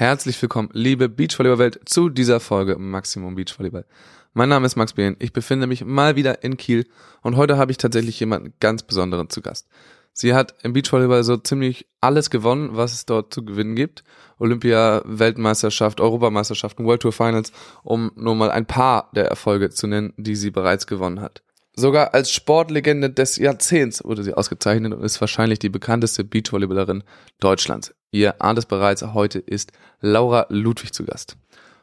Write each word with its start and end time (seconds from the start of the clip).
Herzlich 0.00 0.40
willkommen, 0.40 0.70
liebe 0.72 1.10
Beachvolleyball-Welt, 1.10 1.80
zu 1.84 2.08
dieser 2.08 2.40
Folge 2.40 2.78
Maximum 2.78 3.34
Beachvolleyball. 3.34 3.84
Mein 4.32 4.48
Name 4.48 4.64
ist 4.64 4.76
Max 4.76 4.94
Behn, 4.94 5.14
ich 5.18 5.34
befinde 5.34 5.66
mich 5.66 5.84
mal 5.84 6.16
wieder 6.16 6.42
in 6.42 6.56
Kiel 6.56 6.86
und 7.20 7.36
heute 7.36 7.58
habe 7.58 7.70
ich 7.70 7.76
tatsächlich 7.76 8.18
jemanden 8.18 8.54
ganz 8.60 8.82
Besonderen 8.82 9.28
zu 9.28 9.42
Gast. 9.42 9.68
Sie 10.14 10.32
hat 10.32 10.54
im 10.62 10.72
Beachvolleyball 10.72 11.22
so 11.22 11.36
ziemlich 11.36 11.86
alles 12.00 12.30
gewonnen, 12.30 12.70
was 12.72 12.94
es 12.94 13.04
dort 13.04 13.34
zu 13.34 13.44
gewinnen 13.44 13.76
gibt. 13.76 14.02
Olympia, 14.38 15.02
Weltmeisterschaft, 15.04 16.00
Europameisterschaften, 16.00 16.86
World 16.86 17.02
Tour 17.02 17.12
Finals, 17.12 17.52
um 17.82 18.10
nur 18.16 18.34
mal 18.36 18.50
ein 18.50 18.64
paar 18.64 19.10
der 19.14 19.26
Erfolge 19.26 19.68
zu 19.68 19.86
nennen, 19.86 20.14
die 20.16 20.34
sie 20.34 20.50
bereits 20.50 20.86
gewonnen 20.86 21.20
hat. 21.20 21.42
Sogar 21.74 22.14
als 22.14 22.32
Sportlegende 22.32 23.10
des 23.10 23.36
Jahrzehnts 23.36 24.04
wurde 24.04 24.22
sie 24.22 24.34
ausgezeichnet 24.34 24.92
und 24.92 25.02
ist 25.02 25.20
wahrscheinlich 25.20 25.58
die 25.58 25.68
bekannteste 25.68 26.24
Beachvolleyballerin 26.24 27.04
Deutschlands. 27.38 27.94
Ihr 28.10 28.42
ahnt 28.42 28.58
es 28.58 28.66
bereits, 28.66 29.02
heute 29.02 29.38
ist 29.38 29.72
Laura 30.00 30.46
Ludwig 30.48 30.92
zu 30.92 31.04
Gast. 31.04 31.36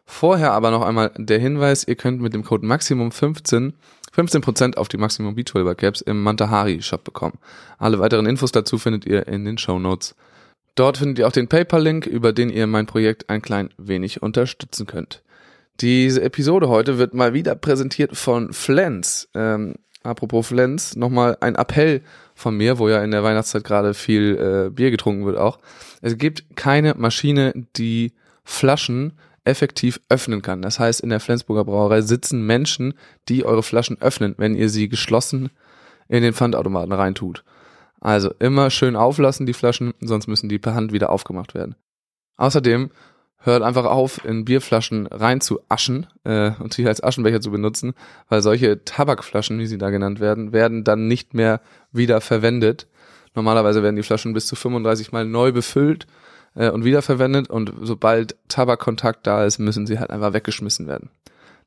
Vorher 0.06 0.52
aber 0.54 0.72
noch 0.72 0.84
einmal 0.84 1.12
der 1.18 1.40
Hinweis, 1.40 1.88
ihr 1.88 1.96
könnt 1.96 2.22
mit 2.22 2.34
dem 2.34 2.44
Code 2.44 2.66
Maximum 2.66 3.12
15 3.12 3.74
15% 4.18 4.78
auf 4.78 4.88
die 4.88 4.98
Maximum 4.98 5.36
Beachvolleyball 5.36 5.76
Caps 5.76 6.02
im 6.02 6.24
Mantahari 6.24 6.82
Shop 6.82 7.04
bekommen. 7.04 7.38
Alle 7.78 8.00
weiteren 8.00 8.26
Infos 8.26 8.52
dazu 8.52 8.80
findet 8.80 9.06
ihr 9.06 9.28
in 9.28 9.46
den 9.46 9.60
Show 9.60 9.78
Notes. 9.78 10.16
Dort 10.76 10.98
findet 10.98 11.20
ihr 11.20 11.28
auch 11.28 11.32
den 11.32 11.48
PayPal-Link, 11.48 12.08
über 12.08 12.34
den 12.34 12.50
ihr 12.50 12.66
mein 12.68 12.88
Projekt 12.88 13.30
ein 13.30 13.42
klein 13.42 13.70
wenig 13.78 14.24
unterstützen 14.24 14.88
könnt. 14.88 15.24
Diese 15.80 16.24
Episode 16.24 16.70
heute 16.70 16.98
wird 16.98 17.14
mal 17.14 17.34
wieder 17.34 17.54
präsentiert 17.56 18.18
von 18.18 18.52
Flens. 18.52 19.30
Ähm, 19.36 19.76
apropos 20.02 20.48
Flens, 20.48 20.96
nochmal 20.96 21.38
ein 21.40 21.56
Appell 21.56 22.02
von 22.34 22.58
mir, 22.58 22.80
wo 22.80 22.90
ja 22.90 23.04
in 23.04 23.12
der 23.12 23.24
Weihnachtszeit 23.24 23.64
gerade 23.64 23.94
viel 23.94 24.38
äh, 24.38 24.70
Bier 24.72 24.90
getrunken 24.90 25.26
wird 25.26 25.38
auch. 25.38 25.60
Es 26.02 26.18
gibt 26.18 26.56
keine 26.56 26.96
Maschine, 26.96 27.54
die 27.76 28.14
Flaschen 28.44 29.14
effektiv 29.44 30.02
öffnen 30.10 30.42
kann. 30.42 30.62
Das 30.62 30.80
heißt, 30.80 31.02
in 31.02 31.10
der 31.10 31.20
Flensburger 31.20 31.66
Brauerei 31.66 32.02
sitzen 32.02 32.46
Menschen, 32.46 32.96
die 33.30 33.46
eure 33.46 33.64
Flaschen 33.64 34.02
öffnen, 34.02 34.36
wenn 34.38 34.56
ihr 34.56 34.70
sie 34.70 34.90
geschlossen 34.90 35.52
in 36.08 36.24
den 36.24 36.34
Pfandautomaten 36.34 36.92
reintut. 36.92 37.44
Also 38.02 38.34
immer 38.40 38.70
schön 38.70 38.96
auflassen 38.96 39.46
die 39.46 39.54
Flaschen, 39.54 39.94
sonst 40.02 40.28
müssen 40.28 40.50
die 40.50 40.60
per 40.60 40.76
Hand 40.76 40.92
wieder 40.92 41.12
aufgemacht 41.12 41.54
werden. 41.54 41.76
Außerdem 42.36 42.90
hört 43.40 43.64
einfach 43.64 43.86
auf, 43.86 44.24
in 44.26 44.46
Bierflaschen 44.46 45.08
rein 45.08 45.42
zu 45.42 45.60
aschen 45.70 46.08
äh, 46.24 46.52
und 46.60 46.74
sie 46.74 46.88
als 46.88 47.04
Aschenbecher 47.04 47.42
zu 47.42 47.52
benutzen, 47.52 47.94
weil 48.30 48.42
solche 48.42 48.84
Tabakflaschen, 48.84 49.60
wie 49.60 49.68
sie 49.68 49.78
da 49.78 49.90
genannt 49.90 50.20
werden, 50.20 50.52
werden 50.52 50.84
dann 50.84 51.08
nicht 51.08 51.34
mehr 51.34 51.62
wieder 51.92 52.22
verwendet. 52.22 52.88
Normalerweise 53.36 53.84
werden 53.84 53.96
die 53.96 54.04
Flaschen 54.04 54.34
bis 54.34 54.48
zu 54.48 54.56
35 54.56 55.12
Mal 55.12 55.26
neu 55.26 55.52
befüllt 55.52 56.08
äh, 56.56 56.70
und 56.70 56.84
wiederverwendet 56.84 57.50
und 57.50 57.72
sobald 57.82 58.36
Tabakkontakt 58.48 59.26
da 59.28 59.46
ist, 59.46 59.60
müssen 59.60 59.88
sie 59.88 60.00
halt 60.00 60.10
einfach 60.10 60.34
weggeschmissen 60.34 60.88
werden. 60.88 61.10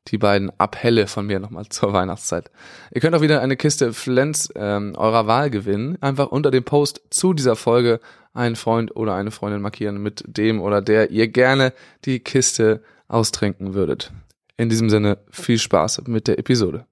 Die 0.07 0.17
beiden 0.17 0.51
Appelle 0.57 1.05
von 1.05 1.27
mir 1.27 1.39
nochmal 1.39 1.67
zur 1.69 1.93
Weihnachtszeit. 1.93 2.49
Ihr 2.91 3.01
könnt 3.01 3.15
auch 3.15 3.21
wieder 3.21 3.41
eine 3.41 3.55
Kiste 3.55 3.93
Flens 3.93 4.49
ähm, 4.55 4.93
eurer 4.97 5.27
Wahl 5.27 5.51
gewinnen. 5.51 5.97
Einfach 6.01 6.27
unter 6.27 6.49
dem 6.49 6.63
Post 6.63 7.01
zu 7.11 7.33
dieser 7.33 7.55
Folge 7.55 7.99
einen 8.33 8.55
Freund 8.55 8.95
oder 8.95 9.15
eine 9.15 9.31
Freundin 9.31 9.61
markieren 9.61 10.01
mit 10.01 10.23
dem 10.27 10.61
oder 10.61 10.81
der 10.81 11.11
ihr 11.11 11.27
gerne 11.27 11.73
die 12.05 12.19
Kiste 12.19 12.81
austrinken 13.07 13.73
würdet. 13.73 14.11
In 14.57 14.69
diesem 14.69 14.89
Sinne 14.89 15.17
viel 15.31 15.57
Spaß 15.57 16.03
mit 16.07 16.27
der 16.27 16.39
Episode. 16.39 16.85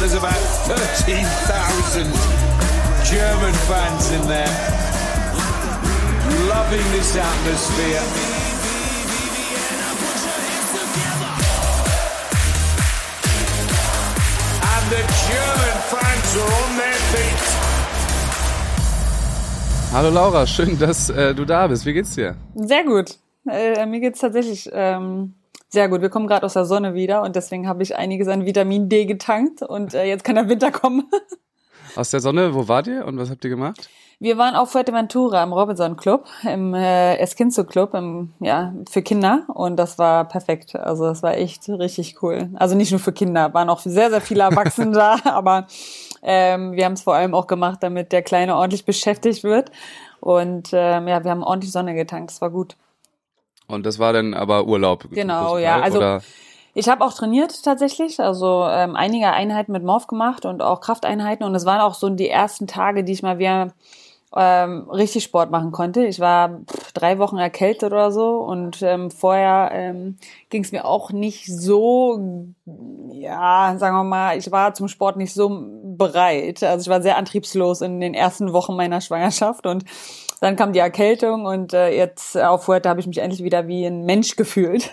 There's 0.00 0.14
about 0.14 0.38
13,000 0.68 2.06
German 3.10 3.52
fans 3.66 4.12
in 4.12 4.26
there, 4.28 4.46
loving 6.48 6.84
this 6.92 7.16
atmosphere. 7.16 8.37
Hallo 19.90 20.10
Laura, 20.10 20.46
schön, 20.46 20.78
dass 20.78 21.08
äh, 21.08 21.34
du 21.34 21.46
da 21.46 21.66
bist. 21.66 21.86
Wie 21.86 21.94
geht's 21.94 22.14
dir? 22.14 22.36
Sehr 22.54 22.84
gut. 22.84 23.16
Äh, 23.50 23.86
mir 23.86 24.00
geht's 24.00 24.20
tatsächlich 24.20 24.68
ähm, 24.72 25.34
sehr 25.70 25.88
gut. 25.88 26.02
Wir 26.02 26.10
kommen 26.10 26.26
gerade 26.26 26.44
aus 26.44 26.52
der 26.52 26.66
Sonne 26.66 26.92
wieder 26.92 27.22
und 27.22 27.34
deswegen 27.34 27.66
habe 27.66 27.82
ich 27.82 27.96
einiges 27.96 28.28
an 28.28 28.44
Vitamin 28.44 28.90
D 28.90 29.06
getankt 29.06 29.62
und 29.62 29.94
äh, 29.94 30.04
jetzt 30.04 30.22
kann 30.22 30.34
der 30.34 30.50
Winter 30.50 30.70
kommen. 30.70 31.08
Aus 31.96 32.10
der 32.10 32.20
Sonne, 32.20 32.54
wo 32.54 32.68
wart 32.68 32.86
ihr 32.86 33.06
und 33.06 33.18
was 33.18 33.30
habt 33.30 33.42
ihr 33.44 33.50
gemacht? 33.50 33.88
Wir 34.20 34.36
waren 34.36 34.54
auf 34.54 34.72
Fuerteventura 34.72 35.42
im 35.42 35.52
Robinson 35.52 35.96
Club, 35.96 36.26
im 36.42 36.74
äh, 36.74 37.16
Eskinzo 37.16 37.64
Club, 37.64 37.94
im, 37.94 38.32
ja, 38.40 38.74
für 38.90 39.00
Kinder 39.00 39.44
und 39.48 39.76
das 39.76 39.96
war 39.96 40.28
perfekt. 40.28 40.76
Also 40.76 41.04
das 41.04 41.22
war 41.22 41.36
echt 41.36 41.68
richtig 41.68 42.22
cool. 42.22 42.50
Also 42.54 42.74
nicht 42.74 42.90
nur 42.90 43.00
für 43.00 43.12
Kinder, 43.12 43.54
waren 43.54 43.70
auch 43.70 43.80
sehr, 43.80 44.10
sehr 44.10 44.20
viele 44.20 44.42
Erwachsene 44.50 44.90
da, 44.90 45.18
aber 45.24 45.66
ähm, 46.22 46.72
wir 46.72 46.84
haben 46.84 46.94
es 46.94 47.02
vor 47.02 47.14
allem 47.14 47.34
auch 47.34 47.46
gemacht, 47.46 47.78
damit 47.82 48.12
der 48.12 48.22
Kleine 48.22 48.56
ordentlich 48.56 48.84
beschäftigt 48.84 49.44
wird. 49.44 49.70
Und 50.20 50.70
ähm, 50.72 51.08
ja, 51.08 51.22
wir 51.22 51.30
haben 51.30 51.42
ordentlich 51.42 51.72
Sonne 51.72 51.94
getankt, 51.94 52.30
das 52.30 52.40
war 52.40 52.50
gut. 52.50 52.76
Und 53.66 53.86
das 53.86 53.98
war 53.98 54.12
dann 54.12 54.34
aber 54.34 54.66
Urlaub. 54.66 55.06
Genau, 55.10 55.58
ja. 55.58 55.80
Also 55.80 55.98
oder? 55.98 56.22
ich 56.74 56.88
habe 56.88 57.04
auch 57.04 57.12
trainiert 57.12 57.62
tatsächlich, 57.62 58.18
also 58.18 58.66
ähm, 58.68 58.96
einige 58.96 59.30
Einheiten 59.30 59.72
mit 59.72 59.84
Morph 59.84 60.06
gemacht 60.06 60.46
und 60.46 60.62
auch 60.62 60.80
Krafteinheiten. 60.80 61.44
Und 61.44 61.54
es 61.54 61.66
waren 61.66 61.80
auch 61.80 61.94
so 61.94 62.08
die 62.08 62.28
ersten 62.28 62.66
Tage, 62.66 63.04
die 63.04 63.12
ich 63.12 63.22
mal 63.22 63.38
wieder 63.38 63.72
ähm, 64.36 64.88
richtig 64.90 65.24
Sport 65.24 65.50
machen 65.50 65.72
konnte. 65.72 66.04
Ich 66.06 66.20
war 66.20 66.60
drei 66.94 67.18
Wochen 67.18 67.38
erkältet 67.38 67.92
oder 67.92 68.12
so 68.12 68.38
und 68.38 68.82
ähm, 68.82 69.10
vorher 69.10 69.70
ähm, 69.72 70.16
ging 70.50 70.62
es 70.62 70.72
mir 70.72 70.84
auch 70.84 71.12
nicht 71.12 71.46
so, 71.46 72.44
ja, 73.12 73.74
sagen 73.78 73.96
wir 73.96 74.04
mal, 74.04 74.36
ich 74.36 74.50
war 74.50 74.74
zum 74.74 74.88
Sport 74.88 75.16
nicht 75.16 75.32
so 75.32 75.50
bereit. 75.96 76.62
Also 76.62 76.82
ich 76.82 76.88
war 76.88 77.02
sehr 77.02 77.16
antriebslos 77.16 77.80
in 77.80 78.00
den 78.00 78.14
ersten 78.14 78.52
Wochen 78.52 78.76
meiner 78.76 79.00
Schwangerschaft 79.00 79.66
und 79.66 79.84
dann 80.40 80.56
kam 80.56 80.72
die 80.72 80.78
Erkältung 80.78 81.46
und 81.46 81.72
äh, 81.72 81.88
jetzt 81.90 82.36
auf 82.36 82.64
Fuerte 82.64 82.88
habe 82.88 83.00
ich 83.00 83.06
mich 83.06 83.18
endlich 83.18 83.42
wieder 83.42 83.66
wie 83.66 83.86
ein 83.86 84.04
Mensch 84.04 84.36
gefühlt. 84.36 84.90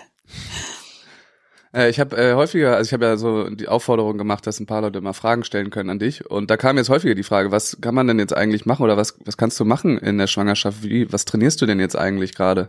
Äh, 1.76 1.90
ich 1.90 2.00
habe 2.00 2.16
äh, 2.16 2.34
häufiger, 2.34 2.76
also 2.76 2.88
ich 2.88 2.92
habe 2.92 3.04
ja 3.04 3.16
so 3.16 3.50
die 3.50 3.68
Aufforderung 3.68 4.16
gemacht, 4.16 4.46
dass 4.46 4.58
ein 4.58 4.66
paar 4.66 4.80
Leute 4.80 5.00
mal 5.00 5.12
Fragen 5.12 5.44
stellen 5.44 5.70
können 5.70 5.90
an 5.90 5.98
dich. 5.98 6.28
Und 6.28 6.50
da 6.50 6.56
kam 6.56 6.78
jetzt 6.78 6.88
häufiger 6.88 7.14
die 7.14 7.22
Frage, 7.22 7.52
was 7.52 7.78
kann 7.80 7.94
man 7.94 8.06
denn 8.06 8.18
jetzt 8.18 8.34
eigentlich 8.34 8.64
machen 8.64 8.82
oder 8.82 8.96
was, 8.96 9.18
was 9.24 9.36
kannst 9.36 9.60
du 9.60 9.64
machen 9.64 9.98
in 9.98 10.18
der 10.18 10.26
Schwangerschaft? 10.26 10.82
Wie, 10.82 11.12
was 11.12 11.26
trainierst 11.26 11.60
du 11.60 11.66
denn 11.66 11.78
jetzt 11.78 11.96
eigentlich 11.96 12.34
gerade? 12.34 12.68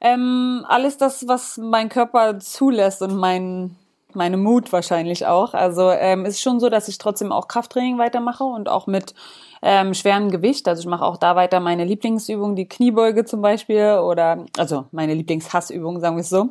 Ähm, 0.00 0.64
alles 0.68 0.96
das, 0.96 1.26
was 1.26 1.58
mein 1.58 1.88
Körper 1.88 2.38
zulässt 2.38 3.02
und 3.02 3.16
mein 3.16 3.76
meine 4.14 4.36
Mut 4.36 4.72
wahrscheinlich 4.72 5.26
auch. 5.26 5.54
Also 5.54 5.90
ähm, 5.90 6.24
ist 6.24 6.40
schon 6.40 6.60
so, 6.60 6.68
dass 6.68 6.88
ich 6.88 6.98
trotzdem 6.98 7.32
auch 7.32 7.48
Krafttraining 7.48 7.98
weitermache 7.98 8.44
und 8.44 8.68
auch 8.68 8.86
mit 8.86 9.14
ähm, 9.62 9.94
schwerem 9.94 10.30
Gewicht. 10.30 10.68
Also 10.68 10.80
ich 10.80 10.86
mache 10.86 11.04
auch 11.04 11.16
da 11.16 11.36
weiter 11.36 11.60
meine 11.60 11.84
Lieblingsübung, 11.84 12.56
die 12.56 12.68
Kniebeuge 12.68 13.24
zum 13.24 13.42
Beispiel 13.42 14.00
oder 14.02 14.44
also 14.56 14.86
meine 14.92 15.14
Lieblingshassübung, 15.14 16.00
sagen 16.00 16.16
wir 16.16 16.22
es 16.22 16.30
so, 16.30 16.48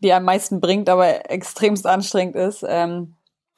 die 0.00 0.12
am 0.12 0.24
meisten 0.24 0.60
bringt, 0.60 0.88
aber 0.88 1.30
extremst 1.30 1.86
anstrengend 1.86 2.36
ist. 2.36 2.64
Ähm, 2.66 3.14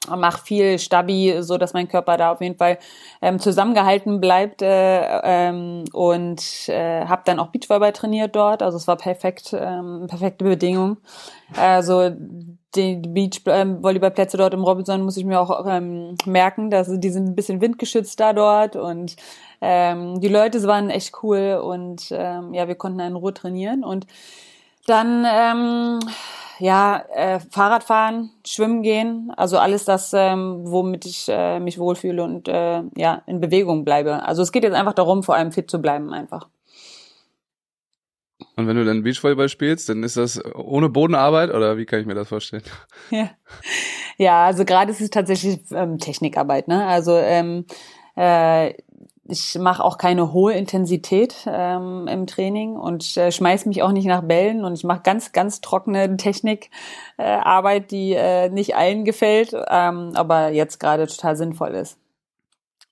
mache 0.07 0.43
viel 0.43 0.79
Stabi, 0.79 1.37
so 1.41 1.57
dass 1.57 1.73
mein 1.73 1.87
Körper 1.87 2.17
da 2.17 2.31
auf 2.31 2.41
jeden 2.41 2.57
Fall 2.57 2.79
ähm, 3.21 3.39
zusammengehalten 3.39 4.19
bleibt 4.19 4.61
äh, 4.61 5.19
ähm, 5.23 5.85
und 5.93 6.69
äh, 6.69 7.05
habe 7.05 7.21
dann 7.25 7.39
auch 7.39 7.47
Beachvolleyball 7.47 7.91
trainiert 7.91 8.35
dort. 8.35 8.63
Also 8.63 8.77
es 8.77 8.87
war 8.87 8.97
perfekt, 8.97 9.55
ähm, 9.57 10.07
perfekte 10.07 10.43
Bedingung. 10.43 10.97
Also 11.55 12.11
die 12.75 12.95
Beachvolleyballplätze 12.95 14.37
dort 14.37 14.53
im 14.53 14.63
Robinson 14.63 15.03
muss 15.03 15.17
ich 15.17 15.25
mir 15.25 15.39
auch 15.39 15.65
ähm, 15.67 16.15
merken, 16.25 16.71
dass 16.71 16.87
die 16.91 17.09
sind 17.09 17.27
ein 17.27 17.35
bisschen 17.35 17.61
windgeschützt 17.61 18.19
da 18.19 18.33
dort 18.33 18.75
und 18.75 19.15
ähm, 19.59 20.19
die 20.19 20.29
Leute 20.29 20.63
waren 20.63 20.89
echt 20.89 21.13
cool 21.21 21.61
und 21.63 22.07
ähm, 22.11 22.53
ja, 22.53 22.67
wir 22.67 22.75
konnten 22.75 23.01
in 23.01 23.15
Ruhe 23.15 23.33
trainieren 23.33 23.83
und 23.83 24.07
dann 24.87 25.25
ähm, 25.29 25.99
ja, 26.61 27.03
äh, 27.15 27.39
Fahrrad 27.39 27.83
fahren, 27.83 28.29
schwimmen 28.45 28.83
gehen, 28.83 29.31
also 29.35 29.57
alles 29.57 29.85
das, 29.85 30.13
ähm, 30.13 30.61
womit 30.63 31.05
ich 31.05 31.25
äh, 31.27 31.59
mich 31.59 31.79
wohlfühle 31.79 32.23
und 32.23 32.47
äh, 32.47 32.83
ja, 32.95 33.23
in 33.25 33.39
Bewegung 33.39 33.83
bleibe. 33.83 34.23
Also 34.23 34.43
es 34.43 34.51
geht 34.51 34.63
jetzt 34.63 34.75
einfach 34.75 34.93
darum, 34.93 35.23
vor 35.23 35.35
allem 35.35 35.51
fit 35.51 35.71
zu 35.71 35.81
bleiben 35.81 36.13
einfach. 36.13 36.47
Und 38.55 38.67
wenn 38.67 38.75
du 38.75 38.85
dann 38.85 39.03
Beachvolleyball 39.03 39.49
spielst, 39.49 39.89
dann 39.89 40.03
ist 40.03 40.17
das 40.17 40.39
ohne 40.53 40.89
Bodenarbeit 40.89 41.49
oder 41.49 41.77
wie 41.77 41.85
kann 41.85 41.99
ich 41.99 42.05
mir 42.05 42.15
das 42.15 42.29
vorstellen? 42.29 42.63
Ja, 43.09 43.31
ja 44.17 44.45
also 44.45 44.63
gerade 44.63 44.91
ist 44.91 45.01
es 45.01 45.09
tatsächlich 45.09 45.59
ähm, 45.71 45.97
Technikarbeit, 45.97 46.67
ne? 46.67 46.85
Also 46.85 47.17
ähm, 47.17 47.65
äh, 48.15 48.73
ich 49.31 49.57
mache 49.57 49.83
auch 49.83 49.97
keine 49.97 50.33
hohe 50.33 50.53
Intensität 50.53 51.35
ähm, 51.47 52.07
im 52.07 52.27
Training 52.27 52.75
und 52.75 53.15
äh, 53.17 53.31
schmeiß 53.31 53.65
mich 53.65 53.81
auch 53.81 53.91
nicht 53.91 54.05
nach 54.05 54.21
Bällen 54.21 54.65
und 54.65 54.73
ich 54.73 54.83
mache 54.83 55.01
ganz, 55.03 55.31
ganz 55.31 55.61
trockene 55.61 56.17
Technikarbeit, 56.17 57.83
äh, 57.83 57.87
die 57.87 58.13
äh, 58.13 58.49
nicht 58.49 58.75
allen 58.75 59.05
gefällt, 59.05 59.53
ähm, 59.53 60.11
aber 60.15 60.49
jetzt 60.49 60.79
gerade 60.79 61.07
total 61.07 61.35
sinnvoll 61.37 61.69
ist. 61.69 61.97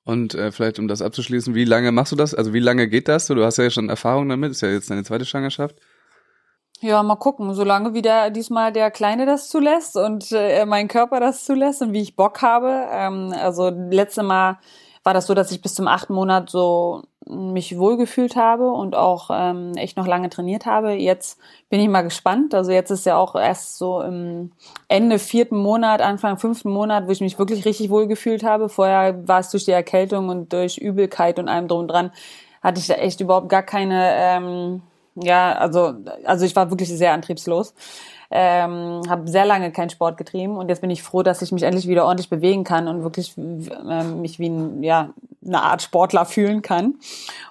Und 0.05 0.33
äh, 0.33 0.51
vielleicht 0.51 0.79
um 0.79 0.87
das 0.87 1.01
abzuschließen, 1.01 1.53
wie 1.53 1.65
lange 1.65 1.91
machst 1.91 2.11
du 2.11 2.15
das? 2.15 2.33
Also 2.33 2.53
wie 2.53 2.59
lange 2.59 2.87
geht 2.87 3.07
das? 3.07 3.27
Du 3.27 3.43
hast 3.43 3.57
ja 3.57 3.69
schon 3.69 3.89
Erfahrung 3.89 4.29
damit, 4.29 4.51
ist 4.51 4.61
ja 4.61 4.69
jetzt 4.69 4.89
deine 4.89 5.03
zweite 5.03 5.25
Schwangerschaft. 5.25 5.75
Ja, 6.81 7.03
mal 7.03 7.17
gucken, 7.17 7.53
solange 7.53 7.93
wie 7.93 8.01
der, 8.01 8.29
diesmal 8.29 8.71
der 8.71 8.89
Kleine 8.89 9.25
das 9.25 9.49
zulässt 9.49 9.97
und 9.97 10.31
äh, 10.31 10.65
mein 10.65 10.87
Körper 10.87 11.19
das 11.19 11.43
zulässt 11.43 11.81
und 11.81 11.91
wie 11.91 12.01
ich 12.01 12.15
Bock 12.15 12.41
habe. 12.41 12.87
Ähm, 12.89 13.33
also 13.37 13.69
letzte 13.69 14.23
Mal 14.23 14.59
war 15.03 15.13
das 15.13 15.27
so, 15.27 15.33
dass 15.33 15.51
ich 15.51 15.61
bis 15.61 15.73
zum 15.73 15.87
achten 15.87 16.13
Monat 16.13 16.49
so 16.49 17.03
mich 17.29 17.77
wohlgefühlt 17.77 18.35
habe 18.35 18.71
und 18.71 18.95
auch 18.95 19.29
ähm, 19.31 19.73
echt 19.75 19.97
noch 19.97 20.07
lange 20.07 20.29
trainiert 20.29 20.65
habe. 20.65 20.93
Jetzt 20.93 21.37
bin 21.69 21.79
ich 21.79 21.87
mal 21.87 22.01
gespannt. 22.01 22.55
Also 22.55 22.71
jetzt 22.71 22.89
ist 22.89 23.05
ja 23.05 23.17
auch 23.17 23.35
erst 23.35 23.77
so 23.77 24.01
im 24.01 24.51
Ende 24.87 25.19
vierten 25.19 25.57
Monat, 25.57 26.01
Anfang 26.01 26.37
fünften 26.37 26.71
Monat, 26.71 27.07
wo 27.07 27.11
ich 27.11 27.21
mich 27.21 27.37
wirklich 27.37 27.65
richtig 27.65 27.91
wohlgefühlt 27.91 28.43
habe. 28.43 28.67
Vorher 28.67 29.27
war 29.27 29.39
es 29.39 29.51
durch 29.51 29.65
die 29.65 29.71
Erkältung 29.71 30.29
und 30.29 30.51
durch 30.51 30.77
Übelkeit 30.77 31.37
und 31.37 31.49
allem 31.49 31.67
drum 31.67 31.81
und 31.81 31.87
dran, 31.89 32.11
hatte 32.63 32.79
ich 32.79 32.87
da 32.87 32.95
echt 32.95 33.21
überhaupt 33.21 33.49
gar 33.49 33.63
keine, 33.63 34.11
ähm, 34.15 34.81
ja, 35.15 35.53
also, 35.53 35.93
also 36.25 36.45
ich 36.45 36.55
war 36.55 36.71
wirklich 36.71 36.89
sehr 36.89 37.13
antriebslos 37.13 37.73
ähm, 38.31 39.01
habe 39.09 39.27
sehr 39.27 39.45
lange 39.45 39.71
keinen 39.71 39.89
Sport 39.89 40.17
getrieben 40.17 40.57
und 40.57 40.69
jetzt 40.69 40.81
bin 40.81 40.89
ich 40.89 41.01
froh, 41.01 41.23
dass 41.23 41.41
ich 41.41 41.51
mich 41.51 41.63
endlich 41.63 41.87
wieder 41.87 42.05
ordentlich 42.05 42.29
bewegen 42.29 42.63
kann 42.63 42.87
und 42.87 43.03
wirklich 43.03 43.35
äh, 43.37 44.03
mich 44.03 44.37
wie 44.39 44.49
ein, 44.49 44.83
ja, 44.83 45.13
eine 45.45 45.63
Art 45.63 45.81
Sportler 45.81 46.25
fühlen 46.25 46.61
kann. 46.61 46.95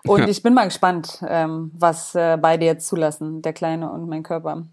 Und 0.06 0.20
ja. 0.20 0.28
ich 0.28 0.42
bin 0.42 0.54
mal 0.54 0.66
gespannt, 0.66 1.22
ähm, 1.26 1.72
was 1.74 2.14
äh, 2.14 2.38
beide 2.40 2.64
jetzt 2.64 2.86
zulassen, 2.86 3.42
der 3.42 3.52
Kleine 3.52 3.90
und 3.90 4.08
mein 4.08 4.22
Körper. 4.22 4.64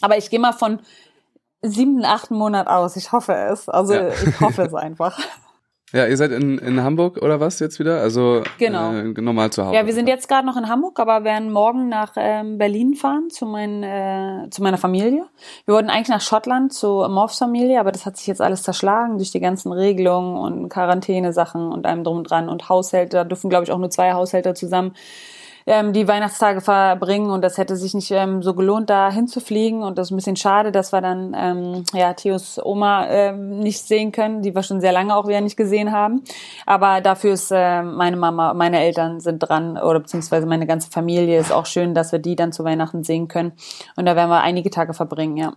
Aber 0.00 0.16
ich 0.16 0.30
gehe 0.30 0.38
mal 0.38 0.52
von 0.52 0.80
siebten, 1.62 2.04
achten 2.04 2.36
Monat 2.36 2.66
aus. 2.66 2.96
Ich 2.96 3.10
hoffe 3.10 3.32
es. 3.32 3.68
Also 3.68 3.94
ja. 3.94 4.08
ich 4.08 4.40
hoffe 4.40 4.62
es 4.62 4.74
einfach. 4.74 5.18
Ja, 5.94 6.06
ihr 6.06 6.16
seid 6.16 6.32
in, 6.32 6.58
in 6.58 6.82
Hamburg 6.82 7.18
oder 7.18 7.38
was 7.38 7.60
jetzt 7.60 7.78
wieder? 7.78 8.00
Also 8.00 8.42
genau. 8.58 8.92
äh, 8.92 9.04
normal 9.04 9.50
zu 9.50 9.64
Hause. 9.64 9.76
Ja, 9.76 9.86
wir 9.86 9.94
sind 9.94 10.08
jetzt 10.08 10.28
gerade 10.28 10.44
noch 10.44 10.56
in 10.56 10.68
Hamburg, 10.68 10.98
aber 10.98 11.22
werden 11.22 11.52
morgen 11.52 11.88
nach 11.88 12.14
ähm, 12.16 12.58
Berlin 12.58 12.94
fahren 12.94 13.30
zu, 13.30 13.46
mein, 13.46 13.84
äh, 13.84 14.50
zu 14.50 14.60
meiner 14.64 14.76
Familie. 14.76 15.24
Wir 15.66 15.74
wollten 15.74 15.90
eigentlich 15.90 16.08
nach 16.08 16.20
Schottland 16.20 16.72
zu 16.72 17.06
Morphs 17.08 17.38
Familie, 17.38 17.78
aber 17.78 17.92
das 17.92 18.06
hat 18.06 18.16
sich 18.16 18.26
jetzt 18.26 18.40
alles 18.40 18.64
zerschlagen 18.64 19.18
durch 19.18 19.30
die 19.30 19.38
ganzen 19.38 19.70
Regelungen 19.70 20.36
und 20.36 20.68
Quarantäne-Sachen 20.68 21.70
und 21.70 21.86
allem 21.86 22.02
drum 22.02 22.18
und 22.18 22.28
dran 22.28 22.48
und 22.48 22.68
Haushälter. 22.68 23.18
Da 23.18 23.24
dürfen, 23.24 23.48
glaube 23.48 23.62
ich, 23.62 23.70
auch 23.70 23.78
nur 23.78 23.90
zwei 23.90 24.14
Haushälter 24.14 24.56
zusammen 24.56 24.94
ähm, 25.66 25.92
die 25.92 26.06
Weihnachtstage 26.06 26.60
verbringen 26.60 27.30
und 27.30 27.42
das 27.42 27.58
hätte 27.58 27.76
sich 27.76 27.94
nicht 27.94 28.10
ähm, 28.10 28.42
so 28.42 28.54
gelohnt, 28.54 28.90
da 28.90 29.10
hinzufliegen 29.10 29.82
und 29.82 29.98
das 29.98 30.08
ist 30.08 30.10
ein 30.12 30.16
bisschen 30.16 30.36
schade, 30.36 30.72
dass 30.72 30.92
wir 30.92 31.00
dann 31.00 31.34
ähm, 31.36 31.84
ja 31.94 32.12
Theos 32.14 32.60
Oma 32.62 33.06
ähm, 33.08 33.60
nicht 33.60 33.80
sehen 33.80 34.12
können, 34.12 34.42
die 34.42 34.54
wir 34.54 34.62
schon 34.62 34.80
sehr 34.80 34.92
lange 34.92 35.16
auch 35.16 35.26
wieder 35.26 35.40
nicht 35.40 35.56
gesehen 35.56 35.92
haben. 35.92 36.22
Aber 36.66 37.00
dafür 37.00 37.32
ist 37.32 37.50
äh, 37.50 37.82
meine 37.82 38.16
Mama, 38.16 38.54
meine 38.54 38.80
Eltern 38.80 39.20
sind 39.20 39.38
dran 39.38 39.78
oder 39.78 40.00
beziehungsweise 40.00 40.46
meine 40.46 40.66
ganze 40.66 40.90
Familie 40.90 41.38
ist 41.38 41.52
auch 41.52 41.66
schön, 41.66 41.94
dass 41.94 42.12
wir 42.12 42.18
die 42.18 42.36
dann 42.36 42.52
zu 42.52 42.64
Weihnachten 42.64 43.04
sehen 43.04 43.28
können 43.28 43.52
und 43.96 44.06
da 44.06 44.16
werden 44.16 44.30
wir 44.30 44.42
einige 44.42 44.70
Tage 44.70 44.94
verbringen, 44.94 45.36
ja. 45.36 45.54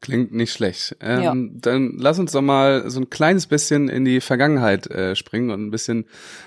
Klingt 0.00 0.32
nicht 0.32 0.52
schlecht. 0.52 0.96
Ähm, 1.00 1.22
ja. 1.22 1.34
Dann 1.34 1.94
lass 1.98 2.20
uns 2.20 2.30
doch 2.30 2.40
mal 2.40 2.88
so 2.88 3.00
ein 3.00 3.10
kleines 3.10 3.48
bisschen 3.48 3.88
in 3.88 4.04
die 4.04 4.20
Vergangenheit 4.20 4.86
äh, 4.86 5.16
springen 5.16 5.50
und 5.50 5.66
ein 5.66 5.70
bisschen 5.72 6.04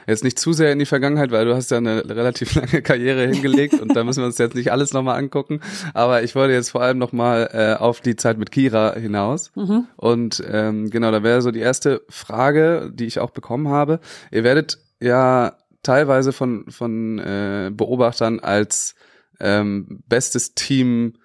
jetzt 0.07 0.23
nicht 0.23 0.39
zu 0.39 0.53
sehr 0.53 0.71
in 0.71 0.79
die 0.79 0.85
Vergangenheit, 0.85 1.31
weil 1.31 1.43
du 1.43 1.53
hast 1.53 1.69
ja 1.69 1.77
eine 1.77 2.07
relativ 2.09 2.55
lange 2.55 2.81
Karriere 2.81 3.27
hingelegt 3.27 3.73
und 3.73 3.93
da 3.93 4.05
müssen 4.05 4.21
wir 4.21 4.27
uns 4.27 4.37
jetzt 4.37 4.55
nicht 4.55 4.71
alles 4.71 4.93
nochmal 4.93 5.17
angucken. 5.17 5.59
Aber 5.93 6.23
ich 6.23 6.33
wollte 6.33 6.53
jetzt 6.53 6.69
vor 6.69 6.81
allem 6.81 6.97
nochmal 6.97 7.49
äh, 7.51 7.73
auf 7.77 7.99
die 7.99 8.15
Zeit 8.15 8.37
mit 8.37 8.51
Kira 8.51 8.93
hinaus. 8.93 9.51
Mhm. 9.55 9.85
Und 9.97 10.41
ähm, 10.49 10.89
genau, 10.89 11.11
da 11.11 11.21
wäre 11.21 11.41
so 11.41 11.51
die 11.51 11.59
erste 11.59 12.03
Frage, 12.07 12.89
die 12.93 13.05
ich 13.05 13.19
auch 13.19 13.31
bekommen 13.31 13.67
habe. 13.67 13.99
Ihr 14.31 14.45
werdet 14.45 14.77
ja 15.01 15.57
teilweise 15.83 16.31
von, 16.31 16.71
von 16.71 17.19
äh, 17.19 17.69
Beobachtern 17.73 18.39
als 18.39 18.95
ähm, 19.41 20.03
bestes 20.07 20.53
Team 20.53 21.15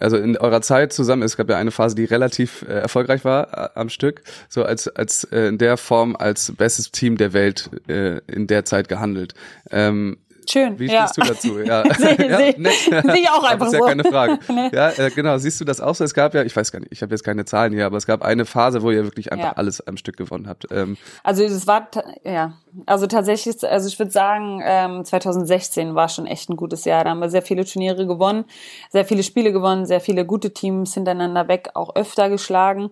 also 0.00 0.16
in 0.16 0.36
eurer 0.36 0.62
Zeit 0.62 0.92
zusammen, 0.92 1.22
es 1.22 1.36
gab 1.36 1.48
ja 1.48 1.56
eine 1.56 1.70
Phase, 1.70 1.94
die 1.94 2.04
relativ 2.04 2.62
äh, 2.62 2.72
erfolgreich 2.72 3.24
war 3.24 3.74
äh, 3.76 3.78
am 3.78 3.88
Stück, 3.88 4.22
so 4.48 4.64
als 4.64 4.88
als 4.88 5.24
äh, 5.24 5.48
in 5.48 5.58
der 5.58 5.76
Form 5.76 6.16
als 6.16 6.52
bestes 6.56 6.90
Team 6.90 7.16
der 7.16 7.32
Welt 7.32 7.70
äh, 7.88 8.18
in 8.26 8.46
der 8.46 8.64
Zeit 8.64 8.88
gehandelt. 8.88 9.34
Ähm, 9.70 10.18
Schön. 10.50 10.78
Wie 10.78 10.88
stehst 10.88 11.16
ja. 11.16 11.24
du 11.24 11.28
dazu? 11.28 11.60
Ja, 11.60 11.94
sehe 11.94 12.16
seh, 12.16 12.26
ja, 12.26 12.38
ne? 12.58 12.70
seh 12.70 13.20
ich 13.20 13.30
auch 13.30 13.44
einfach 13.44 13.66
so. 13.66 13.72
Das 13.72 13.72
ist 13.72 13.80
ja 13.80 13.86
keine 13.86 14.04
Frage. 14.04 14.38
nee. 14.52 14.70
Ja, 14.72 14.90
äh, 14.90 15.10
genau. 15.10 15.38
Siehst 15.38 15.60
du 15.60 15.64
das 15.64 15.80
auch 15.80 15.94
so? 15.94 16.04
Es 16.04 16.14
gab 16.14 16.34
ja, 16.34 16.42
ich 16.42 16.54
weiß 16.54 16.72
gar 16.72 16.80
nicht, 16.80 16.92
ich 16.92 17.02
habe 17.02 17.12
jetzt 17.12 17.22
keine 17.22 17.44
Zahlen 17.44 17.72
hier, 17.72 17.86
aber 17.86 17.96
es 17.96 18.06
gab 18.06 18.22
eine 18.22 18.44
Phase, 18.44 18.82
wo 18.82 18.90
ihr 18.90 19.04
wirklich 19.04 19.32
einfach 19.32 19.44
ja. 19.44 19.52
alles 19.52 19.86
am 19.86 19.96
Stück 19.96 20.16
gewonnen 20.16 20.48
habt. 20.48 20.66
Ähm, 20.70 20.96
also 21.22 21.44
es 21.44 21.66
war, 21.66 21.88
ja, 22.24 22.54
also 22.86 23.06
tatsächlich, 23.06 23.56
also 23.68 23.88
ich 23.88 23.98
würde 23.98 24.10
sagen, 24.10 24.60
ähm, 24.64 25.04
2016 25.04 25.94
war 25.94 26.08
schon 26.08 26.26
echt 26.26 26.50
ein 26.50 26.56
gutes 26.56 26.84
Jahr. 26.84 27.04
Da 27.04 27.10
haben 27.10 27.20
wir 27.20 27.30
sehr 27.30 27.42
viele 27.42 27.64
Turniere 27.64 28.06
gewonnen, 28.06 28.44
sehr 28.90 29.04
viele 29.04 29.22
Spiele 29.22 29.52
gewonnen, 29.52 29.86
sehr 29.86 30.00
viele 30.00 30.24
gute 30.24 30.52
Teams 30.52 30.94
hintereinander 30.94 31.48
weg, 31.48 31.70
auch 31.74 31.94
öfter 31.94 32.28
geschlagen 32.28 32.90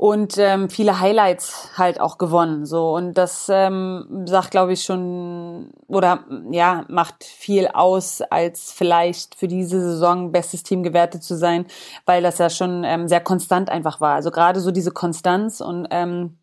und 0.00 0.38
ähm, 0.38 0.70
viele 0.70 0.98
Highlights 0.98 1.72
halt 1.76 2.00
auch 2.00 2.16
gewonnen. 2.16 2.64
So 2.64 2.94
und 2.96 3.18
das 3.18 3.50
ähm, 3.52 4.24
sagt, 4.24 4.50
glaube 4.50 4.72
ich, 4.72 4.82
schon 4.82 5.74
oder 5.88 6.24
ja 6.50 6.86
macht 6.88 7.22
viel 7.22 7.68
aus, 7.68 8.22
als 8.22 8.72
vielleicht 8.72 9.34
für 9.34 9.46
diese 9.46 9.78
Saison 9.78 10.32
bestes 10.32 10.62
Team 10.62 10.82
gewertet 10.82 11.22
zu 11.22 11.36
sein, 11.36 11.66
weil 12.06 12.22
das 12.22 12.38
ja 12.38 12.48
schon 12.48 12.82
ähm, 12.82 13.08
sehr 13.08 13.20
konstant 13.20 13.68
einfach 13.68 14.00
war. 14.00 14.14
Also 14.14 14.30
gerade 14.30 14.60
so 14.60 14.70
diese 14.70 14.90
Konstanz 14.90 15.60
und 15.60 15.86
ähm, 15.90 16.38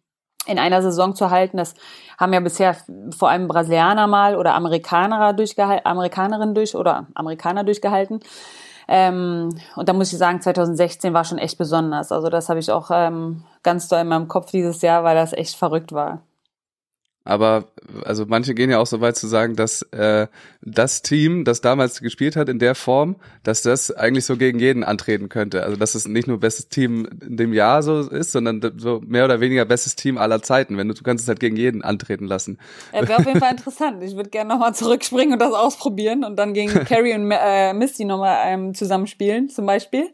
in 0.46 0.60
einer 0.60 0.84
Saison 0.84 1.16
zu 1.16 1.32
halten, 1.32 1.58
das 1.58 1.74
haben 2.20 2.34
ja 2.34 2.40
bisher 2.42 2.78
vor 3.18 3.30
allem 3.30 3.48
Brasilianer 3.48 4.06
mal 4.06 4.36
oder 4.36 4.54
Amerikaner 4.54 5.34
durchgehalten, 5.34 5.84
Amerikanerin 5.84 6.54
durch 6.54 6.76
oder 6.76 7.08
Amerikaner 7.16 7.64
durchgehalten. 7.64 8.20
Ähm, 8.88 9.50
und 9.76 9.90
da 9.90 9.94
muss 9.94 10.12
ich 10.14 10.18
sagen, 10.18 10.42
2016 10.42 11.14
war 11.14 11.26
schon 11.26 11.38
echt 11.38 11.58
besonders. 11.58 12.12
Also 12.12 12.30
das 12.30 12.50
habe 12.50 12.60
ich 12.60 12.72
auch 12.72 12.90
ähm, 12.92 13.44
ganz 13.64 13.88
doll 13.88 14.00
in 14.02 14.08
meinem 14.08 14.28
Kopf 14.28 14.52
dieses 14.52 14.82
Jahr, 14.82 15.04
weil 15.04 15.16
das 15.16 15.34
echt 15.34 15.56
verrückt 15.56 15.92
war. 15.92 16.22
Aber 17.28 17.66
also 18.06 18.26
manche 18.26 18.54
gehen 18.54 18.70
ja 18.70 18.80
auch 18.80 18.88
so 18.88 19.02
weit 19.02 19.18
zu 19.18 19.28
sagen, 19.28 19.58
dass 19.58 19.82
äh, 19.92 20.28
das 20.62 21.02
Team, 21.02 21.44
das 21.44 21.60
damals 21.60 22.00
gespielt 22.00 22.38
hat 22.38 22.48
in 22.48 22.58
der 22.58 22.74
Form, 22.74 23.18
dass 23.44 23.62
das 23.62 23.92
eigentlich 23.92 24.24
so 24.24 24.38
gegen 24.38 24.60
jeden 24.60 24.86
antreten 24.86 25.28
könnte. 25.28 25.64
Also 25.64 25.76
dass 25.76 25.94
es 25.94 26.08
nicht 26.08 26.30
nur 26.30 26.40
bestes 26.40 26.70
Team 26.70 27.06
in 27.22 27.36
dem 27.36 27.52
Jahr 27.52 27.84
so 27.84 28.00
ist, 28.00 28.32
sondern 28.32 28.62
so 28.78 29.02
mehr 29.06 29.26
oder 29.26 29.42
weniger 29.42 29.66
bestes 29.66 29.98
Team 29.98 30.18
aller 30.18 30.42
Zeiten. 30.42 30.78
Wenn 30.78 30.88
du, 30.88 30.94
du 30.94 31.04
kannst 31.04 31.24
es 31.24 31.28
halt 31.28 31.42
gegen 31.42 31.58
jeden 31.58 31.82
antreten 31.82 32.28
lassen. 32.28 32.60
Ja, 32.94 33.06
Wäre 33.06 33.20
auf 33.20 33.26
jeden 33.26 33.42
Fall 33.42 33.52
interessant. 33.52 34.02
Ich 34.04 34.16
würde 34.16 34.30
gerne 34.30 34.54
nochmal 34.54 34.74
zurückspringen 34.74 35.34
und 35.34 35.40
das 35.40 35.54
ausprobieren 35.54 36.24
und 36.24 36.38
dann 36.38 36.54
gegen 36.54 36.72
Carrie 36.86 37.14
und 37.14 37.30
äh, 37.30 37.74
Misty 37.74 38.06
nochmal 38.06 38.38
ähm, 38.46 38.74
zusammenspielen, 38.74 39.50
zum 39.50 39.66
Beispiel. 39.66 40.10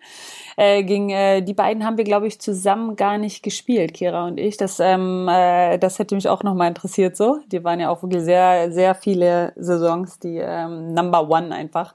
Äh, 0.56 0.84
gegen 0.84 1.10
äh, 1.10 1.42
die 1.42 1.54
beiden 1.54 1.86
haben 1.86 1.98
wir, 1.98 2.04
glaube 2.04 2.28
ich, 2.28 2.40
zusammen 2.40 2.96
gar 2.96 3.18
nicht 3.18 3.44
gespielt, 3.44 3.94
Kira 3.94 4.28
und 4.28 4.40
ich. 4.40 4.58
Das, 4.58 4.80
ähm, 4.80 5.28
äh, 5.30 5.78
das 5.78 6.00
hätte 6.00 6.16
mich 6.16 6.28
auch 6.28 6.44
nochmal 6.44 6.68
interessiert 6.68 7.03
so. 7.12 7.40
Die 7.48 7.64
waren 7.64 7.80
ja 7.80 7.90
auch 7.90 8.02
wirklich 8.02 8.24
sehr, 8.24 8.72
sehr 8.72 8.96
viele 8.96 9.54
Saisons, 9.56 10.20
die 10.20 10.38
ähm, 10.38 10.94
Number 10.94 11.30
One 11.30 11.54
einfach. 11.54 11.94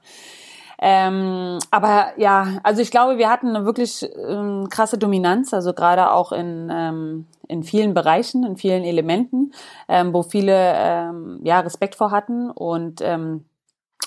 Ähm, 0.81 1.59
aber 1.71 2.13
ja, 2.17 2.59
also 2.63 2.81
ich 2.81 2.89
glaube, 2.89 3.17
wir 3.17 3.29
hatten 3.29 3.49
eine 3.49 3.65
wirklich 3.65 4.09
ähm, 4.27 4.69
krasse 4.69 4.97
Dominanz, 4.97 5.53
also 5.53 5.73
gerade 5.73 6.11
auch 6.11 6.31
in, 6.31 6.69
ähm, 6.71 7.25
in 7.49 7.63
vielen 7.63 7.93
Bereichen, 7.93 8.45
in 8.45 8.55
vielen 8.55 8.85
Elementen, 8.85 9.51
ähm, 9.89 10.13
wo 10.13 10.23
viele 10.23 10.53
ähm, 10.55 11.41
ja 11.43 11.59
Respekt 11.59 11.95
vor 11.95 12.11
hatten 12.11 12.49
und 12.49 13.01
ähm, 13.01 13.43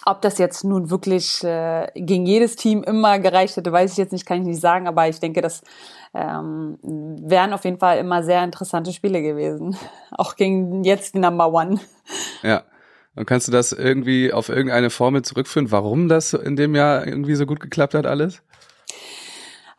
ob 0.06 0.21
das 0.23 0.38
jetzt 0.38 0.64
nun 0.64 0.90
wirklich 0.90 1.42
äh, 1.44 1.87
gegen 1.94 2.26
jedes 2.26 2.56
Team 2.56 2.82
immer 2.82 3.18
gereicht 3.18 3.56
hätte, 3.56 3.73
weiß 3.73 3.92
ich 3.92 3.99
jetzt 3.99 4.12
nicht, 4.12 4.26
kann 4.26 4.38
ich 4.38 4.47
nicht 4.47 4.61
sagen, 4.61 4.88
aber 4.88 5.09
ich 5.09 5.21
denke, 5.21 5.40
das 5.40 5.62
ähm, 6.14 6.78
wären 6.82 7.52
auf 7.52 7.64
jeden 7.64 7.78
Fall 7.78 7.99
immer 7.99 8.23
sehr 8.23 8.42
interessante 8.44 8.92
Spiele 8.92 9.23
gewesen. 9.23 9.76
Auch 10.11 10.37
gegen 10.37 10.85
jetzt 10.85 11.14
die 11.14 11.21
Number 11.21 11.52
One. 11.52 11.80
Ja. 12.42 12.62
Und 13.14 13.26
kannst 13.26 13.47
du 13.47 13.52
das 13.52 13.73
irgendwie 13.73 14.32
auf 14.32 14.49
irgendeine 14.49 14.88
Formel 14.88 15.21
zurückführen, 15.21 15.71
warum 15.71 16.09
das 16.09 16.32
in 16.32 16.56
dem 16.56 16.75
Jahr 16.75 17.06
irgendwie 17.06 17.35
so 17.35 17.44
gut 17.44 17.61
geklappt 17.61 17.92
hat 17.92 18.06
alles? 18.06 18.42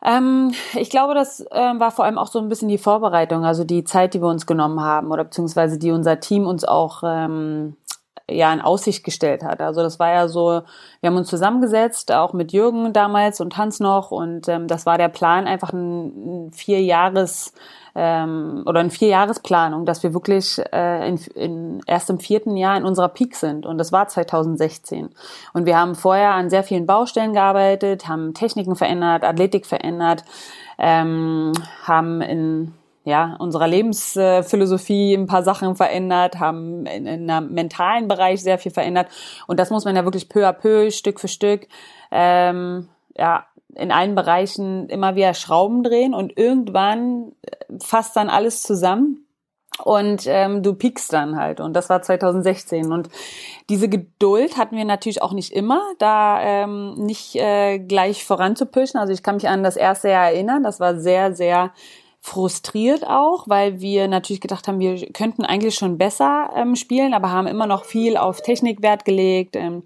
Ähm, 0.04 0.52
ich 0.74 0.90
glaube, 0.90 1.14
das 1.14 1.40
äh, 1.40 1.72
war 1.78 1.90
vor 1.90 2.04
allem 2.04 2.18
auch 2.18 2.28
so 2.28 2.38
ein 2.38 2.48
bisschen 2.48 2.68
die 2.68 2.78
Vorbereitung, 2.78 3.44
also 3.44 3.64
die 3.64 3.84
Zeit, 3.84 4.14
die 4.14 4.20
wir 4.20 4.28
uns 4.28 4.46
genommen 4.46 4.80
haben 4.80 5.10
oder 5.10 5.24
beziehungsweise 5.24 5.78
die 5.78 5.90
unser 5.90 6.20
Team 6.20 6.46
uns 6.46 6.64
auch 6.64 7.02
ähm, 7.04 7.76
ja 8.30 8.52
in 8.52 8.60
Aussicht 8.60 9.04
gestellt 9.04 9.42
hat. 9.42 9.60
Also 9.60 9.82
das 9.82 9.98
war 9.98 10.12
ja 10.12 10.28
so, 10.28 10.62
wir 11.00 11.10
haben 11.10 11.16
uns 11.16 11.28
zusammengesetzt, 11.28 12.12
auch 12.12 12.32
mit 12.32 12.52
Jürgen 12.52 12.92
damals 12.92 13.40
und 13.40 13.56
Hans 13.56 13.80
noch 13.80 14.10
und 14.10 14.48
ähm, 14.48 14.66
das 14.66 14.86
war 14.86 14.96
der 14.96 15.08
Plan, 15.08 15.46
einfach 15.46 15.72
ein, 15.72 16.46
ein 16.46 16.50
vier 16.50 16.80
ähm, 17.94 18.62
oder 18.66 18.80
eine 18.80 18.90
Vierjahresplanung, 18.90 19.84
dass 19.86 20.02
wir 20.02 20.14
wirklich 20.14 20.60
äh, 20.72 21.08
in, 21.08 21.16
in, 21.34 21.80
erst 21.86 22.10
im 22.10 22.18
vierten 22.18 22.56
Jahr 22.56 22.76
in 22.76 22.84
unserer 22.84 23.08
Peak 23.08 23.36
sind. 23.36 23.66
Und 23.66 23.78
das 23.78 23.92
war 23.92 24.08
2016. 24.08 25.10
Und 25.52 25.66
wir 25.66 25.78
haben 25.78 25.94
vorher 25.94 26.32
an 26.32 26.50
sehr 26.50 26.64
vielen 26.64 26.86
Baustellen 26.86 27.34
gearbeitet, 27.34 28.08
haben 28.08 28.34
Techniken 28.34 28.74
verändert, 28.74 29.22
Athletik 29.22 29.66
verändert, 29.66 30.24
ähm, 30.78 31.52
haben 31.84 32.20
in 32.20 32.72
ja, 33.04 33.36
unserer 33.38 33.68
Lebensphilosophie 33.68 35.14
ein 35.14 35.26
paar 35.26 35.42
Sachen 35.42 35.76
verändert, 35.76 36.38
haben 36.40 36.86
in, 36.86 37.06
in 37.06 37.30
einem 37.30 37.52
mentalen 37.52 38.08
Bereich 38.08 38.42
sehr 38.42 38.58
viel 38.58 38.72
verändert. 38.72 39.08
Und 39.46 39.60
das 39.60 39.70
muss 39.70 39.84
man 39.84 39.94
ja 39.94 40.04
wirklich 40.04 40.28
peu 40.28 40.46
à 40.46 40.52
peu, 40.52 40.90
Stück 40.90 41.20
für 41.20 41.28
Stück, 41.28 41.68
ähm, 42.10 42.88
ja, 43.16 43.46
in 43.74 43.92
allen 43.92 44.14
Bereichen 44.14 44.88
immer 44.88 45.16
wieder 45.16 45.34
Schrauben 45.34 45.82
drehen 45.82 46.14
und 46.14 46.38
irgendwann 46.38 47.32
fasst 47.80 48.16
dann 48.16 48.30
alles 48.30 48.62
zusammen 48.62 49.24
und 49.82 50.24
ähm, 50.26 50.62
du 50.62 50.74
piekst 50.74 51.12
dann 51.12 51.36
halt. 51.36 51.60
Und 51.60 51.72
das 51.74 51.90
war 51.90 52.00
2016. 52.00 52.92
Und 52.92 53.08
diese 53.68 53.88
Geduld 53.88 54.56
hatten 54.56 54.76
wir 54.76 54.84
natürlich 54.84 55.20
auch 55.20 55.32
nicht 55.32 55.52
immer, 55.52 55.82
da 55.98 56.40
ähm, 56.40 56.94
nicht 56.94 57.34
äh, 57.34 57.80
gleich 57.80 58.24
voranzupushen. 58.24 59.00
Also 59.00 59.12
ich 59.12 59.24
kann 59.24 59.34
mich 59.34 59.48
an 59.48 59.64
das 59.64 59.76
erste 59.76 60.10
Jahr 60.10 60.26
erinnern. 60.26 60.62
Das 60.62 60.78
war 60.78 60.96
sehr, 60.96 61.34
sehr 61.34 61.72
frustriert 62.24 63.06
auch, 63.06 63.48
weil 63.48 63.82
wir 63.82 64.08
natürlich 64.08 64.40
gedacht 64.40 64.66
haben, 64.66 64.80
wir 64.80 65.12
könnten 65.12 65.44
eigentlich 65.44 65.74
schon 65.74 65.98
besser 65.98 66.48
ähm, 66.56 66.74
spielen, 66.74 67.12
aber 67.12 67.30
haben 67.30 67.46
immer 67.46 67.66
noch 67.66 67.84
viel 67.84 68.16
auf 68.16 68.40
Technik 68.40 68.80
Wert 68.80 69.04
gelegt, 69.04 69.56
ähm, 69.56 69.82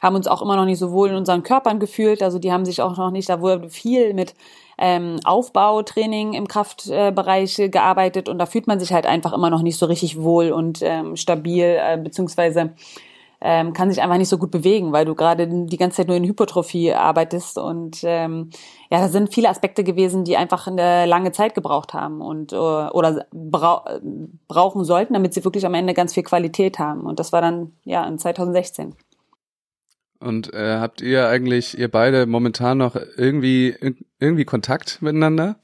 haben 0.00 0.16
uns 0.16 0.26
auch 0.26 0.40
immer 0.40 0.56
noch 0.56 0.64
nicht 0.64 0.78
so 0.78 0.90
wohl 0.90 1.10
in 1.10 1.16
unseren 1.16 1.42
Körpern 1.42 1.80
gefühlt. 1.80 2.22
Also 2.22 2.38
die 2.38 2.50
haben 2.50 2.64
sich 2.64 2.80
auch 2.80 2.96
noch 2.96 3.10
nicht, 3.10 3.28
da 3.28 3.42
wurde 3.42 3.68
viel 3.68 4.14
mit 4.14 4.34
ähm, 4.78 5.20
Aufbautraining 5.24 6.32
im 6.32 6.48
Kraftbereich 6.48 7.58
äh, 7.58 7.68
gearbeitet 7.68 8.30
und 8.30 8.38
da 8.38 8.46
fühlt 8.46 8.66
man 8.66 8.80
sich 8.80 8.94
halt 8.94 9.04
einfach 9.04 9.34
immer 9.34 9.50
noch 9.50 9.60
nicht 9.60 9.76
so 9.76 9.84
richtig 9.84 10.22
wohl 10.22 10.50
und 10.50 10.80
ähm, 10.80 11.14
stabil, 11.16 11.76
äh, 11.78 11.98
beziehungsweise 12.02 12.72
ähm, 13.42 13.72
kann 13.72 13.90
sich 13.90 14.00
einfach 14.00 14.18
nicht 14.18 14.28
so 14.28 14.38
gut 14.38 14.50
bewegen, 14.50 14.92
weil 14.92 15.04
du 15.04 15.14
gerade 15.14 15.48
die 15.48 15.76
ganze 15.76 15.96
Zeit 15.98 16.08
nur 16.08 16.16
in 16.16 16.24
Hypertrophie 16.24 16.92
arbeitest 16.92 17.58
und 17.58 18.00
ähm, 18.04 18.50
ja, 18.90 19.00
da 19.00 19.08
sind 19.08 19.34
viele 19.34 19.48
Aspekte 19.48 19.84
gewesen, 19.84 20.24
die 20.24 20.36
einfach 20.36 20.66
eine 20.66 21.06
lange 21.06 21.32
Zeit 21.32 21.54
gebraucht 21.54 21.92
haben 21.92 22.20
und 22.20 22.52
äh, 22.52 22.56
oder 22.56 23.26
brau 23.32 23.84
brauchen 24.48 24.84
sollten, 24.84 25.14
damit 25.14 25.34
sie 25.34 25.44
wirklich 25.44 25.66
am 25.66 25.74
Ende 25.74 25.94
ganz 25.94 26.14
viel 26.14 26.22
Qualität 26.22 26.78
haben 26.78 27.02
und 27.02 27.18
das 27.18 27.32
war 27.32 27.40
dann 27.40 27.72
ja 27.84 28.06
in 28.06 28.18
2016. 28.18 28.94
Und 30.20 30.54
äh, 30.54 30.78
habt 30.78 31.00
ihr 31.00 31.26
eigentlich, 31.26 31.76
ihr 31.76 31.90
beide 31.90 32.26
momentan 32.26 32.78
noch 32.78 32.94
irgendwie 33.16 33.74
irgendwie 34.22 34.44
Kontakt 34.44 35.02
miteinander? 35.02 35.56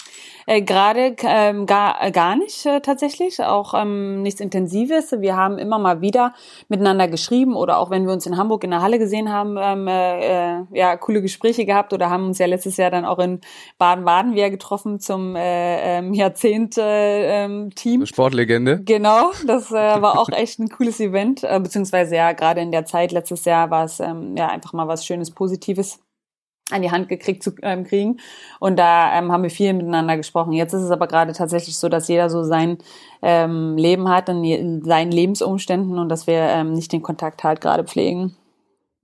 Äh, 0.47 0.63
Gerade 0.63 1.15
ähm, 1.23 1.67
gar, 1.67 2.03
äh, 2.03 2.11
gar 2.11 2.35
nicht 2.35 2.67
äh, 2.67 2.81
tatsächlich, 2.81 3.43
auch 3.43 3.75
ähm, 3.75 4.23
nichts 4.23 4.41
Intensives. 4.41 5.13
Wir 5.19 5.37
haben 5.37 5.59
immer 5.59 5.79
mal 5.79 6.01
wieder 6.01 6.35
miteinander 6.69 7.07
geschrieben 7.07 7.55
oder 7.55 7.79
auch 7.79 7.91
wenn 7.91 8.07
wir 8.07 8.13
uns 8.13 8.27
in 8.27 8.37
Hamburg 8.37 8.65
in 8.65 8.71
der 8.71 8.83
Halle 8.83 8.99
gesehen 8.99 9.31
haben, 9.31 9.57
ähm, 9.61 9.87
äh, 9.87 10.65
ja 10.77 10.97
coole 10.97 11.23
Gespräche 11.23 11.65
gehabt 11.65 11.93
oder 11.93 12.11
haben 12.11 12.27
uns 12.27 12.39
ja 12.39 12.47
letztes 12.47 12.77
Jahr 12.79 12.91
dann 12.91 13.05
auch 13.05 13.19
in 13.19 13.41
Baden-Baden 13.79 14.35
wieder 14.35 14.51
getroffen 14.51 15.01
zum 15.01 15.37
äh, 15.37 15.99
ähm, 15.99 16.13
Jahrzehnt-Team. 16.15 16.83
Äh, 16.85 17.45
ähm, 17.45 18.07
Sportlegende. 18.07 18.81
Genau, 18.83 19.31
das 19.47 19.71
äh, 19.71 19.75
war 20.03 20.19
auch 20.19 20.31
echt 20.31 20.59
ein 20.59 20.69
cooles 20.69 20.99
Event, 20.99 21.45
äh, 21.45 21.61
beziehungsweise 21.61 22.17
ja 22.17 22.33
gerade 22.33 22.61
in 22.61 22.73
der 22.73 22.85
Zeit 22.87 23.13
letztes 23.13 23.45
Jahr 23.45 23.71
war 23.71 23.85
es 23.85 24.01
ähm, 24.01 24.35
ja 24.37 24.49
einfach 24.49 24.73
mal 24.73 24.89
was 24.89 25.07
Schönes, 25.07 25.31
Positives 25.31 26.01
an 26.71 26.83
die 26.83 26.91
Hand 26.91 27.09
gekriegt 27.09 27.43
zu 27.43 27.53
ähm, 27.63 27.85
kriegen. 27.85 28.19
Und 28.61 28.79
da 28.79 29.17
ähm, 29.19 29.33
haben 29.33 29.43
wir 29.43 29.51
viel 29.51 29.73
miteinander 29.73 30.17
gesprochen. 30.17 30.53
Jetzt 30.53 30.75
ist 30.75 30.83
es 30.83 30.91
aber 30.91 31.07
gerade 31.07 31.33
tatsächlich 31.33 31.79
so, 31.79 31.89
dass 31.89 32.09
jeder 32.09 32.31
so 32.31 32.45
sein 32.45 32.79
ähm, 33.23 33.77
Leben 33.77 34.09
hat, 34.09 34.29
in 34.29 34.85
seinen 34.85 35.13
Lebensumständen 35.13 35.99
und 35.99 36.09
dass 36.09 36.27
wir 36.27 36.41
ähm, 36.41 36.73
nicht 36.73 36.93
den 36.93 37.03
Kontakt 37.03 37.45
halt 37.45 37.61
gerade 37.61 37.85
pflegen. 37.85 38.37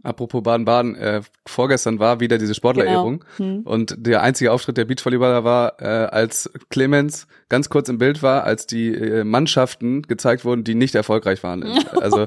Apropos 0.04 0.42
Baden-Baden, 0.42 0.96
äh, 0.96 1.22
vorgestern 1.46 1.98
war 1.98 2.20
wieder 2.20 2.36
diese 2.36 2.54
Sportlerehrung 2.54 3.24
genau. 3.38 3.50
hm. 3.50 3.62
und 3.62 3.94
der 3.96 4.22
einzige 4.22 4.52
Auftritt 4.52 4.76
der 4.76 4.84
Beachvolleyballer 4.84 5.44
war, 5.44 5.80
äh, 5.80 5.86
als 5.86 6.52
Clemens 6.68 7.26
ganz 7.48 7.68
kurz 7.68 7.88
im 7.88 7.98
Bild 7.98 8.22
war, 8.22 8.44
als 8.44 8.66
die 8.66 8.94
äh, 8.94 9.24
Mannschaften 9.24 10.02
gezeigt 10.02 10.44
wurden, 10.44 10.64
die 10.64 10.74
nicht 10.74 10.94
erfolgreich 10.94 11.42
waren. 11.42 11.64
Also 11.94 12.26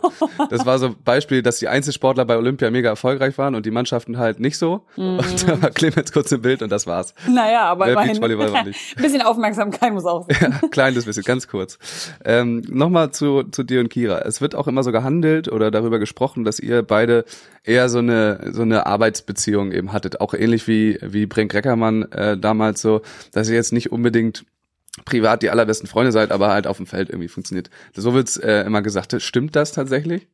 das 0.50 0.66
war 0.66 0.80
so 0.80 0.88
ein 0.88 0.96
Beispiel, 1.04 1.44
dass 1.44 1.60
die 1.60 1.68
Einzelsportler 1.68 2.26
bei 2.26 2.38
Olympia 2.38 2.72
mega 2.72 2.90
erfolgreich 2.90 3.38
waren 3.38 3.54
und 3.54 3.66
die 3.66 3.72
Mannschaften 3.72 4.18
halt 4.18 4.40
nicht 4.40 4.58
so. 4.58 4.86
Mhm. 4.96 5.20
Und 5.20 5.48
da 5.48 5.62
war 5.62 5.70
Clemens 5.70 6.12
kurz 6.12 6.32
im 6.32 6.42
Bild 6.42 6.64
und 6.64 6.72
das 6.72 6.88
war's. 6.88 7.14
Naja, 7.30 7.64
aber 7.66 7.92
immerhin, 7.92 8.24
ein 8.24 8.74
bisschen 9.02 9.22
Aufmerksamkeit 9.22 9.94
muss 9.94 10.06
auch 10.06 10.26
sein. 10.28 10.58
Ja, 10.62 10.68
kleines 10.70 11.06
bisschen, 11.06 11.24
ganz 11.24 11.48
kurz. 11.48 11.78
Ähm, 12.26 12.64
Nochmal 12.70 13.12
zu, 13.12 13.44
zu 13.44 13.64
dir 13.64 13.82
und 13.82 13.90
Kira. 13.90 14.20
Es 14.20 14.42
wird 14.42 14.56
auch 14.56 14.68
immer 14.68 14.84
so 14.84 14.92
gehandelt 14.92 15.52
oder 15.52 15.70
darüber 15.70 16.00
gesprochen, 16.00 16.44
dass 16.44 16.60
ihr 16.60 16.82
beide 16.82 17.26
eher 17.64 17.90
so 17.90 18.00
eine 18.00 18.52
so 18.52 18.62
eine 18.62 18.86
Arbeitsbeziehung 18.86 19.72
eben 19.72 19.94
hattet, 19.94 20.22
auch 20.22 20.34
ähnlich 20.34 20.68
wie 20.68 20.98
wie 21.02 21.26
Brink 21.26 21.54
Reckermann 21.54 22.04
äh, 22.12 22.38
damals 22.38 22.82
so, 22.82 23.02
dass 23.32 23.50
ihr 23.50 23.56
jetzt 23.56 23.74
nicht 23.74 23.92
unbedingt 23.92 24.46
privat 25.06 25.42
die 25.42 25.50
allerbesten 25.50 25.88
Freunde 25.88 26.12
seid, 26.12 26.32
aber 26.32 26.50
halt 26.50 26.68
auf 26.68 26.78
dem 26.78 26.86
Feld 26.86 27.10
irgendwie 27.10 27.28
funktioniert. 27.28 27.70
So 27.94 28.14
wird's 28.14 28.38
äh, 28.38 28.62
immer 28.62 28.82
gesagt. 28.82 29.22
Stimmt 29.22 29.56
das 29.56 29.72
tatsächlich? 29.72 30.28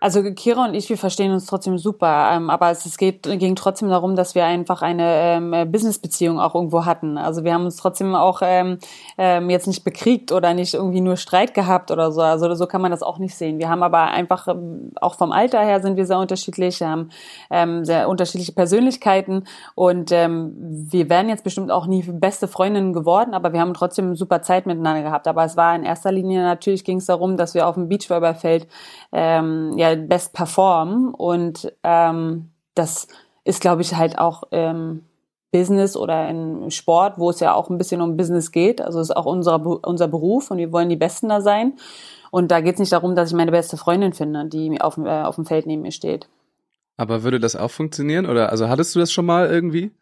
Also 0.00 0.22
Kira 0.22 0.64
und 0.64 0.74
ich, 0.74 0.88
wir 0.88 0.96
verstehen 0.96 1.32
uns 1.32 1.46
trotzdem 1.46 1.76
super, 1.76 2.30
ähm, 2.32 2.50
aber 2.50 2.70
es, 2.70 2.86
es 2.86 2.98
geht, 2.98 3.24
ging 3.24 3.56
trotzdem 3.56 3.88
darum, 3.88 4.14
dass 4.14 4.36
wir 4.36 4.44
einfach 4.44 4.80
eine 4.80 5.36
ähm, 5.36 5.72
Business-Beziehung 5.72 6.38
auch 6.38 6.54
irgendwo 6.54 6.84
hatten. 6.84 7.18
Also 7.18 7.42
wir 7.42 7.52
haben 7.52 7.64
uns 7.64 7.76
trotzdem 7.76 8.14
auch 8.14 8.40
ähm, 8.44 8.78
ähm, 9.16 9.50
jetzt 9.50 9.66
nicht 9.66 9.82
bekriegt 9.82 10.30
oder 10.30 10.54
nicht 10.54 10.74
irgendwie 10.74 11.00
nur 11.00 11.16
Streit 11.16 11.52
gehabt 11.52 11.90
oder 11.90 12.12
so. 12.12 12.20
Also 12.20 12.54
so 12.54 12.66
kann 12.66 12.80
man 12.80 12.92
das 12.92 13.02
auch 13.02 13.18
nicht 13.18 13.34
sehen. 13.34 13.58
Wir 13.58 13.68
haben 13.68 13.82
aber 13.82 14.02
einfach, 14.02 14.46
ähm, 14.46 14.92
auch 15.00 15.16
vom 15.16 15.32
Alter 15.32 15.60
her 15.60 15.80
sind 15.80 15.96
wir 15.96 16.06
sehr 16.06 16.18
unterschiedlich, 16.18 16.80
haben 16.80 17.10
ähm, 17.50 17.84
sehr 17.84 18.08
unterschiedliche 18.08 18.52
Persönlichkeiten 18.52 19.44
und 19.74 20.12
ähm, 20.12 20.54
wir 20.60 21.10
wären 21.10 21.28
jetzt 21.28 21.42
bestimmt 21.42 21.72
auch 21.72 21.86
nie 21.86 22.02
beste 22.02 22.46
Freundinnen 22.46 22.92
geworden, 22.92 23.34
aber 23.34 23.52
wir 23.52 23.60
haben 23.60 23.74
trotzdem 23.74 24.14
super 24.14 24.42
Zeit 24.42 24.66
miteinander 24.66 25.02
gehabt. 25.02 25.26
Aber 25.26 25.44
es 25.44 25.56
war 25.56 25.74
in 25.74 25.82
erster 25.82 26.12
Linie 26.12 26.42
natürlich 26.42 26.84
ging 26.84 26.98
es 26.98 27.06
darum, 27.06 27.36
dass 27.36 27.54
wir 27.54 27.66
auf 27.66 27.74
dem 27.74 27.88
Beachvolleyballfeld 27.88 28.68
ähm, 29.10 29.72
ja 29.76 29.87
best 29.96 30.32
performen 30.32 31.14
und 31.14 31.72
ähm, 31.82 32.50
das 32.74 33.08
ist, 33.44 33.60
glaube 33.60 33.82
ich, 33.82 33.94
halt 33.94 34.18
auch 34.18 34.44
ähm, 34.52 35.04
Business 35.50 35.96
oder 35.96 36.28
in 36.28 36.70
Sport, 36.70 37.18
wo 37.18 37.30
es 37.30 37.40
ja 37.40 37.54
auch 37.54 37.70
ein 37.70 37.78
bisschen 37.78 38.00
um 38.00 38.16
Business 38.16 38.52
geht. 38.52 38.80
Also 38.80 39.00
ist 39.00 39.16
auch 39.16 39.24
unser, 39.24 39.64
unser 39.86 40.08
Beruf 40.08 40.50
und 40.50 40.58
wir 40.58 40.72
wollen 40.72 40.88
die 40.88 40.96
Besten 40.96 41.28
da 41.28 41.40
sein. 41.40 41.74
Und 42.30 42.50
da 42.50 42.60
geht 42.60 42.74
es 42.74 42.80
nicht 42.80 42.92
darum, 42.92 43.16
dass 43.16 43.30
ich 43.30 43.36
meine 43.36 43.50
beste 43.50 43.78
Freundin 43.78 44.12
finde, 44.12 44.44
die 44.44 44.80
auf, 44.80 44.98
äh, 44.98 45.22
auf 45.22 45.36
dem 45.36 45.46
Feld 45.46 45.66
neben 45.66 45.82
mir 45.82 45.92
steht. 45.92 46.28
Aber 46.98 47.22
würde 47.22 47.40
das 47.40 47.56
auch 47.56 47.70
funktionieren? 47.70 48.26
Oder 48.26 48.50
also 48.50 48.68
hattest 48.68 48.94
du 48.94 48.98
das 48.98 49.10
schon 49.10 49.24
mal 49.24 49.48
irgendwie? 49.48 49.92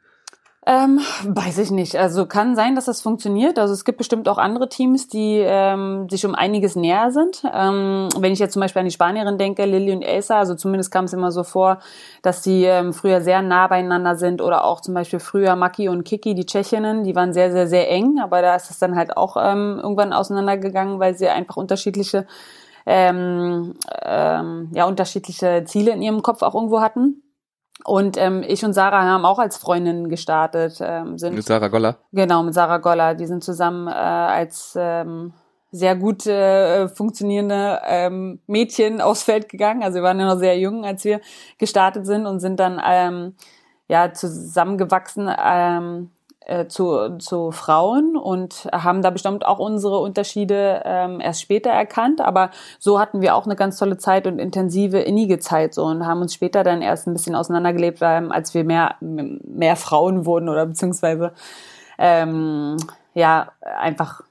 Ähm, 0.68 0.98
weiß 1.22 1.58
ich 1.58 1.70
nicht. 1.70 1.94
Also 1.94 2.26
kann 2.26 2.56
sein, 2.56 2.74
dass 2.74 2.86
das 2.86 3.00
funktioniert. 3.00 3.56
Also 3.56 3.72
es 3.72 3.84
gibt 3.84 3.98
bestimmt 3.98 4.28
auch 4.28 4.36
andere 4.36 4.68
Teams, 4.68 5.06
die 5.06 5.38
ähm, 5.38 6.08
sich 6.10 6.26
um 6.26 6.34
einiges 6.34 6.74
näher 6.74 7.12
sind. 7.12 7.44
Ähm, 7.54 8.08
wenn 8.18 8.32
ich 8.32 8.40
jetzt 8.40 8.54
zum 8.54 8.62
Beispiel 8.62 8.80
an 8.80 8.86
die 8.86 8.92
Spanierin 8.92 9.38
denke, 9.38 9.64
Lilly 9.64 9.92
und 9.92 10.02
Elsa, 10.02 10.40
also 10.40 10.56
zumindest 10.56 10.90
kam 10.90 11.04
es 11.04 11.12
immer 11.12 11.30
so 11.30 11.44
vor, 11.44 11.78
dass 12.22 12.42
die 12.42 12.64
ähm, 12.64 12.92
früher 12.92 13.20
sehr 13.20 13.42
nah 13.42 13.68
beieinander 13.68 14.16
sind 14.16 14.42
oder 14.42 14.64
auch 14.64 14.80
zum 14.80 14.94
Beispiel 14.94 15.20
früher 15.20 15.54
Maki 15.54 15.88
und 15.88 16.02
Kiki, 16.02 16.34
die 16.34 16.46
Tschechinnen, 16.46 17.04
die 17.04 17.14
waren 17.14 17.32
sehr, 17.32 17.52
sehr, 17.52 17.68
sehr 17.68 17.88
eng, 17.88 18.18
aber 18.20 18.42
da 18.42 18.56
ist 18.56 18.68
es 18.68 18.80
dann 18.80 18.96
halt 18.96 19.16
auch 19.16 19.36
ähm, 19.40 19.78
irgendwann 19.80 20.12
auseinandergegangen, 20.12 20.98
weil 20.98 21.16
sie 21.16 21.28
einfach 21.28 21.56
unterschiedliche 21.56 22.26
ähm, 22.86 23.74
ähm, 24.02 24.70
ja 24.72 24.84
unterschiedliche 24.86 25.62
Ziele 25.64 25.92
in 25.92 26.02
ihrem 26.02 26.22
Kopf 26.22 26.42
auch 26.42 26.56
irgendwo 26.56 26.80
hatten. 26.80 27.22
Und 27.86 28.16
ähm, 28.16 28.42
ich 28.46 28.64
und 28.64 28.72
Sarah 28.72 29.02
haben 29.02 29.24
auch 29.24 29.38
als 29.38 29.56
Freundinnen 29.56 30.08
gestartet. 30.08 30.78
Ähm, 30.80 31.18
sind, 31.18 31.36
mit 31.36 31.44
Sarah 31.44 31.68
Goller? 31.68 31.98
Genau, 32.12 32.42
mit 32.42 32.52
Sarah 32.52 32.78
Goller. 32.78 33.14
Die 33.14 33.26
sind 33.26 33.44
zusammen 33.44 33.86
äh, 33.86 33.92
als 33.92 34.76
ähm, 34.76 35.32
sehr 35.70 35.94
gut 35.94 36.26
äh, 36.26 36.88
funktionierende 36.88 37.80
ähm, 37.84 38.40
Mädchen 38.46 39.00
aufs 39.00 39.22
Feld 39.22 39.48
gegangen. 39.48 39.82
Also 39.82 39.96
wir 39.96 40.02
waren 40.02 40.18
ja 40.18 40.26
noch 40.26 40.38
sehr 40.38 40.58
jung, 40.58 40.84
als 40.84 41.04
wir 41.04 41.20
gestartet 41.58 42.06
sind 42.06 42.26
und 42.26 42.40
sind 42.40 42.58
dann 42.58 42.80
ähm, 42.84 43.34
ja 43.88 44.12
zusammengewachsen 44.12 45.30
ähm, 45.38 46.10
äh, 46.46 46.68
zu, 46.68 47.18
zu 47.18 47.50
Frauen 47.50 48.16
und 48.16 48.68
haben 48.72 49.02
da 49.02 49.10
bestimmt 49.10 49.44
auch 49.44 49.58
unsere 49.58 49.98
Unterschiede 49.98 50.82
ähm, 50.84 51.20
erst 51.20 51.40
später 51.40 51.70
erkannt. 51.70 52.20
Aber 52.20 52.50
so 52.78 53.00
hatten 53.00 53.20
wir 53.20 53.34
auch 53.34 53.46
eine 53.46 53.56
ganz 53.56 53.78
tolle 53.78 53.98
Zeit 53.98 54.26
und 54.26 54.38
intensive, 54.38 54.98
innige 54.98 55.38
Zeit 55.38 55.74
so 55.74 55.84
und 55.84 56.06
haben 56.06 56.20
uns 56.20 56.34
später 56.34 56.62
dann 56.62 56.82
erst 56.82 57.06
ein 57.06 57.14
bisschen 57.14 57.34
auseinandergelebt, 57.34 58.00
weil, 58.00 58.30
als 58.30 58.54
wir 58.54 58.64
mehr, 58.64 58.94
mehr 59.00 59.76
Frauen 59.76 60.24
wurden 60.24 60.48
oder 60.48 60.66
beziehungsweise 60.66 61.32
ähm, 61.98 62.76
ja 63.14 63.48
einfach 63.62 64.22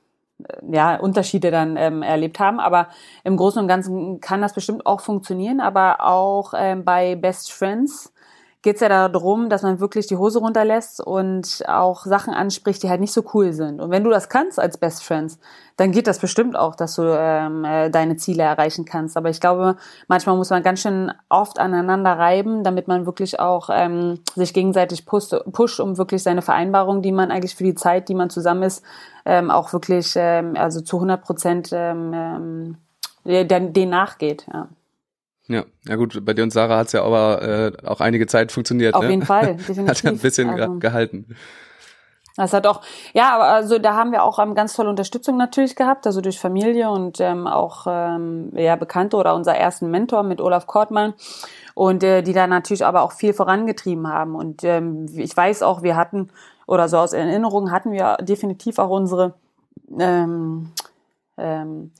ja, 0.69 0.95
Unterschiede 0.95 1.51
dann 1.51 1.75
ähm, 1.77 2.01
erlebt 2.01 2.39
haben. 2.39 2.59
Aber 2.59 2.87
im 3.23 3.37
Großen 3.37 3.61
und 3.61 3.67
Ganzen 3.67 4.19
kann 4.21 4.41
das 4.41 4.53
bestimmt 4.53 4.85
auch 4.85 5.01
funktionieren. 5.01 5.59
Aber 5.59 6.01
auch 6.01 6.53
ähm, 6.55 6.83
bei 6.83 7.15
Best 7.15 7.51
Friends 7.51 8.13
geht's 8.65 8.81
ja 8.81 9.07
darum, 9.07 9.47
dass 9.47 9.61
man 9.61 9.79
wirklich 9.79 10.07
die 10.07 10.17
Hose 10.17 10.39
runterlässt 10.39 10.99
und 10.99 11.63
auch 11.67 12.03
Sachen 12.05 12.33
anspricht, 12.33 12.81
die 12.81 12.89
halt 12.89 12.99
nicht 12.99 13.13
so 13.13 13.23
cool 13.33 13.53
sind. 13.53 13.79
Und 13.79 13.91
wenn 13.91 14.03
du 14.03 14.09
das 14.09 14.27
kannst 14.27 14.59
als 14.59 14.77
Best 14.77 15.03
Friends, 15.03 15.39
dann 15.77 15.91
geht 15.91 16.07
das 16.07 16.17
bestimmt 16.17 16.57
auch, 16.57 16.75
dass 16.75 16.95
du 16.95 17.03
ähm, 17.03 17.63
äh, 17.63 17.91
deine 17.91 18.17
Ziele 18.17 18.41
erreichen 18.41 18.83
kannst. 18.83 19.17
Aber 19.17 19.29
ich 19.29 19.39
glaube, 19.39 19.77
manchmal 20.07 20.35
muss 20.35 20.49
man 20.49 20.63
ganz 20.63 20.81
schön 20.81 21.11
oft 21.29 21.59
aneinander 21.59 22.17
reiben, 22.17 22.63
damit 22.63 22.87
man 22.87 23.05
wirklich 23.05 23.39
auch 23.39 23.69
ähm, 23.71 24.19
sich 24.35 24.51
gegenseitig 24.51 25.05
pusht, 25.05 25.35
pusht, 25.51 25.79
um 25.79 25.99
wirklich 25.99 26.23
seine 26.23 26.41
Vereinbarung, 26.41 27.03
die 27.03 27.11
man 27.11 27.29
eigentlich 27.29 27.55
für 27.55 27.65
die 27.65 27.75
Zeit, 27.75 28.09
die 28.09 28.15
man 28.15 28.31
zusammen 28.31 28.63
ist, 28.63 28.83
ähm, 29.25 29.51
auch 29.51 29.73
wirklich 29.73 30.13
ähm, 30.15 30.55
also 30.57 30.81
zu 30.81 30.97
100 30.97 31.21
Prozent 31.21 31.69
ähm, 31.71 32.77
ähm, 33.27 33.47
den 33.47 33.89
nachgeht. 33.89 34.47
Ja. 34.51 34.69
Ja, 35.47 35.63
ja 35.87 35.95
gut, 35.95 36.25
bei 36.25 36.33
dir 36.33 36.43
und 36.43 36.51
Sarah 36.51 36.77
hat's 36.77 36.91
ja 36.93 37.03
aber 37.03 37.41
äh, 37.41 37.85
auch 37.85 38.01
einige 38.01 38.25
Zeit 38.27 38.51
funktioniert. 38.51 38.95
Auf 38.95 39.03
ne? 39.03 39.11
jeden 39.11 39.25
Fall, 39.25 39.55
definitiv. 39.55 39.87
Hat 39.87 40.03
ja 40.03 40.09
ein 40.11 40.17
bisschen 40.17 40.49
Also- 40.49 40.79
gehalten. 40.79 41.35
Das 42.37 42.51
hat 42.51 42.67
auch, 42.67 42.81
ja, 43.13 43.33
aber 43.33 43.45
also 43.45 43.79
da 43.79 43.95
haben 43.95 44.11
wir 44.11 44.21
auch 44.21 44.39
ähm, 44.39 44.55
ganz 44.55 44.73
tolle 44.73 44.89
Unterstützung 44.89 45.37
natürlich 45.37 45.77
gehabt, 45.77 46.05
also 46.05 46.19
durch 46.19 46.37
Familie 46.37 46.89
und 46.89 47.21
ähm, 47.21 47.47
auch 47.47 47.85
ähm, 47.87 48.51
ja, 48.55 48.75
Bekannte 48.75 49.15
oder 49.15 49.35
unser 49.35 49.55
ersten 49.55 49.89
Mentor 49.89 50.23
mit 50.23 50.41
Olaf 50.41 50.67
Kortmann 50.67 51.13
und 51.75 52.03
äh, 52.03 52.23
die 52.23 52.33
da 52.33 52.45
natürlich 52.45 52.85
aber 52.85 53.03
auch 53.03 53.13
viel 53.13 53.33
vorangetrieben 53.33 54.09
haben. 54.09 54.35
Und 54.35 54.65
ähm, 54.65 55.05
ich 55.15 55.35
weiß 55.35 55.63
auch, 55.63 55.81
wir 55.81 55.95
hatten, 55.95 56.29
oder 56.67 56.89
so 56.89 56.97
aus 56.97 57.13
Erinnerung 57.13 57.71
hatten 57.71 57.93
wir 57.93 58.17
definitiv 58.19 58.79
auch 58.79 58.89
unsere 58.89 59.35
ähm, 59.97 60.71
ähm, 61.37 61.91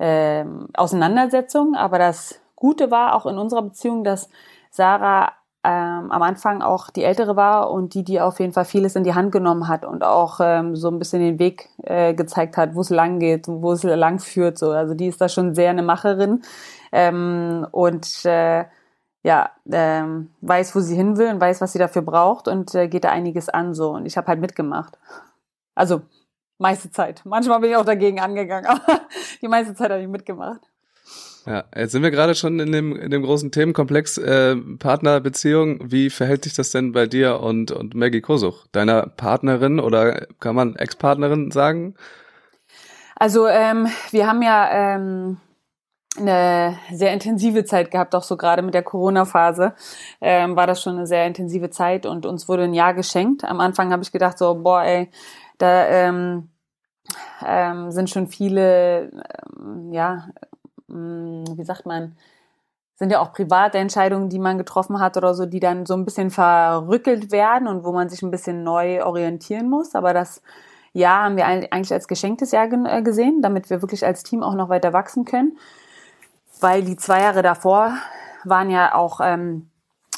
ähm, 0.00 0.68
Auseinandersetzung, 0.74 1.76
aber 1.76 2.00
das 2.00 2.40
Gute 2.56 2.90
war 2.90 3.14
auch 3.14 3.26
in 3.26 3.38
unserer 3.38 3.62
Beziehung, 3.62 4.02
dass 4.02 4.28
Sarah 4.70 5.32
ähm, 5.66 6.12
am 6.12 6.22
Anfang 6.22 6.62
auch 6.62 6.90
die 6.90 7.02
Ältere 7.02 7.34
war 7.34 7.70
und 7.70 7.94
die, 7.94 8.04
die 8.04 8.20
auf 8.20 8.38
jeden 8.38 8.52
Fall 8.52 8.64
vieles 8.64 8.94
in 8.94 9.04
die 9.04 9.14
Hand 9.14 9.32
genommen 9.32 9.68
hat 9.68 9.84
und 9.84 10.04
auch 10.04 10.38
ähm, 10.40 10.76
so 10.76 10.88
ein 10.88 10.98
bisschen 10.98 11.20
den 11.20 11.38
Weg 11.38 11.68
äh, 11.82 12.14
gezeigt 12.14 12.56
hat, 12.56 12.74
wo 12.74 12.82
es 12.82 12.90
lang 12.90 13.18
geht, 13.18 13.48
wo 13.48 13.72
es 13.72 13.82
lang 13.82 14.20
führt. 14.20 14.58
So. 14.58 14.70
Also 14.70 14.94
die 14.94 15.08
ist 15.08 15.20
da 15.20 15.28
schon 15.28 15.54
sehr 15.54 15.70
eine 15.70 15.82
Macherin 15.82 16.42
ähm, 16.92 17.66
und 17.72 18.24
äh, 18.24 18.64
ja, 19.24 19.50
ähm, 19.72 20.30
weiß, 20.40 20.76
wo 20.76 20.80
sie 20.80 20.94
hin 20.94 21.16
will 21.16 21.28
und 21.30 21.40
weiß, 21.40 21.60
was 21.60 21.72
sie 21.72 21.80
dafür 21.80 22.02
braucht 22.02 22.46
und 22.46 22.72
äh, 22.76 22.86
geht 22.86 23.02
da 23.02 23.10
einiges 23.10 23.48
an 23.48 23.74
so. 23.74 23.90
Und 23.90 24.06
ich 24.06 24.16
habe 24.16 24.28
halt 24.28 24.40
mitgemacht. 24.40 24.96
Also 25.74 26.02
meiste 26.58 26.92
Zeit. 26.92 27.22
Manchmal 27.24 27.58
bin 27.58 27.70
ich 27.70 27.76
auch 27.76 27.84
dagegen 27.84 28.20
angegangen, 28.20 28.66
aber 28.66 29.00
die 29.42 29.48
meiste 29.48 29.74
Zeit 29.74 29.90
habe 29.90 30.00
ich 30.00 30.08
mitgemacht. 30.08 30.60
Ja, 31.46 31.64
jetzt 31.76 31.92
sind 31.92 32.02
wir 32.02 32.10
gerade 32.10 32.34
schon 32.34 32.58
in 32.58 32.72
dem, 32.72 32.96
in 32.96 33.12
dem 33.12 33.22
großen 33.22 33.52
Themenkomplex 33.52 34.18
äh, 34.18 34.56
Partnerbeziehung. 34.56 35.92
Wie 35.92 36.10
verhält 36.10 36.42
sich 36.42 36.54
das 36.54 36.72
denn 36.72 36.90
bei 36.90 37.06
dir 37.06 37.40
und, 37.40 37.70
und 37.70 37.94
Maggie 37.94 38.20
Kosuch, 38.20 38.66
deiner 38.72 39.06
Partnerin 39.06 39.78
oder 39.78 40.26
kann 40.40 40.56
man 40.56 40.74
Ex-Partnerin 40.74 41.52
sagen? 41.52 41.94
Also 43.14 43.46
ähm, 43.46 43.86
wir 44.10 44.26
haben 44.26 44.42
ja 44.42 44.96
ähm, 44.96 45.36
eine 46.18 46.78
sehr 46.92 47.12
intensive 47.12 47.64
Zeit 47.64 47.92
gehabt, 47.92 48.16
auch 48.16 48.24
so 48.24 48.36
gerade 48.36 48.62
mit 48.62 48.74
der 48.74 48.82
Corona-Phase 48.82 49.74
ähm, 50.20 50.56
war 50.56 50.66
das 50.66 50.82
schon 50.82 50.96
eine 50.96 51.06
sehr 51.06 51.26
intensive 51.26 51.70
Zeit 51.70 52.06
und 52.06 52.26
uns 52.26 52.48
wurde 52.48 52.64
ein 52.64 52.74
Jahr 52.74 52.92
geschenkt. 52.92 53.44
Am 53.44 53.60
Anfang 53.60 53.92
habe 53.92 54.02
ich 54.02 54.10
gedacht 54.10 54.36
so, 54.36 54.54
boah, 54.54 54.82
ey, 54.82 55.10
da 55.58 55.86
ähm, 55.86 56.48
ähm, 57.46 57.90
sind 57.92 58.10
schon 58.10 58.26
viele, 58.26 59.12
ähm, 59.58 59.92
ja, 59.92 60.26
wie 60.88 61.64
sagt 61.64 61.86
man, 61.86 62.16
sind 62.96 63.12
ja 63.12 63.20
auch 63.20 63.32
private 63.32 63.78
Entscheidungen, 63.78 64.30
die 64.30 64.38
man 64.38 64.56
getroffen 64.56 65.00
hat 65.00 65.16
oder 65.16 65.34
so, 65.34 65.44
die 65.44 65.60
dann 65.60 65.84
so 65.84 65.94
ein 65.94 66.04
bisschen 66.04 66.30
verrückelt 66.30 67.30
werden 67.30 67.68
und 67.68 67.84
wo 67.84 67.92
man 67.92 68.08
sich 68.08 68.22
ein 68.22 68.30
bisschen 68.30 68.64
neu 68.64 69.04
orientieren 69.04 69.68
muss. 69.68 69.94
Aber 69.94 70.14
das 70.14 70.42
Jahr 70.94 71.24
haben 71.24 71.36
wir 71.36 71.46
eigentlich 71.46 71.92
als 71.92 72.08
geschenktes 72.08 72.52
Jahr 72.52 72.72
äh, 72.72 73.02
gesehen, 73.02 73.42
damit 73.42 73.68
wir 73.68 73.82
wirklich 73.82 74.06
als 74.06 74.22
Team 74.22 74.42
auch 74.42 74.54
noch 74.54 74.70
weiter 74.70 74.94
wachsen 74.94 75.26
können. 75.26 75.58
Weil 76.60 76.82
die 76.82 76.96
zwei 76.96 77.20
Jahre 77.20 77.42
davor 77.42 77.92
waren 78.44 78.70
ja 78.70 78.94
auch 78.94 79.20
ähm, 79.22 79.68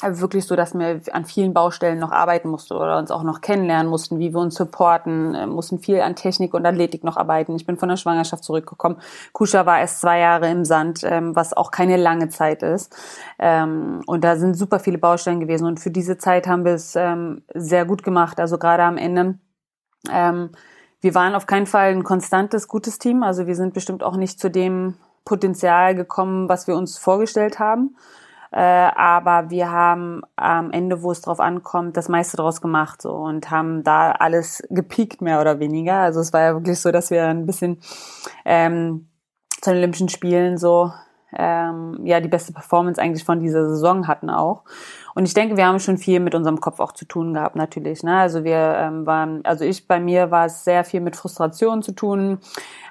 wirklich 0.01 0.45
so, 0.45 0.55
dass 0.55 0.73
wir 0.73 1.01
an 1.11 1.25
vielen 1.25 1.53
Baustellen 1.53 1.99
noch 1.99 2.11
arbeiten 2.11 2.49
mussten 2.49 2.73
oder 2.73 2.97
uns 2.97 3.11
auch 3.11 3.23
noch 3.23 3.41
kennenlernen 3.41 3.89
mussten, 3.89 4.19
wie 4.19 4.33
wir 4.33 4.39
uns 4.39 4.55
supporten, 4.55 5.35
äh, 5.35 5.45
mussten 5.45 5.79
viel 5.79 6.01
an 6.01 6.15
Technik 6.15 6.53
und 6.53 6.65
Athletik 6.65 7.03
noch 7.03 7.17
arbeiten. 7.17 7.55
Ich 7.55 7.65
bin 7.65 7.77
von 7.77 7.89
der 7.89 7.97
Schwangerschaft 7.97 8.43
zurückgekommen. 8.43 8.97
Kusha 9.33 9.65
war 9.65 9.79
erst 9.79 10.01
zwei 10.01 10.19
Jahre 10.19 10.49
im 10.49 10.65
Sand, 10.65 11.01
ähm, 11.03 11.35
was 11.35 11.55
auch 11.55 11.71
keine 11.71 11.97
lange 11.97 12.29
Zeit 12.29 12.63
ist. 12.63 12.95
Ähm, 13.39 14.01
und 14.05 14.23
da 14.23 14.37
sind 14.37 14.55
super 14.55 14.79
viele 14.79 14.97
Baustellen 14.97 15.39
gewesen. 15.39 15.65
Und 15.65 15.79
für 15.79 15.91
diese 15.91 16.17
Zeit 16.17 16.47
haben 16.47 16.65
wir 16.65 16.73
es 16.73 16.95
ähm, 16.95 17.43
sehr 17.53 17.85
gut 17.85 18.03
gemacht. 18.03 18.39
Also 18.39 18.57
gerade 18.57 18.83
am 18.83 18.97
Ende. 18.97 19.37
Wir 21.01 21.15
waren 21.15 21.35
auf 21.35 21.45
keinen 21.45 21.65
Fall 21.65 21.91
ein 21.91 22.05
konstantes, 22.05 22.69
gutes 22.69 22.99
Team. 22.99 23.21
Also 23.21 23.47
wir 23.47 23.55
sind 23.55 23.73
bestimmt 23.73 24.01
auch 24.01 24.15
nicht 24.15 24.39
zu 24.39 24.49
dem 24.49 24.95
Potenzial 25.25 25.93
gekommen, 25.93 26.47
was 26.47 26.67
wir 26.67 26.75
uns 26.75 26.97
vorgestellt 26.97 27.59
haben. 27.59 27.97
Äh, 28.51 28.59
aber 28.59 29.49
wir 29.51 29.71
haben 29.71 30.21
am 30.35 30.71
Ende, 30.71 31.03
wo 31.03 31.11
es 31.11 31.21
drauf 31.21 31.39
ankommt, 31.39 31.97
das 31.97 32.09
meiste 32.09 32.37
draus 32.37 32.61
gemacht 32.61 33.01
so 33.01 33.11
und 33.11 33.51
haben 33.51 33.83
da 33.83 34.11
alles 34.11 34.63
gepiekt, 34.69 35.21
mehr 35.21 35.39
oder 35.39 35.59
weniger. 35.59 35.99
Also 35.99 36.19
es 36.19 36.33
war 36.33 36.41
ja 36.41 36.53
wirklich 36.53 36.79
so, 36.79 36.91
dass 36.91 37.11
wir 37.11 37.27
ein 37.27 37.45
bisschen 37.45 37.79
ähm, 38.45 39.07
zu 39.61 39.69
den 39.69 39.77
Olympischen 39.77 40.09
Spielen 40.09 40.57
so 40.57 40.91
ähm, 41.37 41.99
ja 42.05 42.19
die 42.21 42.27
beste 42.27 42.53
Performance 42.53 42.99
eigentlich 42.99 43.23
von 43.23 43.39
dieser 43.39 43.69
Saison 43.69 44.07
hatten 44.07 44.31
auch. 44.31 44.63
Und 45.13 45.25
ich 45.25 45.33
denke, 45.33 45.57
wir 45.57 45.67
haben 45.67 45.79
schon 45.79 45.97
viel 45.97 46.19
mit 46.19 46.33
unserem 46.33 46.59
Kopf 46.59 46.79
auch 46.79 46.93
zu 46.93 47.05
tun 47.05 47.33
gehabt, 47.33 47.55
natürlich. 47.55 48.03
Ne? 48.03 48.17
Also 48.17 48.43
wir 48.43 48.57
ähm, 48.57 49.05
waren, 49.05 49.45
also 49.45 49.63
ich 49.63 49.87
bei 49.87 49.99
mir 49.99 50.31
war 50.31 50.45
es 50.45 50.63
sehr 50.63 50.83
viel 50.83 51.01
mit 51.01 51.15
Frustration 51.15 51.83
zu 51.83 51.91
tun, 51.91 52.39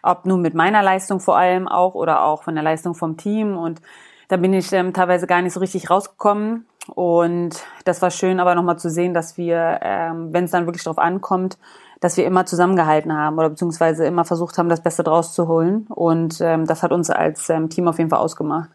ob 0.02 0.26
nun 0.26 0.40
mit 0.40 0.54
meiner 0.54 0.82
Leistung 0.82 1.18
vor 1.18 1.36
allem 1.36 1.66
auch 1.66 1.94
oder 1.94 2.22
auch 2.22 2.44
von 2.44 2.54
der 2.54 2.62
Leistung 2.62 2.94
vom 2.94 3.16
Team. 3.16 3.56
Und 3.56 3.80
da 4.28 4.36
bin 4.36 4.52
ich 4.54 4.72
ähm, 4.72 4.92
teilweise 4.92 5.26
gar 5.26 5.42
nicht 5.42 5.52
so 5.52 5.60
richtig 5.60 5.90
rausgekommen. 5.90 6.66
Und 6.94 7.50
das 7.84 8.00
war 8.00 8.10
schön, 8.10 8.40
aber 8.40 8.54
nochmal 8.54 8.78
zu 8.78 8.88
sehen, 8.88 9.12
dass 9.12 9.36
wir, 9.36 9.80
ähm, 9.82 10.32
wenn 10.32 10.44
es 10.44 10.50
dann 10.52 10.66
wirklich 10.66 10.84
drauf 10.84 10.98
ankommt, 10.98 11.58
dass 12.00 12.16
wir 12.16 12.24
immer 12.24 12.46
zusammengehalten 12.46 13.12
haben 13.12 13.36
oder 13.38 13.50
beziehungsweise 13.50 14.06
immer 14.06 14.24
versucht 14.24 14.56
haben, 14.56 14.68
das 14.68 14.82
Beste 14.82 15.02
draus 15.02 15.34
zu 15.34 15.48
holen. 15.48 15.86
Und 15.88 16.38
ähm, 16.40 16.64
das 16.64 16.82
hat 16.82 16.92
uns 16.92 17.10
als 17.10 17.48
ähm, 17.50 17.68
Team 17.68 17.88
auf 17.88 17.98
jeden 17.98 18.08
Fall 18.10 18.20
ausgemacht. 18.20 18.70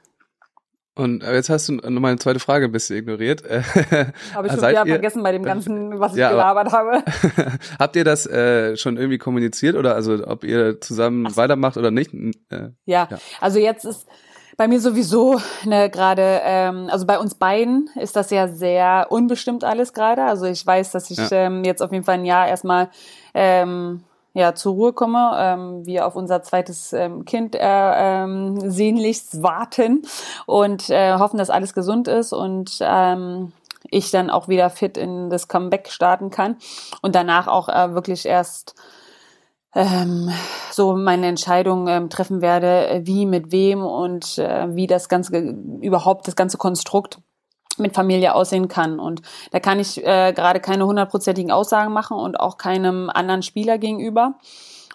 Und 0.96 1.24
äh, 1.24 1.34
jetzt 1.34 1.50
hast 1.50 1.70
du 1.70 1.74
noch 1.74 1.90
meine 2.02 2.20
zweite 2.20 2.40
Frage 2.40 2.66
ein 2.66 2.72
bisschen 2.72 2.98
ignoriert. 2.98 3.44
Habe 3.50 4.46
ich 4.48 4.54
schon 4.54 4.62
wieder 4.62 4.86
vergessen 4.86 5.24
bei 5.24 5.32
dem 5.32 5.42
Ganzen, 5.44 6.00
was 6.00 6.12
ich 6.12 6.20
Ja, 6.20 6.30
aber- 6.38 6.64
gelabert 6.66 6.72
habe. 6.72 7.04
Habt 7.80 7.96
ihr 7.96 8.04
das 8.04 8.28
äh, 8.28 8.78
schon 8.78 8.98
irgendwie 8.98 9.18
kommuniziert 9.18 9.76
oder 9.76 9.96
also 9.96 10.28
ob 10.28 10.44
ihr 10.44 10.80
zusammen 10.82 11.36
weitermacht 11.36 11.78
oder 11.78 11.90
nicht? 11.90 12.14
Äh, 12.14 12.70
Ja, 12.86 13.08
Ja. 13.10 13.18
also 13.42 13.58
jetzt 13.58 13.86
ist 13.86 14.06
bei 14.58 14.68
mir 14.68 14.80
sowieso 14.80 15.40
ne, 15.66 15.90
gerade, 15.90 16.42
ähm, 16.44 16.88
also 16.92 17.06
bei 17.06 17.20
uns 17.20 17.36
beiden 17.36 17.90
ist 17.96 18.16
das 18.16 18.30
ja 18.30 18.48
sehr 18.48 19.08
unbestimmt 19.10 19.64
alles 19.64 19.94
gerade. 19.94 20.24
Also 20.24 20.46
ich 20.46 20.66
weiß, 20.66 20.92
dass 20.92 21.10
ich 21.10 21.18
Ja. 21.18 21.48
ähm, 21.48 21.64
jetzt 21.64 21.82
auf 21.82 21.92
jeden 21.92 22.04
Fall 22.04 22.16
ein 22.16 22.26
Jahr 22.26 22.48
erstmal 22.48 22.90
ähm, 23.34 24.04
ja 24.34 24.56
zur 24.56 24.74
Ruhe 24.74 24.94
komme, 24.94 25.32
ähm, 25.38 25.86
wir 25.86 26.06
auf 26.08 26.16
unser 26.16 26.42
zweites 26.44 26.94
ähm, 26.94 27.26
Kind 27.26 27.56
äh, 27.56 27.60
ähm, 27.62 28.70
sehnlichst 28.70 29.44
warten 29.44 30.04
und 30.46 30.90
äh, 30.90 31.14
hoffen, 31.14 31.38
dass 31.38 31.50
alles 31.50 31.74
gesund 31.74 32.08
ist 32.08 32.34
und 32.34 32.78
ähm, 32.82 33.52
ich 33.90 34.12
dann 34.12 34.30
auch 34.30 34.48
wieder 34.48 34.70
fit 34.70 34.98
in 34.98 35.30
das 35.30 35.48
Comeback 35.48 35.90
starten 35.90 36.30
kann 36.32 36.58
und 37.02 37.16
danach 37.16 37.48
auch 37.48 37.70
äh, 37.70 37.94
wirklich 37.94 38.26
erst 38.26 38.76
ähm, 39.76 40.32
so 40.72 40.96
meine 40.96 41.28
Entscheidung 41.28 41.88
ähm, 41.88 42.10
treffen 42.10 42.42
werde, 42.42 42.88
äh, 42.88 43.02
wie, 43.06 43.26
mit 43.26 43.52
wem 43.52 43.84
und 43.84 44.38
äh, 44.38 44.68
wie 44.76 44.88
das 44.88 45.10
ganze 45.10 45.38
überhaupt 45.82 46.28
das 46.28 46.36
ganze 46.36 46.58
Konstrukt 46.58 47.20
mit 47.78 47.96
Familie 47.96 48.36
aussehen 48.36 48.68
kann. 48.68 49.00
Und 49.00 49.22
da 49.52 49.60
kann 49.60 49.80
ich 49.80 50.04
äh, 50.06 50.32
gerade 50.34 50.60
keine 50.60 50.86
hundertprozentigen 50.86 51.52
Aussagen 51.52 51.92
machen 51.92 52.18
und 52.18 52.40
auch 52.40 52.58
keinem 52.58 53.10
anderen 53.10 53.42
Spieler 53.42 53.78
gegenüber 53.78 54.36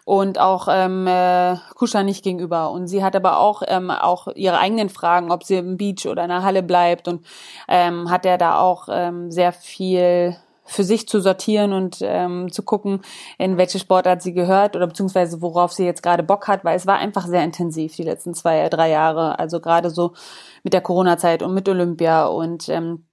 und 0.05 0.39
auch 0.39 0.69
ähm, 0.71 1.07
äh, 1.07 1.57
nicht 2.05 2.25
gegenüber. 2.25 2.71
Und 2.71 2.87
sie 2.87 3.03
hat 3.03 3.17
aber 3.17 3.39
auch 3.39 3.63
ähm, 3.67 3.91
auch 3.91 4.29
ihre 4.35 4.59
eigenen 4.59 4.89
Fragen, 4.89 5.33
ob 5.33 5.45
sie 5.45 5.57
im 5.57 5.77
Beach 5.77 6.07
oder 6.07 6.23
in 6.23 6.31
der 6.31 6.43
Halle 6.43 6.63
bleibt 6.63 7.09
und 7.09 7.27
ähm, 7.69 8.11
hat 8.11 8.25
er 8.25 8.39
da 8.39 8.59
auch 8.59 8.89
ähm, 8.91 9.31
sehr 9.31 9.53
viel 9.53 10.37
für 10.69 10.85
sich 10.85 11.09
zu 11.09 11.21
sortieren 11.21 11.73
und 11.73 11.99
ähm, 12.03 12.53
zu 12.53 12.63
gucken, 12.63 13.01
in 13.39 13.57
welche 13.57 13.79
Sportart 13.79 14.23
sie 14.23 14.35
gehört 14.35 14.77
oder 14.77 14.87
beziehungsweise 14.87 15.43
worauf 15.43 15.73
sie 15.73 15.85
jetzt 15.85 16.03
gerade 16.03 16.23
Bock 16.23 16.47
hat, 16.47 16.65
weil 16.65 16.77
es 16.77 16.87
war 16.87 16.99
einfach 16.99 17.27
sehr 17.27 17.43
intensiv 17.43 17.97
die 17.97 18.05
letzten 18.05 18.35
zwei, 18.35 18.69
drei 18.69 18.91
Jahre. 18.91 19.39
Also 19.39 19.61
gerade 19.61 19.91
so 19.91 20.13
mit 20.63 20.75
der 20.75 20.81
Corona-Zeit 20.81 21.43
und 21.43 21.55
mit 21.55 21.69
Olympia 21.69 22.27
und 22.27 22.69
ähm, 22.69 23.08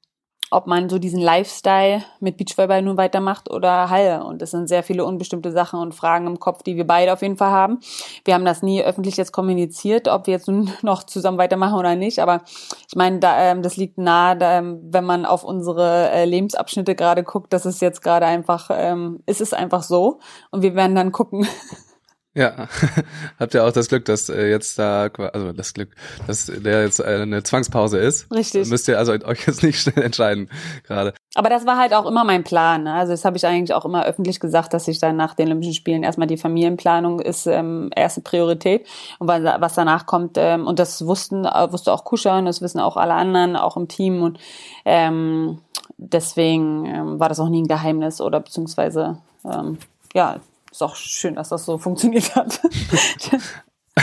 ob 0.56 0.68
man 0.68 0.88
so 0.88 1.00
diesen 1.00 1.20
Lifestyle 1.20 2.02
mit 2.22 2.38
Beachvolleyball 2.38 2.82
nun 2.82 2.96
weitermacht 2.96 3.52
oder 3.52 3.90
Halle. 3.90 4.24
Und 4.24 4.42
das 4.42 4.52
sind 4.52 4.70
sehr 4.70 4.84
viele 4.84 5.04
unbestimmte 5.04 5.52
Sachen 5.52 5.82
und 5.82 5.94
Fragen 5.94 6.28
im 6.28 6.40
Kopf, 6.40 6.64
die 6.64 6.78
wir 6.78 6.88
beide 6.88 7.12
auf 7.12 7.22
jeden 7.22 7.36
Fall 7.36 7.52
haben. 7.52 7.80
Wir 8.24 8.36
haben 8.36 8.46
das 8.46 8.64
nie 8.64 8.82
öffentlich 8.82 9.18
jetzt 9.18 9.34
kommuniziert, 9.34 10.08
ob 10.08 10.28
wir 10.28 10.36
jetzt 10.36 10.48
nun 10.48 10.72
noch 10.82 11.04
zusammen 11.04 11.38
weitermachen 11.38 11.78
oder 11.78 11.98
nicht. 11.98 12.20
Aber 12.20 12.42
ich 12.88 12.96
meine, 12.96 13.20
da, 13.20 13.38
ähm, 13.38 13.64
das 13.64 13.76
liegt 13.76 13.98
nahe, 13.98 14.38
da, 14.38 14.60
ähm, 14.60 14.80
wenn 14.92 15.04
man 15.04 15.26
auf 15.26 15.44
unsere 15.44 16.10
äh, 16.12 16.24
Lebensabschnitte 16.24 16.96
gerade 16.96 17.24
guckt, 17.24 17.52
dass 17.52 17.66
es 17.66 17.82
jetzt 17.82 18.02
gerade 18.02 18.26
einfach, 18.26 18.70
ähm, 18.72 19.20
es 19.26 19.52
einfach 19.52 19.84
so. 19.84 20.20
Und 20.52 20.62
wir 20.62 20.74
werden 20.74 20.96
dann 20.96 21.12
gucken, 21.12 21.46
Ja, 22.38 22.68
habt 23.40 23.54
ihr 23.54 23.64
auch 23.64 23.72
das 23.72 23.88
Glück, 23.88 24.04
dass 24.04 24.28
äh, 24.28 24.50
jetzt 24.50 24.78
da, 24.78 25.08
also 25.32 25.54
das 25.54 25.74
Glück, 25.74 25.96
dass 26.28 26.48
der 26.48 26.84
jetzt 26.84 27.00
äh, 27.00 27.22
eine 27.22 27.44
Zwangspause 27.44 27.98
ist. 27.98 28.30
Richtig. 28.30 28.68
Müsst 28.68 28.90
ihr 28.90 29.00
also 29.00 29.14
euch 29.14 29.48
jetzt 29.48 29.64
nicht 29.64 29.80
schnell 29.82 30.04
entscheiden 30.04 30.50
gerade. 30.84 31.14
Aber 31.36 31.50
das 31.50 31.66
war 31.66 31.78
halt 31.78 31.94
auch 31.94 32.06
immer 32.06 32.26
mein 32.26 32.44
Plan. 32.44 32.84
Ne? 32.84 32.94
Also 32.94 33.14
das 33.14 33.24
habe 33.24 33.38
ich 33.38 33.48
eigentlich 33.48 33.74
auch 33.74 33.86
immer 33.86 34.06
öffentlich 34.06 34.42
gesagt, 34.42 34.74
dass 34.74 34.90
ich 34.90 35.00
dann 35.00 35.16
nach 35.16 35.34
den 35.34 35.48
Olympischen 35.48 35.74
Spielen 35.74 36.04
erstmal 36.04 36.28
die 36.28 36.36
Familienplanung 36.36 37.22
ist 37.22 37.48
ähm, 37.48 37.90
erste 37.96 38.20
Priorität 38.20 38.86
und 39.20 39.30
was 39.30 39.76
danach 39.76 40.06
kommt. 40.06 40.38
Ähm, 40.38 40.68
und 40.68 40.78
das 40.78 41.06
wussten 41.06 41.46
äh, 41.46 41.72
wusste 41.72 41.94
auch 41.94 42.04
Kuscha 42.04 42.38
und 42.38 42.46
das 42.46 42.62
wissen 42.62 42.82
auch 42.82 42.98
alle 42.98 43.14
anderen, 43.14 43.56
auch 43.56 43.78
im 43.78 43.88
Team 43.88 44.22
und 44.22 44.40
ähm, 44.84 45.60
deswegen 45.96 46.86
ähm, 46.86 47.20
war 47.20 47.30
das 47.30 47.40
auch 47.40 47.48
nie 47.48 47.62
ein 47.62 47.68
Geheimnis 47.70 48.20
oder 48.20 48.42
beziehungsweise 48.42 49.20
ähm, 49.46 49.78
ja 50.14 50.42
ist 50.76 50.84
auch 50.84 50.96
schön, 50.96 51.36
dass 51.36 51.50
das 51.50 51.66
so 51.66 51.78
funktioniert 51.78 52.36
hat. 52.36 52.62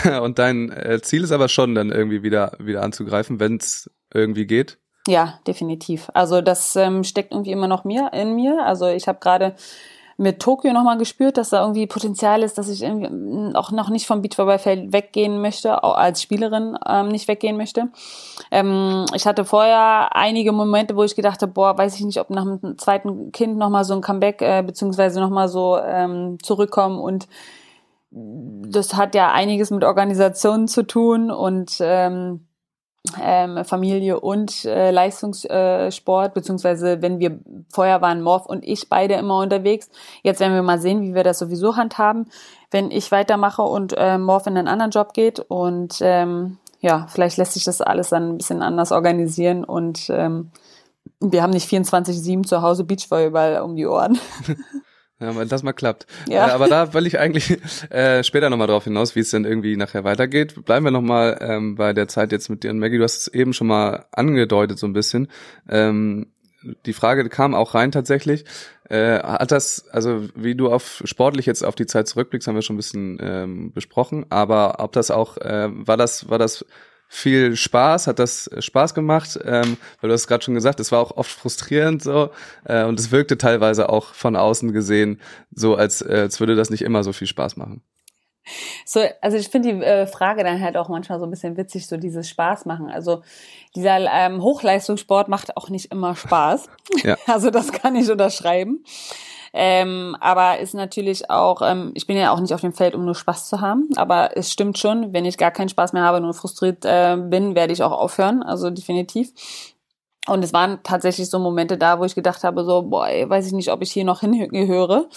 Und 0.23 0.39
dein 0.39 0.71
äh, 0.71 1.01
Ziel 1.03 1.23
ist 1.23 1.33
aber 1.33 1.49
schon 1.49 1.75
dann 1.75 1.91
irgendwie 1.91 2.23
wieder 2.23 2.53
wieder 2.59 2.83
anzugreifen, 2.83 3.41
wenn 3.41 3.57
es 3.57 3.91
irgendwie 4.13 4.47
geht. 4.47 4.79
Ja, 5.07 5.41
definitiv. 5.47 6.11
Also 6.15 6.41
das 6.41 6.77
ähm, 6.77 7.05
steckt 7.05 7.33
irgendwie 7.33 7.51
immer 7.51 7.69
noch 7.69 7.85
mir 7.85 8.11
in 8.13 8.35
mir. 8.35 8.65
Also 8.65 8.87
ich 8.87 9.09
habe 9.09 9.19
gerade 9.21 9.55
mit 10.23 10.41
Tokio 10.41 10.73
nochmal 10.73 10.97
gespürt, 10.99 11.37
dass 11.37 11.51
da 11.51 11.61
irgendwie 11.61 11.87
Potenzial 11.87 12.43
ist, 12.43 12.57
dass 12.57 12.69
ich 12.69 12.83
irgendwie 12.83 13.55
auch 13.57 13.73
noch 13.73 13.91
nicht 13.91 14.07
vom 14.07 14.23
Beachvolleyballfeld 14.23 14.93
weggehen 14.93 15.41
möchte, 15.41 15.83
auch 15.83 15.97
als 15.97 16.23
Spielerin 16.23 16.79
ähm, 16.89 17.09
nicht 17.09 17.27
weggehen 17.27 17.57
möchte. 17.57 17.89
Ähm, 18.51 19.05
ich 19.15 19.27
hatte 19.27 19.45
vorher 19.45 20.15
einige 20.15 20.53
Momente, 20.53 20.97
wo 20.97 21.03
ich 21.03 21.17
gedacht 21.17 21.43
habe, 21.43 21.53
boah, 21.53 21.77
weiß 21.77 21.97
ich 21.97 22.05
nicht, 22.05 22.21
ob 22.21 22.31
nach 22.31 22.45
dem 22.45 22.79
zweiten 22.79 23.33
Kind 23.33 23.59
nochmal 23.59 23.85
so 23.85 23.95
ein 23.95 24.01
Comeback 24.01 24.41
äh, 24.41 24.63
beziehungsweise 24.63 25.21
nochmal 25.21 25.49
so 25.49 25.77
ähm, 25.77 26.39
zurückkommen 26.41 26.99
und 27.01 27.27
das 28.15 28.95
hat 28.95 29.15
ja 29.15 29.33
einiges 29.33 29.71
mit 29.71 29.85
Organisationen 29.85 30.69
zu 30.69 30.83
tun 30.83 31.31
und 31.31 31.79
ähm, 31.81 32.47
ähm, 33.21 33.65
Familie 33.65 34.21
und 34.21 34.65
äh, 34.65 34.91
Leistungssport, 34.91 36.35
beziehungsweise 36.35 37.03
wenn 37.03 37.19
wir 37.19 37.39
vorher 37.69 38.01
waren 38.01 38.23
Morph 38.23 38.47
und 38.47 38.65
ich 38.65 38.89
beide 38.89 39.15
immer 39.15 39.39
unterwegs. 39.39 39.91
Jetzt 40.23 40.41
werden 40.41 40.55
wir 40.55 40.63
mal 40.63 40.81
sehen, 40.81 41.03
wie 41.03 41.15
wir 41.15 41.25
das 41.25 41.39
sowieso 41.39 41.77
handhaben, 41.77 42.31
wenn 42.71 42.91
ich 42.91 43.11
weitermache 43.11 43.63
und 43.63 43.95
äh, 43.97 44.19
Morph 44.19 44.47
in 44.47 44.57
einen 44.57 44.69
anderen 44.69 44.93
Job 44.93 45.15
geht. 45.15 45.41
Und 45.41 45.99
ähm, 46.01 46.59
ja, 46.81 47.07
vielleicht 47.09 47.37
lässt 47.37 47.55
sich 47.55 47.65
das 47.65 47.81
alles 47.81 48.11
dann 48.11 48.31
ein 48.31 48.39
bisschen 48.39 48.63
anders 48.63 48.93
organisieren 48.93 49.65
und 49.65 50.09
ähm, 50.11 50.51
wir 51.21 51.43
haben 51.43 51.51
nicht 51.51 51.71
24-7 51.71 52.45
zu 52.45 52.63
Hause 52.63 52.85
Beachvolleyball 52.85 53.61
um 53.63 53.77
die 53.77 53.87
Ohren. 53.87 54.19
Ja, 55.23 55.37
wenn 55.37 55.49
das 55.49 55.63
mal 55.63 55.73
klappt. 55.73 56.07
Ja. 56.29 56.49
Äh, 56.49 56.51
aber 56.51 56.67
da 56.67 56.93
will 56.95 57.07
ich 57.07 57.19
eigentlich 57.19 57.59
äh, 57.91 58.25
später 58.25 58.51
nochmal 58.51 58.67
drauf 58.67 58.85
hinaus, 58.85 59.15
wie 59.15 59.21
es 59.21 59.31
denn 59.31 59.45
irgendwie 59.45 59.77
nachher 59.77 60.03
weitergeht. 60.03 60.65
Bleiben 60.65 60.85
wir 60.85 60.91
nochmal 60.91 61.39
ähm, 61.41 61.77
bei 61.77 61.93
der 61.93 62.09
Zeit 62.09 62.33
jetzt 62.33 62.49
mit 62.49 62.65
dir 62.65 62.71
und 62.71 62.81
Maggie. 62.81 62.99
Du 62.99 63.05
hast 63.05 63.17
es 63.17 63.29
eben 63.29 63.53
schon 63.53 63.69
mal 63.69 64.07
angedeutet 64.11 64.79
so 64.79 64.87
ein 64.87 64.93
bisschen. 64.93 65.29
Ähm, 65.69 66.27
die 66.87 66.93
Frage 66.93 67.29
kam 67.29 67.55
auch 67.55 67.75
rein 67.75 67.93
tatsächlich. 67.93 68.45
Äh, 68.89 69.21
hat 69.21 69.53
das, 69.53 69.89
also 69.91 70.29
wie 70.35 70.55
du 70.55 70.71
auf 70.71 71.03
sportlich 71.05 71.47
jetzt 71.47 71.65
auf 71.65 71.75
die 71.77 71.87
Zeit 71.87 72.09
zurückblickst, 72.09 72.49
haben 72.49 72.57
wir 72.57 72.63
schon 72.63 72.75
ein 72.75 72.79
bisschen 72.79 73.19
ähm, 73.21 73.73
besprochen, 73.73 74.27
aber 74.29 74.77
ob 74.81 74.93
das 74.93 75.11
auch, 75.11 75.39
äh, 75.39 75.69
war 75.71 75.97
das, 75.97 76.29
war 76.29 76.39
das 76.39 76.65
viel 77.15 77.57
Spaß, 77.57 78.07
hat 78.07 78.19
das 78.19 78.49
Spaß 78.59 78.95
gemacht, 78.95 79.39
ähm, 79.45 79.77
weil 80.01 80.09
du 80.09 80.15
hast 80.15 80.27
gerade 80.27 80.43
schon 80.43 80.55
gesagt, 80.55 80.81
es 80.81 80.93
war 80.93 81.01
auch 81.01 81.15
oft 81.19 81.31
frustrierend 81.31 82.03
so 82.03 82.31
äh, 82.65 82.85
und 82.85 82.99
es 82.99 83.13
wirkte 83.13 83.37
teilweise 83.37 83.91
auch 83.91 84.15
von 84.15 84.35
außen 84.35 84.73
gesehen 84.73 85.21
so, 85.55 85.75
als, 85.75 86.01
äh, 86.01 86.21
als 86.23 86.41
würde 86.41 86.57
das 86.57 86.71
nicht 86.71 86.81
immer 86.81 87.05
so 87.05 87.13
viel 87.13 87.27
Spaß 87.27 87.57
machen. 87.57 87.83
So, 88.87 89.01
also 89.21 89.37
ich 89.37 89.49
finde 89.49 89.75
die 89.75 89.85
äh, 89.85 90.07
Frage 90.07 90.43
dann 90.43 90.61
halt 90.63 90.79
auch 90.79 90.89
manchmal 90.89 91.19
so 91.19 91.27
ein 91.27 91.31
bisschen 91.31 91.59
witzig, 91.59 91.87
so 91.87 91.99
dieses 91.99 92.31
Spaß 92.31 92.65
machen. 92.65 92.89
Also 92.89 93.23
dieser 93.77 93.99
ähm, 93.99 94.43
Hochleistungssport 94.43 95.29
macht 95.29 95.57
auch 95.59 95.69
nicht 95.69 95.93
immer 95.93 96.17
Spaß. 96.17 96.69
Ja. 97.05 97.17
Also 97.27 97.51
das 97.51 97.73
kann 97.73 97.95
ich 97.95 98.11
unterschreiben. 98.11 98.85
Ähm, 99.53 100.17
aber 100.21 100.61
ist 100.61 100.75
natürlich 100.75 101.31
auch, 101.31 101.61
ähm, 101.63 101.93
ich 101.95 102.07
bin 102.07 102.17
ja 102.17 102.33
auch 102.33 102.41
nicht 102.41 102.55
auf 102.55 102.63
dem 102.63 102.73
Feld, 102.73 102.95
um 102.95 103.05
nur 103.05 103.15
Spaß 103.15 103.49
zu 103.49 103.61
haben. 103.61 103.89
Aber 103.97 104.37
es 104.37 104.51
stimmt 104.51 104.79
schon, 104.79 105.13
wenn 105.13 105.25
ich 105.25 105.37
gar 105.37 105.51
keinen 105.51 105.69
Spaß 105.69 105.93
mehr 105.93 106.05
habe, 106.05 106.21
nur 106.21 106.35
frustriert 106.35 106.85
äh, 106.85 107.17
bin, 107.17 107.55
werde 107.55 107.73
ich 107.73 107.83
auch 107.83 107.93
aufhören. 107.93 108.43
Also 108.43 108.71
definitiv. 108.71 109.33
Und 110.29 110.45
es 110.45 110.53
waren 110.53 110.81
tatsächlich 110.83 111.29
so 111.29 111.39
Momente 111.39 111.77
da, 111.77 111.99
wo 111.99 112.05
ich 112.05 112.15
gedacht 112.15 112.45
habe, 112.45 112.65
so, 112.65 112.83
boah, 112.83 113.09
ey, 113.09 113.29
weiß 113.29 113.47
ich 113.47 113.53
nicht, 113.53 113.71
ob 113.73 113.83
ich 113.83 113.93
hier 113.93 114.05
noch 114.05 114.21
hingehöre 114.21 115.09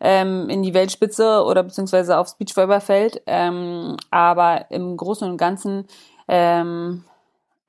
ähm, 0.00 0.48
in 0.48 0.62
die 0.62 0.74
Weltspitze 0.74 1.44
oder 1.44 1.62
beziehungsweise 1.62 2.18
aufs 2.18 2.34
Beachvolleyballfeld. 2.34 3.22
Ähm, 3.26 3.96
aber 4.10 4.70
im 4.70 4.96
Großen 4.96 5.28
und 5.28 5.38
Ganzen 5.38 5.86
ähm, 6.28 7.04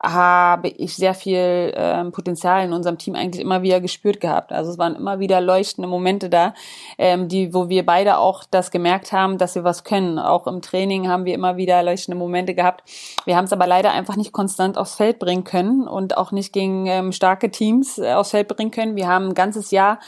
habe 0.03 0.67
ich 0.67 0.97
sehr 0.97 1.13
viel 1.13 1.71
ähm, 1.75 2.11
Potenzial 2.11 2.65
in 2.65 2.73
unserem 2.73 2.97
Team 2.97 3.15
eigentlich 3.15 3.41
immer 3.41 3.61
wieder 3.61 3.79
gespürt 3.79 4.19
gehabt. 4.19 4.51
Also 4.51 4.71
es 4.71 4.77
waren 4.77 4.95
immer 4.95 5.19
wieder 5.19 5.39
leuchtende 5.39 5.87
Momente 5.87 6.29
da, 6.29 6.53
ähm, 6.97 7.29
die, 7.29 7.53
wo 7.53 7.69
wir 7.69 7.85
beide 7.85 8.17
auch 8.17 8.43
das 8.43 8.69
gemerkt 8.69 9.13
haben, 9.13 9.37
dass 9.37 9.55
wir 9.55 9.63
was 9.63 9.85
können. 9.85 10.19
Auch 10.19 10.45
im 10.45 10.61
Training 10.61 11.07
haben 11.07 11.23
wir 11.23 11.33
immer 11.33 11.55
wieder 11.55 11.81
leuchtende 11.83 12.17
Momente 12.17 12.53
gehabt. 12.53 12.83
Wir 13.23 13.37
haben 13.37 13.45
es 13.45 13.53
aber 13.53 13.65
leider 13.65 13.91
einfach 13.91 14.17
nicht 14.17 14.33
konstant 14.33 14.77
aufs 14.77 14.95
Feld 14.95 15.19
bringen 15.19 15.45
können 15.45 15.87
und 15.87 16.17
auch 16.17 16.33
nicht 16.33 16.51
gegen 16.51 16.85
ähm, 16.87 17.13
starke 17.13 17.49
Teams 17.49 17.97
äh, 17.97 18.13
aufs 18.13 18.31
Feld 18.31 18.49
bringen 18.49 18.71
können. 18.71 18.97
Wir 18.97 19.07
haben 19.07 19.29
ein 19.29 19.35
ganzes 19.35 19.71
Jahr 19.71 19.99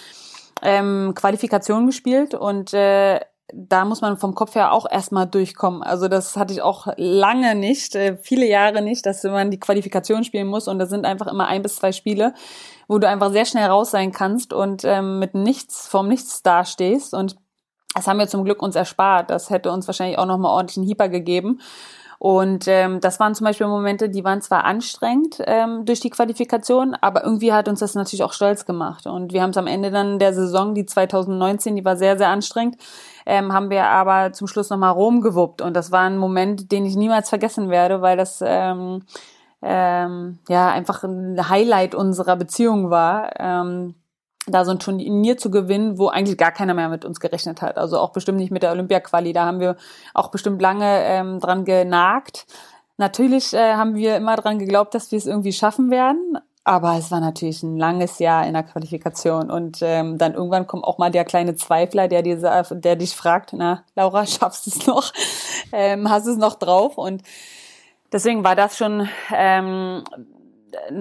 ähm, 0.62 1.14
Qualifikation 1.16 1.86
gespielt 1.86 2.34
und 2.34 2.74
äh, 2.74 3.22
da 3.54 3.86
muss 3.86 4.02
man 4.02 4.18
vom 4.18 4.34
Kopf 4.34 4.56
her 4.56 4.72
auch 4.72 4.90
erstmal 4.90 5.28
durchkommen. 5.28 5.84
Also 5.84 6.08
das 6.08 6.36
hatte 6.36 6.54
ich 6.54 6.62
auch 6.62 6.88
lange 6.98 7.56
nicht, 7.56 7.96
äh, 7.96 8.18
viele 8.18 8.48
Jahre 8.48 8.82
nicht, 8.82 9.06
dass 9.06 9.24
man 9.24 9.52
die 9.52 9.60
Qualifikation 9.60 10.24
spielen 10.24 10.48
muss 10.48 10.68
und 10.68 10.80
das 10.80 10.90
sind 10.90 11.06
einfach 11.06 11.28
immer 11.28 11.48
ein 11.48 11.62
bis 11.62 11.76
zwei 11.76 11.92
Spiele, 11.92 12.34
wo 12.88 12.98
du 12.98 13.08
einfach 13.08 13.32
sehr 13.32 13.46
schnell 13.46 13.68
raus 13.68 13.92
sein 13.92 14.12
kannst 14.12 14.54
und 14.54 14.84
ähm, 14.84 15.20
mit 15.20 15.36
nichts, 15.36 15.88
vom 15.88 16.08
Nichts 16.08 16.42
dastehst 16.42 17.14
und 17.14 17.36
das 17.94 18.08
haben 18.08 18.20
wir 18.20 18.28
zum 18.28 18.44
Glück 18.44 18.62
uns 18.62 18.76
erspart. 18.76 19.30
Das 19.30 19.50
hätte 19.50 19.72
uns 19.72 19.88
wahrscheinlich 19.88 20.18
auch 20.18 20.26
nochmal 20.26 20.52
ordentlich 20.52 20.78
einen 20.78 20.86
Hieper 20.86 21.08
gegeben. 21.08 21.62
Und 22.20 22.68
ähm, 22.68 23.02
das 23.02 23.20
waren 23.20 23.36
zum 23.36 23.46
Beispiel 23.46 23.68
Momente, 23.68 24.10
die 24.10 24.24
waren 24.24 24.42
zwar 24.42 24.64
anstrengend 24.64 25.38
ähm, 25.46 25.86
durch 25.86 26.00
die 26.00 26.10
Qualifikation, 26.10 26.96
aber 27.00 27.24
irgendwie 27.24 27.54
hat 27.54 27.68
uns 27.68 27.80
das 27.80 27.96
natürlich 27.96 28.24
auch 28.24 28.34
stolz 28.34 28.66
gemacht. 28.66 29.06
Und 29.06 29.34
wir 29.34 29.42
haben 29.42 29.50
es 29.50 29.58
am 29.58 29.68
Ende 29.68 29.92
dann 29.92 30.20
der 30.20 30.34
Saison, 30.34 30.74
die 30.74 30.86
2019, 30.86 31.76
die 31.76 31.86
war 31.86 31.98
sehr, 31.98 32.18
sehr 32.18 32.30
anstrengend, 32.30 32.78
ähm, 33.26 33.54
haben 33.54 33.70
wir 33.70 33.86
aber 33.88 34.34
zum 34.34 34.48
Schluss 34.48 34.70
nochmal 34.70 34.92
Rom 34.92 35.22
gewuppt. 35.22 35.62
Und 35.62 35.76
das 35.76 35.92
war 35.92 36.02
ein 36.02 36.18
Moment, 36.18 36.72
den 36.72 36.86
ich 36.86 36.96
niemals 36.96 37.30
vergessen 37.30 37.70
werde, 37.70 38.02
weil 38.02 38.18
das 38.18 38.42
ähm, 38.46 39.04
ähm, 39.62 40.40
ja 40.48 40.70
einfach 40.70 41.04
ein 41.04 41.50
Highlight 41.50 41.96
unserer 41.96 42.36
Beziehung 42.36 42.90
war. 42.90 43.32
Ähm, 43.40 43.96
da 44.48 44.64
so 44.64 44.72
ein 44.72 44.80
Turnier 44.80 45.38
zu 45.38 45.50
gewinnen, 45.50 45.98
wo 45.98 46.08
eigentlich 46.08 46.38
gar 46.38 46.52
keiner 46.52 46.74
mehr 46.74 46.90
mit 46.90 47.04
uns 47.04 47.20
gerechnet 47.20 47.62
hat. 47.62 47.78
Also 47.78 47.98
auch 48.00 48.12
bestimmt 48.12 48.38
nicht 48.38 48.52
mit 48.52 48.64
der 48.64 48.72
Olympia-Quali. 48.72 49.34
Da 49.34 49.46
haben 49.46 49.60
wir 49.60 49.76
auch 50.14 50.30
bestimmt 50.30 50.62
lange 50.62 51.04
ähm, 51.04 51.40
dran 51.40 51.66
genagt. 51.66 52.46
Natürlich 52.98 53.54
äh, 53.54 53.74
haben 53.74 53.96
wir 53.96 54.16
immer 54.18 54.36
dran 54.36 54.60
geglaubt, 54.60 54.94
dass 54.94 55.12
wir 55.12 55.18
es 55.18 55.26
irgendwie 55.26 55.52
schaffen 55.52 55.90
werden. 55.90 56.38
Aber 56.68 56.98
es 56.98 57.12
war 57.12 57.20
natürlich 57.20 57.62
ein 57.62 57.78
langes 57.78 58.18
Jahr 58.18 58.48
in 58.48 58.54
der 58.54 58.64
Qualifikation 58.64 59.52
und 59.52 59.78
ähm, 59.82 60.18
dann 60.18 60.34
irgendwann 60.34 60.66
kommt 60.66 60.84
auch 60.84 60.98
mal 60.98 61.12
der 61.12 61.24
kleine 61.24 61.56
Zweifler, 61.56 62.08
der 62.08 62.24
dir, 62.24 62.38
der 62.72 62.96
dich 62.96 63.16
fragt, 63.16 63.54
na 63.54 63.84
Laura, 63.96 64.26
schaffst 64.26 64.66
du 64.66 64.72
es 64.72 64.88
noch? 64.88 65.14
Ähm, 65.72 66.10
hast 66.10 66.26
du 66.26 66.32
es 66.32 66.38
noch 66.38 66.56
drauf? 66.56 66.98
Und 66.98 67.22
deswegen 68.12 68.44
war 68.44 68.56
das 68.56 68.78
schon 68.78 69.08
ähm, 69.32 70.04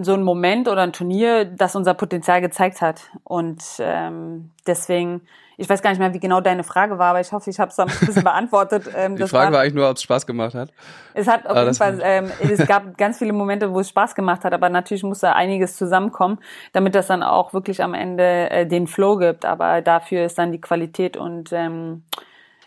so 0.02 0.14
ein 0.14 0.22
Moment 0.22 0.68
oder 0.68 0.82
ein 0.82 0.92
Turnier, 0.92 1.44
das 1.44 1.76
unser 1.76 1.94
Potenzial 1.94 2.40
gezeigt 2.40 2.80
hat. 2.80 3.02
Und 3.24 3.62
ähm, 3.78 4.50
deswegen 4.66 5.22
ich 5.56 5.68
weiß 5.68 5.82
gar 5.82 5.90
nicht 5.90 5.98
mehr, 5.98 6.12
wie 6.12 6.20
genau 6.20 6.40
deine 6.40 6.64
Frage 6.64 6.98
war, 6.98 7.10
aber 7.10 7.20
ich 7.20 7.32
hoffe, 7.32 7.48
ich 7.48 7.60
habe 7.60 7.70
es 7.70 7.78
ein 7.78 7.86
bisschen 7.86 8.24
beantwortet. 8.24 8.90
Ähm, 8.94 9.16
Die 9.16 9.22
Frage 9.22 9.46
war, 9.46 9.52
war, 9.52 9.60
eigentlich 9.60 9.74
nur, 9.74 9.88
ob 9.88 9.96
es 9.96 10.02
Spaß 10.02 10.26
gemacht 10.26 10.54
hat. 10.54 10.70
Es 11.14 11.28
hat 11.28 11.46
auf 11.46 11.56
ah, 11.56 11.62
jeden 11.62 11.74
Fall, 11.74 12.00
ähm, 12.02 12.30
es 12.40 12.66
gab 12.66 12.96
ganz 12.98 13.18
viele 13.18 13.32
Momente, 13.32 13.72
wo 13.72 13.80
es 13.80 13.88
Spaß 13.88 14.14
gemacht 14.14 14.44
hat, 14.44 14.52
aber 14.52 14.68
natürlich 14.68 15.04
muss 15.04 15.20
da 15.20 15.32
einiges 15.32 15.76
zusammenkommen, 15.76 16.38
damit 16.72 16.94
das 16.94 17.06
dann 17.06 17.22
auch 17.22 17.52
wirklich 17.52 17.82
am 17.82 17.94
Ende 17.94 18.50
äh, 18.50 18.66
den 18.66 18.86
Flow 18.86 19.16
gibt. 19.16 19.44
Aber 19.44 19.80
dafür 19.80 20.24
ist 20.24 20.38
dann 20.38 20.50
die 20.50 20.60
Qualität 20.60 21.16
und 21.16 21.52
ähm, 21.52 22.02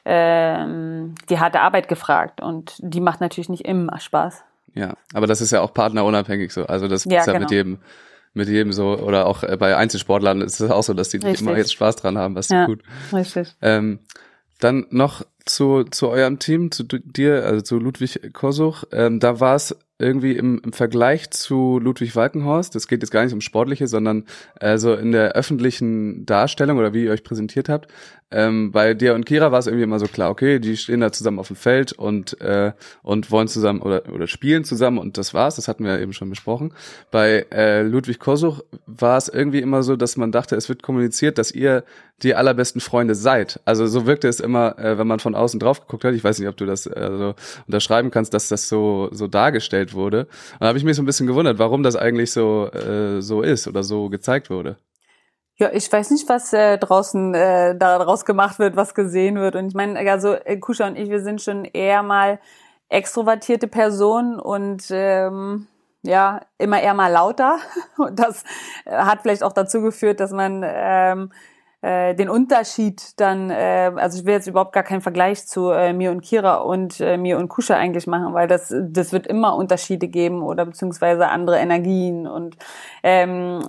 ähm, 0.05 1.15
die 1.29 1.39
harte 1.39 1.59
Arbeit 1.59 1.87
gefragt. 1.89 2.41
Und 2.41 2.75
die 2.79 3.01
macht 3.01 3.19
natürlich 3.19 3.49
nicht 3.49 3.65
immer 3.65 3.99
Spaß. 3.99 4.43
Ja, 4.77 4.93
aber 5.13 5.27
das 5.27 5.41
ist 5.41 5.51
ja 5.51 5.61
auch 5.61 5.73
partnerunabhängig 5.73 6.53
so. 6.53 6.65
Also 6.65 6.87
das 6.87 7.05
ja, 7.05 7.21
ist 7.21 7.27
ja 7.27 7.33
genau. 7.33 7.43
mit 7.43 7.51
jedem 7.51 7.77
mit 8.33 8.47
jedem 8.47 8.71
so, 8.71 8.97
oder 8.99 9.25
auch 9.25 9.43
äh, 9.43 9.57
bei 9.57 9.75
Einzelsportlern 9.75 10.41
ist 10.41 10.59
es 10.59 10.69
auch 10.69 10.83
so, 10.83 10.93
dass 10.93 11.09
die 11.09 11.17
Richtig. 11.17 11.41
immer 11.41 11.57
jetzt 11.57 11.73
Spaß 11.73 11.95
dran 11.95 12.17
haben, 12.17 12.35
was 12.35 12.49
Ja. 12.49 12.65
gut. 12.67 12.83
Richtig. 13.11 13.55
Ähm, 13.61 13.99
dann 14.59 14.85
noch 14.89 15.23
zu, 15.45 15.83
zu 15.83 16.09
eurem 16.09 16.39
Team, 16.39 16.71
zu 16.71 16.83
dir, 16.83 17.45
also 17.45 17.61
zu 17.61 17.79
Ludwig 17.79 18.33
Kosuch. 18.33 18.83
Ähm, 18.91 19.19
da 19.19 19.39
war 19.39 19.55
es 19.55 19.75
irgendwie 19.99 20.33
im, 20.33 20.61
im 20.63 20.73
Vergleich 20.73 21.31
zu 21.31 21.79
Ludwig 21.79 22.15
Walkenhorst, 22.15 22.75
das 22.75 22.87
geht 22.87 23.01
jetzt 23.01 23.09
gar 23.09 23.23
nicht 23.23 23.33
um 23.33 23.41
Sportliche, 23.41 23.87
sondern 23.87 24.25
äh, 24.59 24.77
so 24.77 24.93
in 24.93 25.11
der 25.11 25.31
öffentlichen 25.31 26.25
Darstellung 26.25 26.77
oder 26.77 26.93
wie 26.93 27.05
ihr 27.05 27.11
euch 27.11 27.23
präsentiert 27.23 27.69
habt. 27.69 27.87
Ähm, 28.29 28.71
bei 28.71 28.93
dir 28.93 29.15
und 29.15 29.25
Kira 29.25 29.53
war 29.53 29.59
es 29.59 29.67
irgendwie 29.67 29.83
immer 29.83 29.99
so 29.99 30.07
klar, 30.07 30.29
okay, 30.29 30.59
die 30.59 30.75
stehen 30.75 30.99
da 30.99 31.13
zusammen 31.13 31.39
auf 31.39 31.47
dem 31.47 31.55
Feld 31.55 31.93
und, 31.93 32.39
äh, 32.41 32.73
und 33.01 33.31
wollen 33.31 33.47
zusammen 33.47 33.81
oder, 33.81 34.03
oder 34.11 34.27
spielen 34.27 34.65
zusammen 34.65 34.97
und 34.97 35.17
das 35.17 35.33
war's, 35.33 35.55
das 35.55 35.69
hatten 35.69 35.85
wir 35.85 35.93
ja 35.93 35.99
eben 35.99 36.11
schon 36.11 36.29
besprochen. 36.29 36.73
Bei 37.09 37.45
äh, 37.51 37.83
Ludwig 37.83 38.19
Kosuch 38.19 38.59
war 38.85 39.17
es 39.17 39.29
irgendwie 39.29 39.61
immer 39.61 39.81
so, 39.81 39.95
dass 39.95 40.17
man 40.17 40.33
dachte, 40.33 40.57
es 40.57 40.67
wird 40.67 40.83
kommuniziert, 40.83 41.37
dass 41.37 41.51
ihr 41.51 41.85
die 42.21 42.35
allerbesten 42.35 42.81
Freunde 42.81 43.15
seid. 43.15 43.61
Also 43.63 43.87
so 43.87 44.05
wirkte 44.05 44.27
es 44.27 44.41
immer, 44.41 44.77
äh, 44.77 44.97
wenn 44.97 45.07
man 45.07 45.19
von 45.19 45.33
außen 45.33 45.59
drauf 45.59 45.81
geguckt 45.81 46.03
hat. 46.03 46.13
Ich 46.13 46.23
weiß 46.23 46.39
nicht, 46.39 46.49
ob 46.49 46.57
du 46.57 46.65
das 46.65 46.85
äh, 46.85 47.09
so 47.17 47.35
unterschreiben 47.67 48.11
kannst, 48.11 48.33
dass 48.33 48.49
das 48.49 48.67
so 48.67 49.07
so 49.11 49.27
dargestellt 49.27 49.93
wurde. 49.93 50.21
Und 50.53 50.61
da 50.61 50.67
habe 50.67 50.77
ich 50.77 50.83
mich 50.83 50.97
so 50.97 51.01
ein 51.01 51.05
bisschen 51.05 51.27
gewundert, 51.27 51.59
warum 51.59 51.81
das 51.83 51.95
eigentlich 51.95 52.31
so 52.31 52.69
äh, 52.71 53.21
so 53.21 53.41
ist 53.41 53.67
oder 53.67 53.83
so 53.83 54.09
gezeigt 54.09 54.49
wurde. 54.49 54.77
Ja, 55.59 55.71
ich 55.73 55.91
weiß 55.91 56.11
nicht, 56.11 56.29
was 56.29 56.53
äh, 56.53 56.77
draußen 56.77 57.33
äh, 57.33 57.75
daraus 57.75 58.25
gemacht 58.25 58.59
wird, 58.59 58.75
was 58.75 58.93
gesehen 58.93 59.37
wird. 59.37 59.55
Und 59.55 59.67
ich 59.69 59.73
meine, 59.73 59.99
also 60.11 60.33
äh, 60.33 60.57
Kusha 60.57 60.85
und 60.85 60.95
ich, 60.97 61.09
wir 61.09 61.21
sind 61.21 61.41
schon 61.41 61.65
eher 61.65 62.03
mal 62.03 62.39
extrovertierte 62.89 63.67
Personen 63.67 64.39
und 64.39 64.83
ähm, 64.91 65.67
ja, 66.03 66.41
immer 66.59 66.79
eher 66.79 66.93
mal 66.93 67.11
lauter. 67.11 67.57
Und 67.97 68.19
das 68.19 68.43
äh, 68.85 68.91
hat 68.95 69.21
vielleicht 69.23 69.43
auch 69.43 69.51
dazu 69.51 69.81
geführt, 69.81 70.19
dass 70.19 70.31
man 70.31 70.63
ähm, 70.65 71.31
äh, 71.81 72.15
den 72.15 72.29
Unterschied 72.29 73.19
dann, 73.19 73.49
äh, 73.49 73.91
also 73.95 74.19
ich 74.19 74.25
will 74.25 74.33
jetzt 74.33 74.47
überhaupt 74.47 74.73
gar 74.73 74.83
keinen 74.83 75.01
Vergleich 75.01 75.47
zu 75.47 75.71
äh, 75.71 75.91
mir 75.93 76.11
und 76.11 76.21
Kira 76.21 76.57
und 76.57 77.01
äh, 77.01 77.17
mir 77.17 77.37
und 77.37 77.49
Kusha 77.49 77.75
eigentlich 77.75 78.07
machen, 78.07 78.33
weil 78.33 78.47
das, 78.47 78.73
das 78.73 79.11
wird 79.11 79.27
immer 79.27 79.55
Unterschiede 79.55 80.07
geben 80.07 80.43
oder 80.43 80.65
beziehungsweise 80.65 81.27
andere 81.29 81.57
Energien 81.57 82.27
und 82.27 82.57
ähm, 83.03 83.59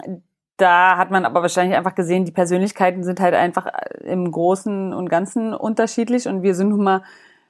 da 0.59 0.99
hat 0.99 1.11
man 1.11 1.25
aber 1.25 1.41
wahrscheinlich 1.41 1.77
einfach 1.77 1.95
gesehen, 1.95 2.25
die 2.25 2.33
Persönlichkeiten 2.33 3.05
sind 3.05 3.21
halt 3.21 3.35
einfach 3.35 3.67
im 4.05 4.31
Großen 4.31 4.93
und 4.93 5.09
Ganzen 5.09 5.55
unterschiedlich 5.55 6.29
und 6.29 6.43
wir 6.43 6.55
sind 6.55 6.71
nun 6.71 6.83
mal 6.83 7.03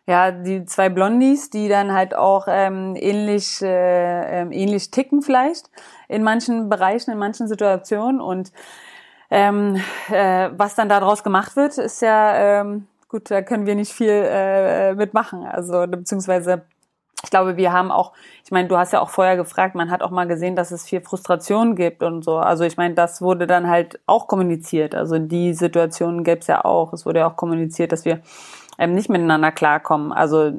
ja 0.06 0.30
die 0.30 0.64
zwei 0.66 0.88
Blondies, 0.90 1.50
die 1.50 1.68
dann 1.68 1.92
halt 1.92 2.14
auch 2.14 2.46
ähm, 2.48 2.94
ähnlich 2.96 3.62
äh, 3.62 4.42
ähm, 4.42 4.52
ähnlich 4.52 4.90
ticken 4.90 5.22
vielleicht 5.22 5.70
in 6.06 6.22
manchen 6.22 6.68
Bereichen, 6.68 7.10
in 7.10 7.18
manchen 7.18 7.48
Situationen 7.48 8.20
und 8.20 8.52
ähm, 9.30 9.76
äh, 10.10 10.50
was 10.52 10.74
dann 10.74 10.88
daraus 10.88 11.24
gemacht 11.24 11.56
wird, 11.56 11.76
ist 11.78 12.02
ja 12.02 12.60
ähm, 12.60 12.86
gut, 13.08 13.30
da 13.30 13.42
können 13.42 13.66
wir 13.66 13.74
nicht 13.74 13.92
viel 13.92 14.10
äh, 14.10 14.94
mitmachen. 14.94 15.44
Also 15.44 15.86
beziehungsweise 15.86 16.62
ich 17.24 17.30
glaube, 17.30 17.56
wir 17.56 17.72
haben 17.72 17.90
auch, 17.90 18.12
ich 18.44 18.52
meine, 18.52 18.68
du 18.68 18.76
hast 18.76 18.92
ja 18.92 19.00
auch 19.00 19.10
vorher 19.10 19.36
gefragt, 19.36 19.74
man 19.74 19.90
hat 19.90 20.02
auch 20.02 20.10
mal 20.10 20.28
gesehen, 20.28 20.54
dass 20.54 20.70
es 20.70 20.86
viel 20.86 21.00
Frustration 21.00 21.74
gibt 21.74 22.02
und 22.02 22.24
so. 22.24 22.38
Also 22.38 22.64
ich 22.64 22.76
meine, 22.76 22.94
das 22.94 23.20
wurde 23.20 23.46
dann 23.46 23.68
halt 23.68 23.98
auch 24.06 24.28
kommuniziert. 24.28 24.94
Also 24.94 25.18
die 25.18 25.52
Situationen 25.52 26.22
gäbe 26.22 26.40
es 26.40 26.46
ja 26.46 26.64
auch. 26.64 26.92
Es 26.92 27.06
wurde 27.06 27.20
ja 27.20 27.30
auch 27.30 27.36
kommuniziert, 27.36 27.90
dass 27.90 28.04
wir 28.04 28.20
ähm, 28.78 28.94
nicht 28.94 29.08
miteinander 29.08 29.50
klarkommen. 29.50 30.12
Also 30.12 30.52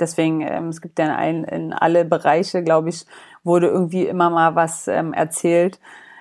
deswegen, 0.00 0.40
ähm, 0.40 0.68
es 0.68 0.80
gibt 0.80 0.98
ja 0.98 1.04
in, 1.04 1.10
allen, 1.10 1.44
in 1.44 1.72
alle 1.74 2.06
Bereiche, 2.06 2.62
glaube 2.62 2.88
ich, 2.88 3.04
wurde 3.44 3.66
irgendwie 3.68 4.06
immer 4.06 4.30
mal 4.30 4.54
was 4.54 4.88
ähm, 4.88 5.12
erzählt. 5.12 5.78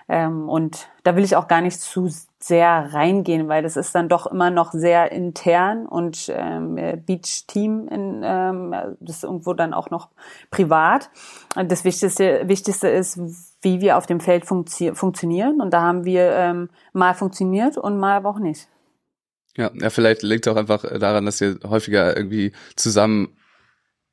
Ähm, 0.09 0.47
und 0.47 0.87
da 1.03 1.15
will 1.15 1.23
ich 1.23 1.35
auch 1.35 1.47
gar 1.47 1.61
nicht 1.61 1.79
zu 1.79 2.09
sehr 2.39 2.93
reingehen, 2.93 3.47
weil 3.49 3.63
das 3.63 3.75
ist 3.75 3.93
dann 3.93 4.09
doch 4.09 4.27
immer 4.27 4.49
noch 4.51 4.71
sehr 4.71 5.11
intern 5.11 5.85
und 5.85 6.31
ähm, 6.33 6.75
Beach 7.05 7.45
Team 7.47 7.87
in, 7.89 8.21
ähm, 8.23 8.75
das 8.99 9.17
ist 9.17 9.23
irgendwo 9.23 9.53
dann 9.53 9.73
auch 9.73 9.89
noch 9.89 10.09
privat. 10.49 11.09
Das 11.55 11.83
Wichtigste, 11.83 12.47
Wichtigste 12.47 12.87
ist, 12.87 13.19
wie 13.61 13.81
wir 13.81 13.97
auf 13.97 14.05
dem 14.05 14.19
Feld 14.19 14.45
funktio 14.45 14.93
funktionieren. 14.93 15.59
Und 15.59 15.73
da 15.73 15.81
haben 15.81 16.05
wir 16.05 16.31
ähm, 16.31 16.69
mal 16.93 17.13
funktioniert 17.13 17.77
und 17.77 17.97
mal 17.97 18.17
aber 18.17 18.29
auch 18.29 18.39
nicht. 18.39 18.69
Ja, 19.57 19.71
ja 19.73 19.89
vielleicht 19.89 20.21
liegt 20.21 20.47
es 20.47 20.53
auch 20.53 20.57
einfach 20.57 20.83
daran, 20.99 21.25
dass 21.25 21.41
ihr 21.41 21.59
häufiger 21.67 22.15
irgendwie 22.15 22.53
zusammen 22.75 23.35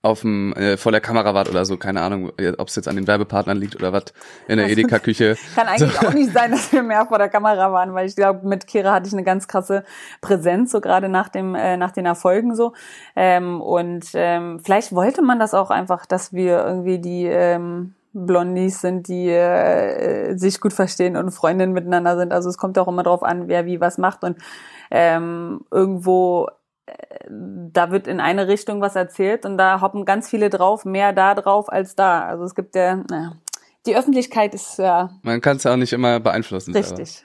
auf 0.04 0.20
dem 0.20 0.52
äh, 0.52 0.76
vor 0.76 0.92
der 0.92 1.00
Kamera 1.00 1.34
wart 1.34 1.48
oder 1.48 1.64
so, 1.64 1.76
keine 1.76 2.02
Ahnung, 2.02 2.30
ob 2.58 2.68
es 2.68 2.76
jetzt 2.76 2.88
an 2.88 2.96
den 2.96 3.06
Werbepartnern 3.06 3.56
liegt 3.56 3.76
oder 3.76 3.92
was 3.92 4.04
in 4.48 4.58
der 4.58 4.68
Edeka-Küche. 4.68 5.36
Kann 5.54 5.66
eigentlich 5.66 5.92
so. 5.92 6.06
auch 6.06 6.12
nicht 6.12 6.32
sein, 6.32 6.50
dass 6.50 6.72
wir 6.72 6.82
mehr 6.82 7.06
vor 7.06 7.18
der 7.18 7.28
Kamera 7.28 7.72
waren, 7.72 7.94
weil 7.94 8.06
ich 8.06 8.14
glaube, 8.14 8.46
mit 8.46 8.66
Kira 8.66 8.92
hatte 8.92 9.06
ich 9.06 9.12
eine 9.12 9.24
ganz 9.24 9.48
krasse 9.48 9.84
Präsenz, 10.20 10.72
so 10.72 10.80
gerade 10.80 11.08
nach 11.08 11.28
dem 11.28 11.54
äh, 11.54 11.76
nach 11.76 11.90
den 11.90 12.04
Erfolgen 12.04 12.54
so. 12.54 12.74
Ähm, 13.16 13.60
und 13.60 14.06
ähm, 14.14 14.60
vielleicht 14.62 14.92
wollte 14.92 15.22
man 15.22 15.38
das 15.38 15.54
auch 15.54 15.70
einfach, 15.70 16.04
dass 16.04 16.32
wir 16.32 16.64
irgendwie 16.64 16.98
die 16.98 17.24
ähm, 17.24 17.94
Blondies 18.12 18.80
sind, 18.80 19.08
die 19.08 19.28
äh, 19.28 20.36
sich 20.36 20.60
gut 20.60 20.72
verstehen 20.72 21.16
und 21.16 21.30
Freundinnen 21.30 21.72
miteinander 21.72 22.16
sind. 22.16 22.32
Also 22.32 22.48
es 22.48 22.58
kommt 22.58 22.78
auch 22.78 22.88
immer 22.88 23.02
drauf 23.02 23.22
an, 23.22 23.48
wer 23.48 23.66
wie 23.66 23.80
was 23.80 23.98
macht 23.98 24.22
und 24.22 24.36
ähm, 24.90 25.62
irgendwo 25.70 26.48
da 27.28 27.90
wird 27.90 28.06
in 28.06 28.20
eine 28.20 28.48
Richtung 28.48 28.80
was 28.80 28.96
erzählt 28.96 29.46
und 29.46 29.56
da 29.56 29.80
hoppen 29.80 30.04
ganz 30.04 30.28
viele 30.28 30.50
drauf, 30.50 30.84
mehr 30.84 31.12
da 31.12 31.34
drauf 31.34 31.70
als 31.70 31.94
da. 31.94 32.22
Also 32.22 32.44
es 32.44 32.54
gibt 32.54 32.74
ja, 32.74 32.96
naja, 32.96 33.36
die 33.86 33.96
Öffentlichkeit 33.96 34.54
ist 34.54 34.78
ja. 34.78 35.10
Man 35.22 35.40
kann 35.40 35.56
es 35.56 35.64
ja 35.64 35.72
auch 35.72 35.76
nicht 35.76 35.92
immer 35.92 36.20
beeinflussen. 36.20 36.74
Richtig. 36.74 37.24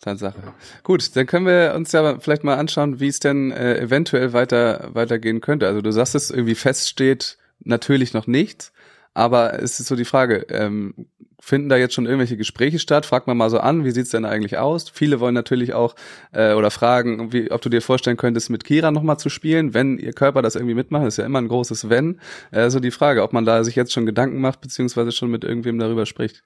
Tatsache. 0.00 0.36
Gut, 0.82 1.16
dann 1.16 1.26
können 1.26 1.46
wir 1.46 1.72
uns 1.74 1.92
ja 1.92 2.18
vielleicht 2.18 2.44
mal 2.44 2.56
anschauen, 2.56 3.00
wie 3.00 3.08
es 3.08 3.20
denn 3.20 3.50
äh, 3.52 3.78
eventuell 3.78 4.34
weiter 4.34 4.90
weitergehen 4.92 5.40
könnte. 5.40 5.66
Also 5.66 5.80
du 5.80 5.92
sagst 5.92 6.14
es 6.14 6.30
irgendwie 6.30 6.54
feststeht 6.54 7.38
natürlich 7.60 8.12
noch 8.12 8.26
nichts, 8.26 8.72
aber 9.14 9.62
es 9.62 9.80
ist 9.80 9.86
so 9.86 9.96
die 9.96 10.04
Frage, 10.04 10.46
ähm, 10.50 11.06
finden 11.40 11.68
da 11.68 11.76
jetzt 11.76 11.94
schon 11.94 12.06
irgendwelche 12.06 12.36
Gespräche 12.36 12.78
statt? 12.78 13.06
Frag 13.06 13.26
mal 13.26 13.34
mal 13.34 13.50
so 13.50 13.58
an, 13.58 13.84
wie 13.84 13.90
sieht's 13.90 14.10
denn 14.10 14.24
eigentlich 14.24 14.58
aus? 14.58 14.88
Viele 14.88 15.20
wollen 15.20 15.34
natürlich 15.34 15.74
auch 15.74 15.94
äh, 16.32 16.54
oder 16.54 16.70
fragen, 16.70 17.32
wie, 17.32 17.50
ob 17.50 17.60
du 17.60 17.68
dir 17.68 17.82
vorstellen 17.82 18.16
könntest, 18.16 18.50
mit 18.50 18.64
Kira 18.64 18.90
nochmal 18.90 19.18
zu 19.18 19.28
spielen, 19.28 19.74
wenn 19.74 19.98
ihr 19.98 20.12
Körper 20.12 20.42
das 20.42 20.56
irgendwie 20.56 20.74
mitmacht. 20.74 21.06
Ist 21.06 21.18
ja 21.18 21.26
immer 21.26 21.40
ein 21.40 21.48
großes 21.48 21.90
Wenn. 21.90 22.20
Äh, 22.50 22.70
so 22.70 22.80
die 22.80 22.90
Frage, 22.90 23.22
ob 23.22 23.32
man 23.32 23.44
da 23.44 23.62
sich 23.62 23.76
jetzt 23.76 23.92
schon 23.92 24.06
Gedanken 24.06 24.40
macht, 24.40 24.60
beziehungsweise 24.60 25.12
schon 25.12 25.30
mit 25.30 25.44
irgendwem 25.44 25.78
darüber 25.78 26.06
spricht. 26.06 26.42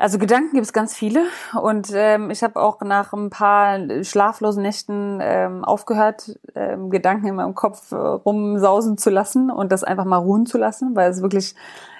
Also 0.00 0.16
Gedanken 0.16 0.54
gibt 0.54 0.64
es 0.64 0.72
ganz 0.72 0.96
viele 0.96 1.26
und 1.60 1.90
ähm, 1.92 2.30
ich 2.30 2.42
habe 2.42 2.58
auch 2.58 2.80
nach 2.80 3.12
ein 3.12 3.28
paar 3.28 3.78
schlaflosen 4.02 4.62
Nächten 4.62 5.18
ähm, 5.20 5.62
aufgehört, 5.62 6.38
ähm, 6.54 6.88
Gedanken 6.88 7.26
in 7.26 7.34
meinem 7.34 7.54
Kopf 7.54 7.92
äh, 7.92 7.96
rumsausen 7.96 8.96
zu 8.96 9.10
lassen 9.10 9.50
und 9.50 9.70
das 9.70 9.84
einfach 9.84 10.06
mal 10.06 10.16
ruhen 10.16 10.46
zu 10.46 10.56
lassen, 10.56 10.96
weil 10.96 11.10
es 11.10 11.20
wirklich 11.20 11.54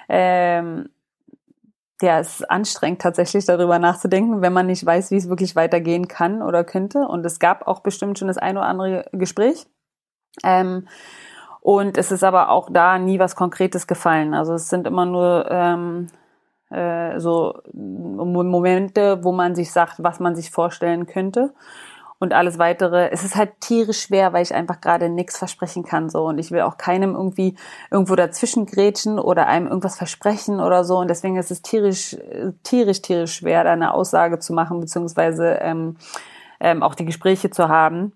ähm, 0.09 0.89
ja, 2.01 2.21
es 2.21 2.41
ist 2.41 2.51
anstrengend 2.51 3.03
tatsächlich 3.03 3.45
darüber 3.45 3.79
nachzudenken, 3.79 4.41
wenn 4.41 4.55
man 4.55 4.69
nicht 4.69 4.87
weiß, 4.87 5.11
wie 5.11 5.17
es 5.17 5.29
wirklich 5.29 5.55
weitergehen 5.55 6.09
kann 6.09 6.41
oder 6.41 6.65
könnte. 6.65 7.01
Und 7.01 7.27
es 7.27 7.39
gab 7.39 7.69
auch 7.69 7.81
bestimmt 7.81 8.19
schon 8.19 8.29
das 8.29 8.39
ein 8.39 8.57
oder 8.57 8.65
andere 8.65 9.11
Gespräch. 9.13 9.67
Ähm, 10.43 10.89
und 11.61 11.99
es 11.99 12.11
ist 12.13 12.25
aber 12.25 12.49
auch 12.49 12.71
da 12.73 12.99
nie 12.99 13.19
was 13.19 13.37
Konkretes 13.37 13.87
gefallen. 13.87 14.33
Also 14.33 14.55
es 14.55 14.71
sind 14.71 14.87
immer 14.87 15.05
nur 15.05 15.47
ähm, 15.51 16.07
äh, 16.71 17.19
so 17.19 17.61
Momente, 17.73 19.23
wo 19.25 19.33
man 19.33 19.55
sich 19.55 19.73
sagt, 19.73 20.03
was 20.03 20.21
man 20.21 20.35
sich 20.35 20.51
vorstellen 20.51 21.07
könnte. 21.07 21.53
Und 22.23 22.35
alles 22.35 22.59
weitere, 22.59 23.11
es 23.11 23.25
ist 23.25 23.35
halt 23.35 23.61
tierisch 23.61 24.03
schwer, 24.03 24.35
weil 24.35 24.43
ich 24.43 24.55
einfach 24.55 24.83
gerade 24.83 25.09
nichts 25.09 25.39
versprechen 25.39 25.85
kann 25.85 26.11
so 26.11 26.27
und 26.27 26.37
ich 26.37 26.51
will 26.51 26.61
auch 26.61 26.77
keinem 26.77 27.15
irgendwie 27.15 27.57
irgendwo 27.91 28.15
dazwischen 28.15 28.67
grätschen 28.67 29.19
oder 29.19 29.47
einem 29.47 29.67
irgendwas 29.67 29.97
versprechen 29.97 30.61
oder 30.61 30.85
so 30.85 30.99
und 30.99 31.09
deswegen 31.09 31.39
ist 31.39 31.51
es 31.51 31.63
tierisch, 31.63 32.19
tierisch, 32.63 33.01
tierisch 33.01 33.37
schwer, 33.37 33.65
da 33.65 33.73
eine 33.73 33.95
Aussage 33.95 34.39
zu 34.39 34.53
machen 34.53 34.81
beziehungsweise 34.81 35.61
ähm, 35.63 35.97
ähm, 36.61 36.83
auch 36.83 36.95
die 36.95 37.07
Gespräche 37.07 37.49
zu 37.49 37.71
haben. 37.71 38.13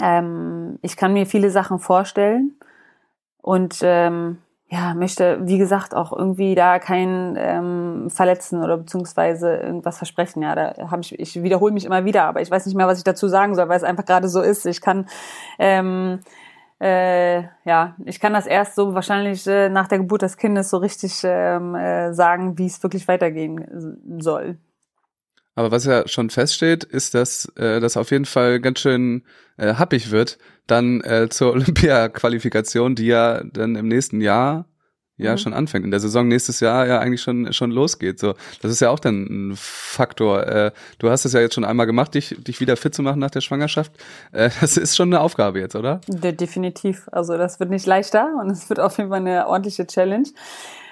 Ähm, 0.00 0.78
ich 0.80 0.96
kann 0.96 1.12
mir 1.12 1.26
viele 1.26 1.50
Sachen 1.50 1.78
vorstellen 1.78 2.58
und 3.42 3.80
ähm, 3.82 4.38
ja, 4.74 4.92
möchte, 4.94 5.38
wie 5.42 5.58
gesagt, 5.58 5.94
auch 5.94 6.12
irgendwie 6.12 6.56
da 6.56 6.80
keinen 6.80 7.36
ähm, 7.38 8.10
verletzen 8.10 8.62
oder 8.62 8.78
beziehungsweise 8.78 9.56
irgendwas 9.56 9.98
versprechen. 9.98 10.42
Ja, 10.42 10.54
da 10.56 10.90
habe 10.90 11.00
ich, 11.02 11.16
ich 11.18 11.42
wiederhole 11.42 11.72
mich 11.72 11.84
immer 11.84 12.04
wieder, 12.04 12.24
aber 12.24 12.40
ich 12.40 12.50
weiß 12.50 12.66
nicht 12.66 12.74
mehr, 12.74 12.88
was 12.88 12.98
ich 12.98 13.04
dazu 13.04 13.28
sagen 13.28 13.54
soll, 13.54 13.68
weil 13.68 13.76
es 13.76 13.84
einfach 13.84 14.04
gerade 14.04 14.28
so 14.28 14.40
ist. 14.42 14.66
Ich 14.66 14.80
kann 14.80 15.06
ähm, 15.60 16.18
äh, 16.80 17.42
ja, 17.64 17.94
ich 18.04 18.18
kann 18.18 18.32
das 18.32 18.46
erst 18.46 18.74
so 18.74 18.94
wahrscheinlich 18.94 19.46
äh, 19.46 19.68
nach 19.68 19.86
der 19.86 19.98
Geburt 19.98 20.22
des 20.22 20.36
Kindes 20.36 20.70
so 20.70 20.78
richtig 20.78 21.22
ähm, 21.22 21.76
äh, 21.76 22.12
sagen, 22.12 22.58
wie 22.58 22.66
es 22.66 22.82
wirklich 22.82 23.06
weitergehen 23.06 24.18
soll. 24.18 24.58
Aber 25.54 25.70
was 25.70 25.84
ja 25.84 26.06
schon 26.08 26.30
feststeht, 26.30 26.84
ist, 26.84 27.14
dass 27.14 27.46
äh, 27.56 27.80
das 27.80 27.96
auf 27.96 28.10
jeden 28.10 28.24
Fall 28.24 28.60
ganz 28.60 28.80
schön 28.80 29.22
äh, 29.56 29.74
happig 29.74 30.10
wird, 30.10 30.38
dann 30.66 31.00
äh, 31.02 31.28
zur 31.28 31.52
Olympia-Qualifikation, 31.54 32.94
die 32.94 33.06
ja 33.06 33.42
dann 33.44 33.76
im 33.76 33.88
nächsten 33.88 34.20
Jahr 34.20 34.66
ja 35.16 35.32
Mhm. 35.32 35.38
schon 35.38 35.54
anfängt, 35.54 35.84
in 35.84 35.90
der 35.92 36.00
Saison 36.00 36.26
nächstes 36.26 36.58
Jahr 36.60 36.86
ja 36.86 36.98
eigentlich 36.98 37.22
schon 37.22 37.52
schon 37.52 37.70
losgeht. 37.70 38.18
So, 38.18 38.34
das 38.62 38.72
ist 38.72 38.80
ja 38.80 38.90
auch 38.90 38.98
dann 38.98 39.50
ein 39.50 39.54
Faktor. 39.56 40.46
Äh, 40.46 40.72
du 40.98 41.08
hast 41.08 41.24
es 41.24 41.32
ja 41.34 41.40
jetzt 41.40 41.54
schon 41.54 41.64
einmal 41.64 41.86
gemacht, 41.86 42.14
dich 42.14 42.36
dich 42.40 42.58
wieder 42.60 42.76
fit 42.76 42.94
zu 42.94 43.02
machen 43.02 43.20
nach 43.20 43.30
der 43.30 43.40
Schwangerschaft. 43.40 43.92
Äh, 44.32 44.50
das 44.60 44.76
ist 44.76 44.96
schon 44.96 45.10
eine 45.10 45.20
Aufgabe 45.20 45.60
jetzt, 45.60 45.76
oder? 45.76 46.00
De 46.08 46.32
definitiv. 46.32 47.08
Also 47.12 47.36
das 47.38 47.60
wird 47.60 47.70
nicht 47.70 47.86
leichter 47.86 48.28
und 48.40 48.50
es 48.50 48.68
wird 48.68 48.80
auf 48.80 48.98
jeden 48.98 49.10
Fall 49.10 49.20
eine 49.20 49.46
ordentliche 49.46 49.86
Challenge. 49.86 50.28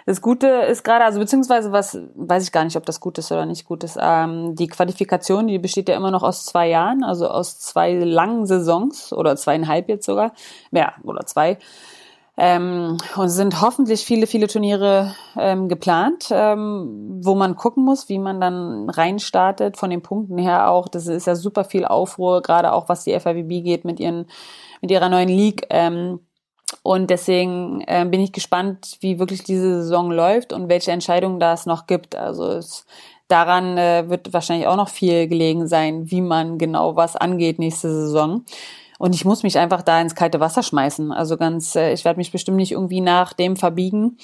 Das 0.06 0.20
Gute 0.20 0.46
ist 0.46 0.84
gerade, 0.84 1.04
also 1.04 1.20
beziehungsweise 1.20 1.72
was, 1.72 1.98
weiß 2.14 2.44
ich 2.44 2.52
gar 2.52 2.64
nicht, 2.64 2.76
ob 2.76 2.86
das 2.86 3.00
gut 3.00 3.18
ist 3.18 3.30
oder 3.30 3.46
nicht 3.46 3.64
gut 3.64 3.84
ist. 3.84 3.98
Ähm, 4.00 4.54
die 4.54 4.66
Qualifikation, 4.66 5.46
die 5.46 5.58
besteht 5.58 5.88
ja 5.88 5.96
immer 5.96 6.10
noch 6.10 6.22
aus 6.22 6.44
zwei 6.44 6.68
Jahren, 6.68 7.04
also 7.04 7.28
aus 7.28 7.58
zwei 7.60 7.94
langen 7.94 8.46
Saisons 8.46 9.12
oder 9.12 9.36
zweieinhalb 9.36 9.88
jetzt 9.88 10.06
sogar, 10.06 10.32
ja, 10.70 10.94
oder 11.04 11.24
zwei. 11.26 11.58
Ähm, 12.38 12.96
und 13.16 13.26
es 13.26 13.34
sind 13.34 13.60
hoffentlich 13.60 14.04
viele, 14.06 14.26
viele 14.26 14.46
Turniere 14.46 15.14
ähm, 15.36 15.68
geplant, 15.68 16.28
ähm, 16.30 17.20
wo 17.22 17.34
man 17.34 17.56
gucken 17.56 17.84
muss, 17.84 18.08
wie 18.08 18.18
man 18.18 18.40
dann 18.40 18.88
reinstartet, 18.88 19.76
von 19.76 19.90
den 19.90 20.02
Punkten 20.02 20.38
her 20.38 20.70
auch. 20.70 20.88
Das 20.88 21.06
ist 21.06 21.26
ja 21.26 21.36
super 21.36 21.64
viel 21.64 21.84
Aufruhr, 21.84 22.40
gerade 22.40 22.72
auch 22.72 22.88
was 22.88 23.04
die 23.04 23.12
FIVB 23.12 23.62
geht 23.62 23.84
mit 23.84 24.00
ihren, 24.00 24.26
mit 24.80 24.90
ihrer 24.90 25.10
neuen 25.10 25.28
League. 25.28 25.66
Ähm, 25.68 26.20
und 26.82 27.10
deswegen 27.10 27.82
äh, 27.86 28.06
bin 28.08 28.20
ich 28.20 28.32
gespannt, 28.32 28.96
wie 29.00 29.18
wirklich 29.18 29.44
diese 29.44 29.82
Saison 29.82 30.10
läuft 30.10 30.52
und 30.52 30.68
welche 30.68 30.90
Entscheidungen 30.92 31.40
da 31.40 31.52
es 31.52 31.66
noch 31.66 31.86
gibt. 31.86 32.16
Also 32.16 32.46
es, 32.46 32.86
daran 33.28 33.78
äh, 33.78 34.08
wird 34.08 34.32
wahrscheinlich 34.32 34.66
auch 34.66 34.76
noch 34.76 34.88
viel 34.88 35.26
gelegen 35.28 35.66
sein, 35.66 36.10
wie 36.10 36.20
man 36.20 36.58
genau 36.58 36.96
was 36.96 37.16
angeht 37.16 37.58
nächste 37.58 37.90
Saison. 37.90 38.44
Und 38.98 39.14
ich 39.14 39.24
muss 39.24 39.42
mich 39.42 39.58
einfach 39.58 39.82
da 39.82 40.00
ins 40.00 40.14
kalte 40.14 40.38
Wasser 40.38 40.62
schmeißen. 40.62 41.12
Also 41.12 41.36
ganz, 41.36 41.74
äh, 41.74 41.92
ich 41.92 42.04
werde 42.04 42.18
mich 42.18 42.30
bestimmt 42.30 42.58
nicht 42.58 42.72
irgendwie 42.72 43.00
nach 43.00 43.32
dem 43.32 43.56
verbiegen. 43.56 44.18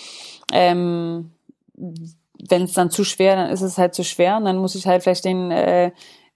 Ähm, 0.53 1.33
Wenn 1.75 2.63
es 2.63 2.75
dann 2.75 2.91
zu 2.91 3.03
schwer, 3.05 3.37
dann 3.37 3.51
ist 3.51 3.63
es 3.63 3.79
halt 3.79 3.95
zu 3.95 4.05
schwer. 4.05 4.37
Und 4.37 4.45
dann 4.45 4.59
muss 4.59 4.75
ich 4.75 4.87
halt 4.87 5.03
vielleicht 5.03 5.25
den, 5.25 5.51
äh, 5.51 5.91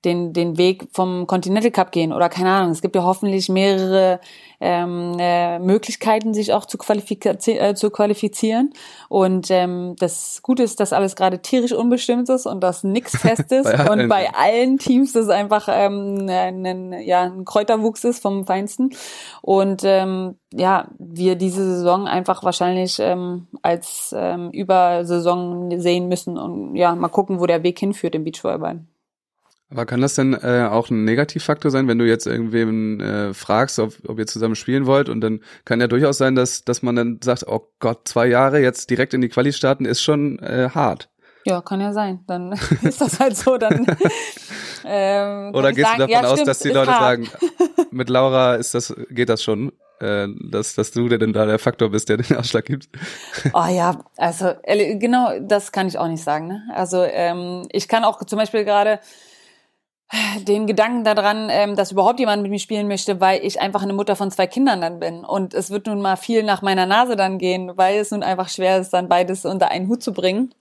den, 0.05 0.33
den 0.33 0.59
Weg 0.59 0.89
vom 0.93 1.27
Continental 1.27 1.71
Cup 1.71 1.93
gehen 1.93 2.13
oder 2.13 2.29
keine 2.29 2.51
Ahnung. 2.51 2.73
Es 2.73 2.83
gibt 2.83 2.97
ja 2.97 3.05
hoffentlich 3.05 3.49
mehrere 3.49 4.19
ähm, 4.63 5.17
äh, 5.19 5.59
Möglichkeiten, 5.59 6.35
sich 6.35 6.53
auch 6.53 6.65
zu, 6.67 6.79
qualifizi 6.79 7.53
äh, 7.53 7.75
zu 7.75 7.91
qualifizieren. 7.91 8.73
Und 9.09 9.51
ähm, 9.51 9.97
das 9.99 10.41
Gute 10.43 10.63
ist, 10.63 10.79
dass 10.79 10.93
alles 10.93 11.17
gerade 11.17 11.43
tierisch 11.43 11.73
unbestimmt 11.73 12.29
ist 12.29 12.47
und 12.47 12.61
dass 12.61 12.85
nichts 12.85 13.17
fest 13.21 13.51
ist. 13.51 13.65
Bei 13.65 13.91
und 13.91 14.09
bei 14.09 14.33
allen 14.33 14.79
Teams 14.79 15.13
das 15.13 15.29
einfach 15.29 15.69
ähm, 15.69 16.29
ein, 16.29 16.93
ja, 17.03 17.23
ein 17.23 17.45
Kräuterwuchs 17.45 18.05
ist 18.05 18.23
vom 18.23 18.47
Feinsten. 18.47 18.91
Und 19.43 19.83
ähm, 19.85 20.37
ja, 20.55 20.87
wir 20.99 21.35
diese 21.35 21.65
Saison 21.65 22.07
einfach 22.07 22.45
wahrscheinlich 22.45 22.99
ähm, 23.01 23.49
als 23.63 24.15
ähm, 24.17 24.51
Übersaison 24.53 25.81
sehen 25.81 26.07
müssen 26.07 26.39
und 26.39 26.77
ja, 26.77 26.95
mal 26.95 27.09
gucken, 27.09 27.41
wo 27.41 27.47
der 27.47 27.65
Weg 27.65 27.81
hinführt 27.81 28.15
im 28.15 28.23
Beachvolleyball. 28.23 28.81
Aber 29.73 29.87
kann 29.87 30.03
das 30.03 30.15
denn 30.15 30.35
äh, 30.35 30.69
auch 30.71 30.91
ein 30.91 31.05
Negativfaktor 31.05 31.71
sein, 31.71 31.89
wenn 31.89 31.99
du 31.99 32.07
jetzt 32.07 32.27
irgendwem 32.27 33.01
äh, 33.01 33.33
fragst, 33.33 33.79
ob, 33.79 33.95
ob 34.07 34.19
ihr 34.19 34.27
zusammen 34.27 34.55
spielen 34.55 34.85
wollt 34.85 35.09
und 35.09 35.23
dann 35.23 35.41
kann 35.65 35.81
ja 35.81 35.87
durchaus 35.87 36.19
sein, 36.19 36.35
dass, 36.35 36.63
dass 36.65 36.83
man 36.83 36.95
dann 36.95 37.21
sagt, 37.25 37.47
oh 37.47 37.71
Gott, 37.81 38.07
zwei 38.07 38.27
Jahre 38.27 38.61
jetzt 38.61 38.91
direkt 38.91 39.15
in 39.15 39.23
die 39.23 39.31
Quali 39.31 39.51
starten, 39.51 39.87
ist 39.87 40.03
schon 40.03 40.39
äh, 40.41 40.69
hart. 40.75 41.09
Ja, 41.47 41.63
kann 41.63 41.81
ja 41.81 41.95
sein. 41.95 42.21
Dann 42.27 42.53
ist 42.83 43.01
das 43.01 43.19
halt 43.19 43.35
so. 43.35 43.57
Dann, 43.57 43.87
ähm, 44.85 45.55
Oder 45.55 45.73
gehst 45.73 45.89
sagen, 45.89 46.01
du 46.01 46.07
davon 46.07 46.11
ja, 46.13 46.21
aus, 46.21 46.33
stimmt, 46.33 46.49
dass 46.49 46.59
die 46.59 46.69
Leute 46.69 46.91
hart. 46.91 47.01
sagen, 47.01 47.29
mit 47.91 48.11
Laura 48.11 48.57
ist 48.57 48.75
das, 48.75 48.95
geht 49.09 49.31
das 49.31 49.43
schon, 49.43 49.73
äh, 50.01 50.29
dass, 50.51 50.75
dass 50.75 50.91
du 50.91 51.09
denn 51.09 51.33
da 51.33 51.47
der 51.47 51.59
Faktor 51.59 51.89
bist, 51.89 52.11
der 52.11 52.19
den 52.19 52.37
Ausschlag 52.37 52.67
gibt? 52.67 52.91
Oh 53.55 53.67
ja, 53.71 54.05
also 54.19 54.53
genau, 54.67 55.39
das 55.41 55.73
kann 55.73 55.89
ich 55.89 55.97
auch 55.97 56.09
nicht 56.09 56.23
sagen. 56.23 56.49
Ne? 56.49 56.63
Also 56.75 57.03
ähm, 57.05 57.67
ich 57.73 57.89
kann 57.89 58.05
auch 58.05 58.23
zum 58.25 58.39
Beispiel 58.39 58.65
gerade 58.65 59.01
den 60.47 60.67
Gedanken 60.67 61.05
daran, 61.05 61.49
ähm, 61.51 61.77
dass 61.77 61.93
überhaupt 61.93 62.21
jemand 62.21 62.43
mit 62.43 62.51
mir 62.51 62.59
spielen 62.59 62.89
möchte, 62.89 63.21
weil 63.21 63.45
ich 63.45 63.61
einfach 63.61 63.83
eine 63.83 63.93
Mutter 63.93 64.17
von 64.17 64.31
zwei 64.31 64.47
Kindern 64.47 64.81
dann 64.81 65.01
bin. 65.01 65.25
Und 65.25 65.55
es 65.55 65.71
wird 65.71 65.87
nun 65.87 66.03
mal 66.03 66.17
viel 66.17 66.43
nach 66.43 66.63
meiner 66.63 66.87
Nase 66.87 67.17
dann 67.17 67.39
gehen, 67.39 67.73
weil 67.77 67.99
es 67.99 68.11
nun 68.11 68.23
einfach 68.23 68.49
schwer 68.49 68.79
ist, 68.79 68.93
dann 68.93 69.09
beides 69.09 69.45
unter 69.45 69.71
einen 69.71 69.89
Hut 69.89 70.03
zu 70.03 70.13
bringen. 70.13 70.55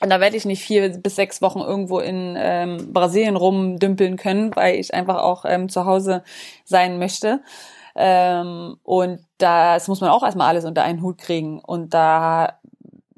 Und 0.00 0.10
da 0.10 0.20
werde 0.20 0.36
ich 0.36 0.44
nicht 0.44 0.62
vier 0.62 0.90
bis 0.98 1.16
sechs 1.16 1.42
Wochen 1.42 1.60
irgendwo 1.60 1.98
in 1.98 2.36
ähm, 2.38 2.92
Brasilien 2.92 3.36
rumdümpeln 3.36 4.16
können, 4.16 4.54
weil 4.54 4.76
ich 4.76 4.94
einfach 4.94 5.22
auch 5.22 5.44
ähm, 5.44 5.68
zu 5.68 5.86
Hause 5.86 6.22
sein 6.64 6.98
möchte. 6.98 7.40
Ähm, 7.96 8.76
und 8.84 9.20
das 9.38 9.88
muss 9.88 10.00
man 10.00 10.10
auch 10.10 10.22
erstmal 10.22 10.46
alles 10.48 10.64
unter 10.64 10.84
einen 10.84 11.02
Hut 11.02 11.18
kriegen. 11.18 11.58
Und 11.58 11.94
da 11.94 12.57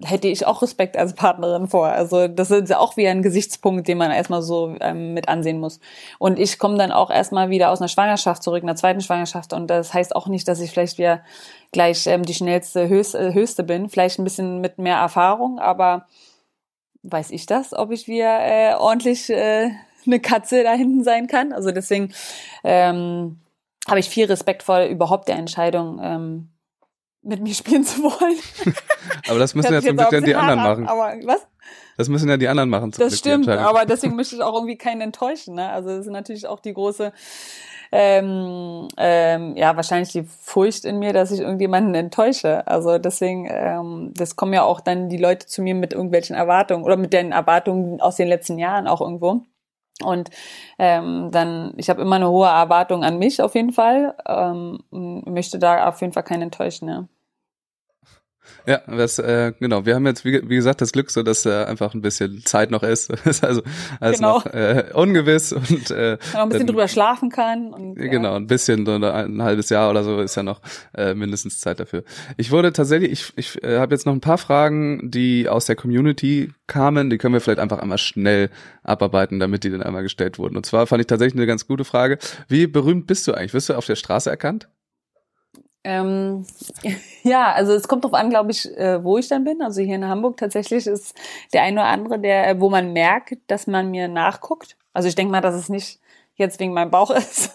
hätte 0.03 0.29
ich 0.29 0.47
auch 0.47 0.63
Respekt 0.63 0.97
als 0.97 1.15
Partnerin 1.15 1.69
vor. 1.69 1.89
Also 1.89 2.27
das 2.27 2.51
ist 2.51 2.71
ja 2.71 2.79
auch 2.79 2.97
wieder 2.97 3.11
ein 3.11 3.23
Gesichtspunkt, 3.23 3.87
den 3.87 3.99
man 3.99 4.11
erstmal 4.11 4.43
so 4.43 4.75
ähm, 4.81 5.13
mit 5.15 5.29
ansehen 5.29 5.61
muss. 5.61 5.81
Und 6.19 6.39
ich 6.39 6.59
komme 6.59 6.79
dann 6.79 6.93
auch 6.93 7.11
erstmal 7.11 7.51
wieder 7.51 7.71
aus 7.71 7.81
einer 7.81 7.89
Schwangerschaft 7.89 8.43
zurück, 8.43 8.63
einer 8.63 8.77
zweiten 8.77 9.03
Schwangerschaft. 9.03 9.53
Und 9.53 9.69
das 9.69 9.93
heißt 9.93 10.17
auch 10.17 10.27
nicht, 10.27 10.49
dass 10.49 10.61
ich 10.61 10.71
vielleicht 10.71 10.99
wieder 10.99 11.23
gleich 11.73 12.07
ähm, 12.07 12.23
die 12.23 12.35
schnellste, 12.35 12.89
höchste, 12.89 13.35
höchste 13.35 13.63
bin. 13.63 13.89
Vielleicht 13.89 14.19
ein 14.19 14.25
bisschen 14.25 14.61
mit 14.61 14.79
mehr 14.79 14.97
Erfahrung, 14.97 15.59
aber 15.59 16.07
weiß 17.03 17.31
ich 17.31 17.47
das, 17.47 17.73
ob 17.75 17.91
ich 17.91 18.09
wieder 18.09 18.41
äh, 18.41 18.75
ordentlich 18.75 19.29
äh, 19.31 19.71
eine 20.07 20.21
Katze 20.21 20.63
da 20.63 20.73
hinten 20.73 21.05
sein 21.05 21.27
kann. 21.27 21.53
Also 21.53 21.73
deswegen 21.73 22.13
ähm, 22.65 23.41
habe 23.89 24.01
ich 24.01 24.09
viel 24.09 24.27
Respekt 24.27 24.63
vor 24.63 24.85
überhaupt 24.85 25.29
der 25.29 25.37
Entscheidung, 25.37 26.01
ähm, 26.03 26.49
mit 27.23 27.41
mir 27.43 27.55
spielen 27.55 27.85
zu 27.85 28.03
wollen. 28.03 28.39
Aber 29.29 29.39
das 29.39 29.55
müssen 29.55 29.73
ja 29.73 29.83
zum 29.83 29.97
Glück 29.97 30.11
dann 30.11 30.25
die 30.25 30.35
anderen 30.35 30.63
machen. 30.63 30.89
Aber 30.89 31.15
was? 31.25 31.47
Das 31.97 32.09
müssen 32.09 32.29
ja 32.31 32.37
die 32.37 32.49
anderen 32.49 32.71
machen. 32.71 32.93
zum 32.93 33.05
Das 33.05 33.11
Glück, 33.11 33.19
stimmt, 33.19 33.49
aber 33.49 33.85
deswegen 33.89 34.17
möchte 34.17 34.35
ich 34.35 34.43
auch 34.43 34.55
irgendwie 34.55 34.77
keinen 34.79 35.03
enttäuschen. 35.03 35.57
Ne? 35.57 35.69
Also 35.69 35.91
das 35.91 36.07
ist 36.07 36.13
natürlich 36.13 36.47
auch 36.47 36.59
die 36.61 36.73
große, 36.73 37.13
ähm, 37.93 38.89
ähm, 38.97 39.55
ja, 39.55 39.77
wahrscheinlich 39.77 40.11
die 40.11 40.23
Furcht 40.23 40.87
in 40.87 40.99
mir, 40.99 41.13
dass 41.13 41.31
ich 41.31 41.41
irgendjemanden 41.41 41.95
enttäusche. 41.95 42.67
Also 42.67 42.97
deswegen, 42.97 43.49
ähm, 43.51 44.15
das 44.17 44.35
kommen 44.35 44.55
ja 44.55 44.63
auch 44.63 44.81
dann 44.81 45.11
die 45.11 45.19
Leute 45.19 45.47
zu 45.47 45.61
mir 45.61 45.75
mit 45.75 45.93
irgendwelchen 45.93 46.37
Erwartungen 46.37 46.85
oder 46.85 46.97
mit 46.97 47.13
den 47.13 47.33
Erwartungen 47.33 48.01
aus 48.01 48.17
den 48.17 48.29
letzten 48.29 48.59
Jahren 48.59 48.87
auch 48.87 49.03
irgendwo. 49.03 49.43
Und 50.03 50.31
ähm, 50.79 51.31
dann, 51.33 51.73
ich 51.77 51.91
habe 51.91 52.03
immer 52.03 52.17
eine 52.17 52.31
hohe 52.31 52.49
Erwartung 52.49 53.05
an 53.05 53.19
mich 53.19 53.43
auf 53.43 53.55
jeden 53.55 53.73
Fall. 53.73 54.15
Ähm, 54.27 54.81
möchte 54.91 55.59
da 55.59 55.89
auf 55.89 56.01
jeden 56.01 56.13
Fall 56.13 56.25
keinen 56.25 56.43
enttäuschen. 56.43 56.89
Ja. 56.89 57.09
Ja, 58.67 58.81
das, 58.87 59.19
äh, 59.19 59.53
genau. 59.59 59.87
Wir 59.87 59.95
haben 59.95 60.07
jetzt, 60.07 60.25
wie, 60.25 60.41
wie 60.49 60.57
gesagt, 60.57 60.81
das 60.81 60.93
Glück 60.93 61.11
so, 61.11 61.23
dass 61.23 61.47
äh, 61.47 61.65
einfach 61.65 61.95
ein 61.95 62.03
bisschen 62.03 62.43
Zeit 62.45 62.71
noch 62.71 62.83
ist. 62.83 63.11
Ist 63.25 63.45
also 63.45 63.63
alles 64.01 64.19
Genau. 64.19 64.35
noch 64.39 64.47
äh, 64.47 64.85
ungewiss 64.95 65.53
und 65.53 65.91
äh, 65.91 66.19
man 66.33 66.43
ein 66.43 66.49
bisschen 66.49 66.51
dann- 66.51 66.67
drüber 66.67 66.89
schlafen 66.89 67.31
kann. 67.31 67.73
Und, 67.73 67.99
ja. 67.99 68.07
Genau, 68.09 68.35
ein 68.35 68.47
bisschen, 68.47 68.85
so 68.87 68.93
eine- 68.93 69.13
ein 69.13 69.43
halbes 69.43 69.69
Jahr 69.71 69.91
oder 69.91 70.05
so 70.05 70.21
ist 70.21 70.35
ja 70.37 70.43
noch 70.43 70.61
äh, 70.97 71.15
mindestens 71.15 71.61
Zeit 71.61 71.81
dafür. 71.81 72.05
Ich 72.37 72.51
wurde 72.51 72.73
tatsächlich, 72.73 73.11
ich, 73.13 73.33
ich 73.37 73.63
äh, 73.65 73.79
habe 73.79 73.95
jetzt 73.95 74.07
noch 74.07 74.13
ein 74.13 74.21
paar 74.21 74.39
Fragen, 74.39 75.11
die 75.11 75.49
aus 75.49 75.67
der 75.67 75.77
Community 75.77 76.53
kamen, 76.67 77.11
die 77.11 77.19
können 77.19 77.35
wir 77.35 77.41
vielleicht 77.41 77.61
einfach 77.61 77.79
einmal 77.79 77.99
schnell 77.99 78.51
abarbeiten, 78.83 79.41
damit 79.41 79.65
die 79.65 79.71
dann 79.71 79.83
einmal 79.83 80.03
gestellt 80.03 80.39
wurden. 80.39 80.57
Und 80.57 80.67
zwar 80.67 80.87
fand 80.87 81.01
ich 81.01 81.07
tatsächlich 81.07 81.37
eine 81.39 81.47
ganz 81.47 81.67
gute 81.67 81.85
Frage. 81.85 82.19
Wie 82.49 82.67
berühmt 82.67 83.07
bist 83.07 83.27
du 83.27 83.33
eigentlich? 83.35 83.55
Wirst 83.55 83.69
du 83.69 83.75
auf 83.75 83.87
der 83.87 83.97
Straße 83.97 84.31
erkannt? 84.31 84.69
Ähm, 85.85 86.47
ja, 87.23 87.53
also 87.53 87.73
es 87.73 87.89
kommt 87.89 88.05
drauf 88.05 88.15
an, 88.15 88.31
glaube 88.31 88.51
ich, 88.51 88.67
äh, 88.77 89.03
wo 89.03 89.19
ich 89.19 89.29
dann 89.29 89.45
bin. 89.45 89.63
Also 89.63 89.81
hier 89.83 89.97
in 89.97 90.07
Hamburg 90.07 90.37
tatsächlich 90.37 90.87
ist 90.87 91.15
der 91.53 91.63
eine 91.63 91.81
oder 91.81 91.89
andere, 91.89 92.19
der, 92.19 92.61
wo 92.61 92.71
man 92.71 92.93
merkt, 92.93 93.39
dass 93.47 93.67
man 93.67 93.91
mir 93.91 94.09
nachguckt. 94.09 94.77
Also 94.93 95.09
ich 95.09 95.15
denke 95.15 95.33
mal, 95.33 95.41
dass 95.41 95.55
es 95.55 95.69
nicht 95.69 96.01
jetzt 96.41 96.59
wegen 96.59 96.73
meinem 96.73 96.91
Bauch 96.91 97.11
ist, 97.17 97.53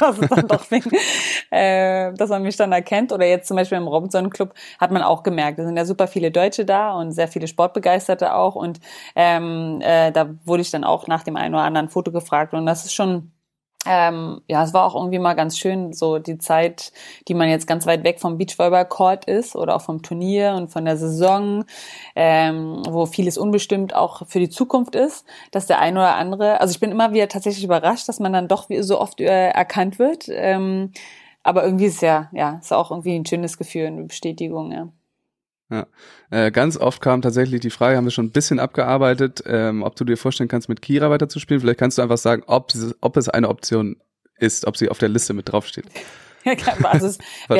dass 0.00 0.18
dann 0.18 0.48
doch 0.48 0.70
wegen, 0.70 0.90
äh, 1.50 2.12
dass 2.14 2.30
man 2.30 2.42
mich 2.42 2.56
dann 2.56 2.72
erkennt. 2.72 3.12
Oder 3.12 3.26
jetzt 3.26 3.46
zum 3.46 3.56
Beispiel 3.56 3.78
im 3.78 3.86
Robinson 3.86 4.30
Club 4.30 4.54
hat 4.78 4.90
man 4.90 5.02
auch 5.02 5.22
gemerkt, 5.22 5.58
da 5.58 5.64
sind 5.64 5.76
ja 5.76 5.84
super 5.84 6.08
viele 6.08 6.30
Deutsche 6.30 6.64
da 6.64 6.94
und 6.94 7.12
sehr 7.12 7.28
viele 7.28 7.46
Sportbegeisterte 7.46 8.34
auch. 8.34 8.56
Und 8.56 8.80
ähm, 9.14 9.80
äh, 9.82 10.10
da 10.12 10.30
wurde 10.44 10.62
ich 10.62 10.70
dann 10.70 10.84
auch 10.84 11.06
nach 11.06 11.22
dem 11.22 11.36
einen 11.36 11.54
oder 11.54 11.64
anderen 11.64 11.88
Foto 11.88 12.10
gefragt. 12.10 12.54
Und 12.54 12.66
das 12.66 12.84
ist 12.84 12.94
schon 12.94 13.32
ähm, 13.84 14.40
ja, 14.46 14.62
es 14.62 14.72
war 14.72 14.84
auch 14.84 14.94
irgendwie 14.94 15.18
mal 15.18 15.34
ganz 15.34 15.58
schön, 15.58 15.92
so 15.92 16.18
die 16.18 16.38
Zeit, 16.38 16.92
die 17.26 17.34
man 17.34 17.48
jetzt 17.48 17.66
ganz 17.66 17.84
weit 17.86 18.04
weg 18.04 18.20
vom 18.20 18.38
Beachvolleyball-Court 18.38 19.24
ist 19.24 19.56
oder 19.56 19.74
auch 19.76 19.82
vom 19.82 20.02
Turnier 20.02 20.54
und 20.54 20.68
von 20.68 20.84
der 20.84 20.96
Saison, 20.96 21.64
ähm, 22.14 22.82
wo 22.88 23.06
vieles 23.06 23.36
unbestimmt 23.36 23.94
auch 23.94 24.26
für 24.28 24.38
die 24.38 24.50
Zukunft 24.50 24.94
ist, 24.94 25.26
dass 25.50 25.66
der 25.66 25.80
eine 25.80 25.98
oder 25.98 26.14
andere, 26.14 26.60
also 26.60 26.72
ich 26.72 26.80
bin 26.80 26.92
immer 26.92 27.12
wieder 27.12 27.28
tatsächlich 27.28 27.64
überrascht, 27.64 28.08
dass 28.08 28.20
man 28.20 28.32
dann 28.32 28.48
doch 28.48 28.68
so 28.80 29.00
oft 29.00 29.20
äh, 29.20 29.48
erkannt 29.48 29.98
wird. 29.98 30.26
Ähm, 30.28 30.92
aber 31.42 31.64
irgendwie 31.64 31.86
ist 31.86 32.02
ja, 32.02 32.30
ja, 32.32 32.58
ist 32.62 32.72
auch 32.72 32.90
irgendwie 32.92 33.16
ein 33.16 33.26
schönes 33.26 33.58
Gefühl, 33.58 33.86
eine 33.86 34.04
Bestätigung, 34.04 34.70
ja. 34.72 34.88
Ja. 35.72 35.86
Äh, 36.30 36.50
ganz 36.50 36.76
oft 36.76 37.00
kam 37.00 37.22
tatsächlich 37.22 37.62
die 37.62 37.70
Frage, 37.70 37.96
haben 37.96 38.04
wir 38.04 38.10
schon 38.10 38.26
ein 38.26 38.30
bisschen 38.30 38.60
abgearbeitet, 38.60 39.42
ähm, 39.46 39.82
ob 39.82 39.96
du 39.96 40.04
dir 40.04 40.18
vorstellen 40.18 40.48
kannst, 40.48 40.68
mit 40.68 40.82
Kira 40.82 41.08
weiterzuspielen. 41.08 41.62
Vielleicht 41.62 41.78
kannst 41.78 41.96
du 41.96 42.02
einfach 42.02 42.18
sagen, 42.18 42.42
ob, 42.46 42.72
ob 43.00 43.16
es 43.16 43.30
eine 43.30 43.48
Option 43.48 43.96
ist, 44.36 44.66
ob 44.66 44.76
sie 44.76 44.90
auf 44.90 44.98
der 44.98 45.08
Liste 45.08 45.32
mit 45.32 45.50
draufsteht. 45.50 45.86
Ja, 46.52 46.54
also 46.84 47.06
es 47.06 47.18
wär. 47.48 47.58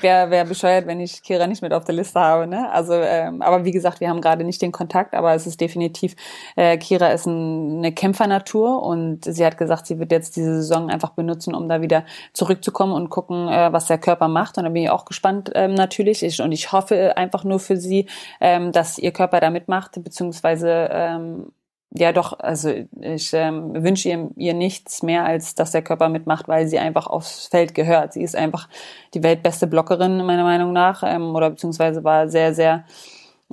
Wäre 0.00 0.30
wär 0.30 0.44
bescheuert, 0.44 0.86
wenn 0.86 1.00
ich 1.00 1.22
Kira 1.22 1.46
nicht 1.46 1.62
mit 1.62 1.72
auf 1.72 1.84
der 1.84 1.94
Liste 1.94 2.20
habe. 2.20 2.46
Ne? 2.46 2.70
Also, 2.70 2.94
ähm, 2.94 3.42
aber 3.42 3.64
wie 3.64 3.70
gesagt, 3.70 4.00
wir 4.00 4.08
haben 4.08 4.20
gerade 4.20 4.44
nicht 4.44 4.62
den 4.62 4.72
Kontakt, 4.72 5.14
aber 5.14 5.34
es 5.34 5.46
ist 5.46 5.60
definitiv, 5.60 6.16
äh, 6.56 6.76
Kira 6.78 7.08
ist 7.08 7.26
ein, 7.26 7.78
eine 7.78 7.92
Kämpfernatur 7.92 8.82
und 8.82 9.24
sie 9.24 9.44
hat 9.44 9.58
gesagt, 9.58 9.86
sie 9.86 9.98
wird 9.98 10.10
jetzt 10.12 10.36
diese 10.36 10.56
Saison 10.56 10.90
einfach 10.90 11.10
benutzen, 11.10 11.54
um 11.54 11.68
da 11.68 11.82
wieder 11.82 12.04
zurückzukommen 12.32 12.92
und 12.92 13.10
gucken, 13.10 13.48
äh, 13.48 13.72
was 13.72 13.86
der 13.86 13.98
Körper 13.98 14.28
macht. 14.28 14.58
Und 14.58 14.64
da 14.64 14.70
bin 14.70 14.82
ich 14.82 14.90
auch 14.90 15.04
gespannt 15.04 15.50
ähm, 15.54 15.74
natürlich. 15.74 16.22
Ich, 16.22 16.40
und 16.40 16.52
ich 16.52 16.72
hoffe 16.72 17.16
einfach 17.16 17.44
nur 17.44 17.60
für 17.60 17.76
sie, 17.76 18.06
ähm, 18.40 18.72
dass 18.72 18.98
ihr 18.98 19.12
Körper 19.12 19.40
da 19.40 19.50
mitmacht, 19.50 20.02
beziehungsweise 20.02 20.88
ähm, 20.90 21.52
ja 21.96 22.12
doch, 22.12 22.38
also 22.40 22.70
ich 23.00 23.32
ähm, 23.34 23.82
wünsche 23.84 24.08
ihr, 24.08 24.30
ihr 24.36 24.54
nichts 24.54 25.02
mehr, 25.02 25.24
als 25.24 25.54
dass 25.54 25.70
der 25.70 25.82
Körper 25.82 26.08
mitmacht, 26.08 26.48
weil 26.48 26.66
sie 26.66 26.78
einfach 26.78 27.06
aufs 27.06 27.46
Feld 27.46 27.74
gehört. 27.74 28.12
Sie 28.14 28.22
ist 28.22 28.34
einfach 28.34 28.68
die 29.14 29.22
weltbeste 29.22 29.68
Blockerin, 29.68 30.24
meiner 30.26 30.42
Meinung 30.42 30.72
nach, 30.72 31.04
ähm, 31.06 31.34
oder 31.36 31.50
beziehungsweise 31.50 32.02
war 32.02 32.28
sehr, 32.28 32.52
sehr 32.52 32.84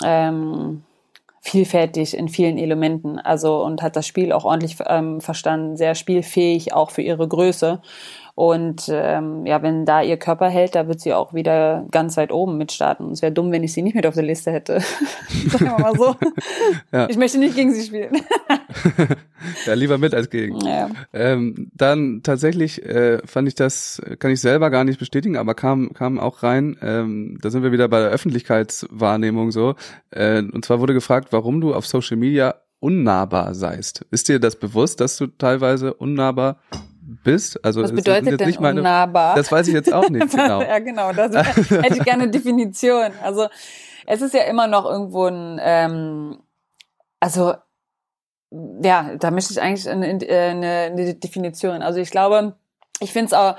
ähm, 0.04 0.84
vielfältig 1.40 2.18
in 2.18 2.30
vielen 2.30 2.58
Elementen, 2.58 3.20
also 3.20 3.64
und 3.64 3.84
hat 3.84 3.96
das 3.96 4.08
Spiel 4.08 4.32
auch 4.32 4.46
ordentlich 4.46 4.78
ähm, 4.88 5.22
verstanden, 5.22 5.78
sehr 5.78 5.94
spielfähig, 5.94 6.74
auch 6.74 6.90
für 6.90 7.04
ihre 7.04 7.28
Größe. 7.28 7.82
Und 8.36 8.90
ähm, 8.92 9.46
ja, 9.46 9.62
wenn 9.62 9.86
da 9.86 10.02
ihr 10.02 10.18
Körper 10.18 10.50
hält, 10.50 10.76
da 10.76 10.88
wird 10.88 11.00
sie 11.02 11.14
auch 11.14 11.34
wieder 11.34 11.86
ganz 11.92 12.18
weit 12.18 12.32
oben 12.32 12.58
mitstarten. 12.58 13.06
Und 13.08 13.14
es 13.14 13.22
wäre 13.22 13.32
dumm, 13.32 13.52
wenn 13.52 13.64
ich 13.64 13.74
sie 13.74 13.82
nicht 13.82 13.96
mit 13.96 14.06
auf 14.06 14.14
der 14.14 14.24
Liste 14.24 14.52
hätte. 14.52 14.80
Sagen 15.48 15.66
wir 15.66 15.80
mal 15.80 15.96
so. 15.96 16.16
Ja. 16.92 17.08
Ich 17.10 17.18
möchte 17.18 17.38
nicht 17.38 17.56
gegen 17.56 17.74
sie 17.74 17.84
spielen. 17.84 18.22
ja, 19.66 19.74
lieber 19.74 19.98
mit 19.98 20.14
als 20.14 20.30
gegen. 20.30 20.60
Ja. 20.66 20.90
Ähm, 21.14 21.72
dann 21.74 22.22
tatsächlich 22.24 22.84
äh, 22.84 23.20
fand 23.26 23.48
ich 23.48 23.56
das, 23.56 24.02
kann 24.20 24.32
ich 24.32 24.42
selber 24.42 24.70
gar 24.70 24.84
nicht 24.84 25.00
bestätigen, 25.00 25.38
aber 25.38 25.54
kam, 25.54 25.94
kam 25.94 26.20
auch 26.20 26.44
rein, 26.44 26.78
ähm, 26.82 27.38
da 27.42 27.50
sind 27.50 27.64
wir 27.64 27.72
wieder 27.72 27.88
bei 27.88 28.00
der 28.00 28.10
Öffentlichkeitswahrnehmung 28.10 29.52
so. 29.52 29.76
Äh, 30.12 30.40
und 30.42 30.66
zwar 30.66 30.80
wurde 30.80 30.94
gefragt, 30.94 31.30
warum 31.32 31.62
du 31.62 31.74
auf 31.74 31.88
Social 31.88 32.18
Media 32.18 32.56
unnahbar 32.80 33.54
seist. 33.54 34.06
Ist 34.12 34.28
dir 34.28 34.40
das 34.40 34.58
bewusst, 34.58 35.00
dass 35.00 35.16
du 35.18 35.28
teilweise 35.28 35.94
unnahbar 35.94 36.60
bist? 37.02 37.64
Also 37.66 37.82
Was 37.82 37.94
bedeutet 37.94 38.40
denn 38.40 38.48
nicht 38.48 38.60
meine, 38.60 38.80
unnahbar? 38.80 39.36
Das 39.36 39.52
weiß 39.52 39.68
ich 39.68 39.74
jetzt 39.74 39.94
auch 39.94 40.10
nicht 40.10 40.32
genau. 40.36 40.62
ja, 40.62 40.80
genau. 40.80 41.14
Das 41.14 41.34
hätte 41.70 41.98
ich 41.98 42.04
gerne 42.04 42.24
eine 42.24 42.32
Definition. 42.32 43.12
Also 43.24 43.48
es 44.06 44.22
ist 44.22 44.34
ja 44.34 44.44
immer 44.44 44.68
noch 44.68 44.86
irgendwo 44.86 45.26
ein, 45.26 45.60
ähm, 45.62 46.40
also 47.20 47.54
ja, 48.84 49.16
da 49.18 49.32
möchte 49.32 49.54
ich 49.54 49.62
eigentlich 49.62 49.90
eine, 49.90 50.08
eine, 50.08 50.68
eine 50.92 51.16
Definition. 51.16 51.82
Also 51.82 52.00
ich 52.00 52.12
glaube, 52.12 52.56
ich 53.00 53.14
finde 53.14 53.28
es 53.28 53.34
auch 53.34 53.56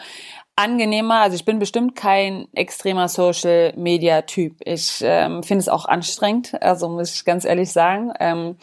angenehmer. 0.57 1.20
Also 1.20 1.34
ich 1.34 1.44
bin 1.44 1.59
bestimmt 1.59 1.96
kein 1.96 2.46
extremer 2.55 3.09
Social 3.09 3.72
Media 3.76 4.22
Typ. 4.22 4.57
Ich 4.64 5.00
ähm, 5.03 5.42
finde 5.42 5.61
es 5.61 5.68
auch 5.68 5.86
anstrengend, 5.86 6.61
also 6.62 6.88
muss 6.88 7.14
ich 7.14 7.24
ganz 7.24 7.44
ehrlich 7.44 7.72
sagen. 7.72 8.12
Ähm, 8.20 8.57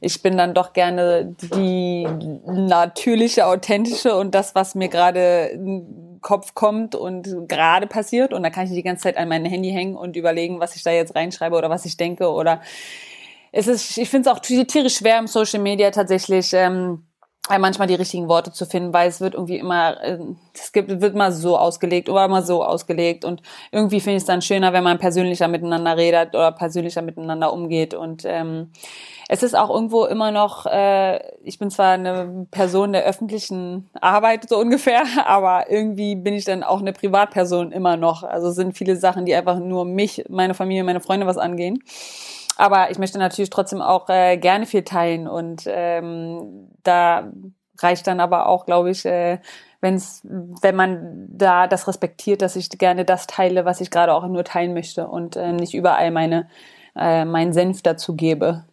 ich 0.00 0.22
bin 0.22 0.36
dann 0.36 0.54
doch 0.54 0.72
gerne 0.72 1.36
die 1.54 2.06
natürliche, 2.46 3.46
authentische 3.46 4.16
und 4.16 4.34
das, 4.34 4.54
was 4.54 4.74
mir 4.74 4.88
gerade 4.88 5.46
in 5.52 6.18
Kopf 6.20 6.54
kommt 6.54 6.96
und 6.96 7.48
gerade 7.48 7.86
passiert. 7.86 8.32
Und 8.32 8.42
da 8.42 8.50
kann 8.50 8.66
ich 8.66 8.72
die 8.72 8.82
ganze 8.82 9.04
Zeit 9.04 9.16
an 9.16 9.28
mein 9.28 9.44
Handy 9.44 9.70
hängen 9.70 9.96
und 9.96 10.16
überlegen, 10.16 10.58
was 10.58 10.74
ich 10.74 10.82
da 10.82 10.90
jetzt 10.90 11.14
reinschreibe 11.14 11.56
oder 11.56 11.70
was 11.70 11.84
ich 11.84 11.96
denke 11.96 12.30
oder 12.30 12.60
es 13.52 13.68
ist, 13.68 13.96
ich 13.96 14.10
finde 14.10 14.28
es 14.28 14.36
auch 14.36 14.40
tierisch 14.40 14.96
schwer 14.96 15.18
im 15.18 15.28
Social 15.28 15.60
Media 15.60 15.90
tatsächlich, 15.90 16.52
ähm, 16.52 17.06
manchmal 17.58 17.88
die 17.88 17.94
richtigen 17.94 18.28
Worte 18.28 18.52
zu 18.52 18.66
finden, 18.66 18.92
weil 18.92 19.08
es 19.08 19.20
wird 19.20 19.34
irgendwie 19.34 19.58
immer, 19.58 20.02
äh, 20.02 20.18
es 20.54 20.72
gibt, 20.72 21.00
wird 21.00 21.14
mal 21.14 21.32
so 21.32 21.56
ausgelegt 21.56 22.08
oder 22.08 22.28
mal 22.28 22.44
so 22.44 22.64
ausgelegt 22.64 23.24
und 23.24 23.42
irgendwie 23.72 24.00
finde 24.00 24.16
ich 24.16 24.22
es 24.22 24.26
dann 24.26 24.42
schöner, 24.42 24.72
wenn 24.72 24.84
man 24.84 24.98
persönlicher 24.98 25.48
miteinander 25.48 25.96
redet 25.96 26.34
oder 26.34 26.52
persönlicher 26.52 27.02
miteinander 27.02 27.52
umgeht 27.52 27.94
und 27.94 28.24
ähm, 28.24 28.70
es 29.28 29.42
ist 29.42 29.56
auch 29.56 29.70
irgendwo 29.70 30.04
immer 30.04 30.30
noch, 30.30 30.66
äh, 30.66 31.18
ich 31.42 31.58
bin 31.58 31.70
zwar 31.70 31.92
eine 31.92 32.46
Person 32.50 32.92
der 32.92 33.04
öffentlichen 33.04 33.88
Arbeit 34.00 34.48
so 34.48 34.58
ungefähr, 34.58 35.02
aber 35.26 35.70
irgendwie 35.70 36.14
bin 36.14 36.34
ich 36.34 36.44
dann 36.44 36.62
auch 36.62 36.80
eine 36.80 36.92
Privatperson 36.92 37.72
immer 37.72 37.96
noch. 37.96 38.22
Also 38.22 38.48
es 38.48 38.54
sind 38.54 38.76
viele 38.76 38.96
Sachen, 38.96 39.24
die 39.24 39.34
einfach 39.34 39.58
nur 39.58 39.84
mich, 39.84 40.24
meine 40.28 40.54
Familie, 40.54 40.84
meine 40.84 41.00
Freunde 41.00 41.26
was 41.26 41.38
angehen. 41.38 41.82
Aber 42.56 42.90
ich 42.90 42.98
möchte 42.98 43.18
natürlich 43.18 43.50
trotzdem 43.50 43.82
auch 43.82 44.08
äh, 44.08 44.36
gerne 44.38 44.66
viel 44.66 44.82
teilen 44.82 45.28
und 45.28 45.64
ähm, 45.66 46.70
da 46.82 47.30
reicht 47.78 48.06
dann 48.06 48.20
aber 48.20 48.46
auch, 48.46 48.64
glaube 48.64 48.90
ich, 48.90 49.04
äh, 49.04 49.38
wenn's, 49.80 50.22
wenn 50.24 50.74
man 50.74 51.26
da 51.28 51.66
das 51.66 51.86
respektiert, 51.86 52.40
dass 52.40 52.56
ich 52.56 52.70
gerne 52.70 53.04
das 53.04 53.26
teile, 53.26 53.64
was 53.64 53.80
ich 53.80 53.90
gerade 53.90 54.14
auch 54.14 54.26
nur 54.26 54.44
teilen 54.44 54.72
möchte 54.72 55.06
und 55.06 55.36
äh, 55.36 55.52
nicht 55.52 55.74
überall 55.74 56.10
meine 56.10 56.48
äh, 56.96 57.24
meinen 57.24 57.52
Senf 57.52 57.82
dazu 57.82 58.16
gebe. 58.16 58.64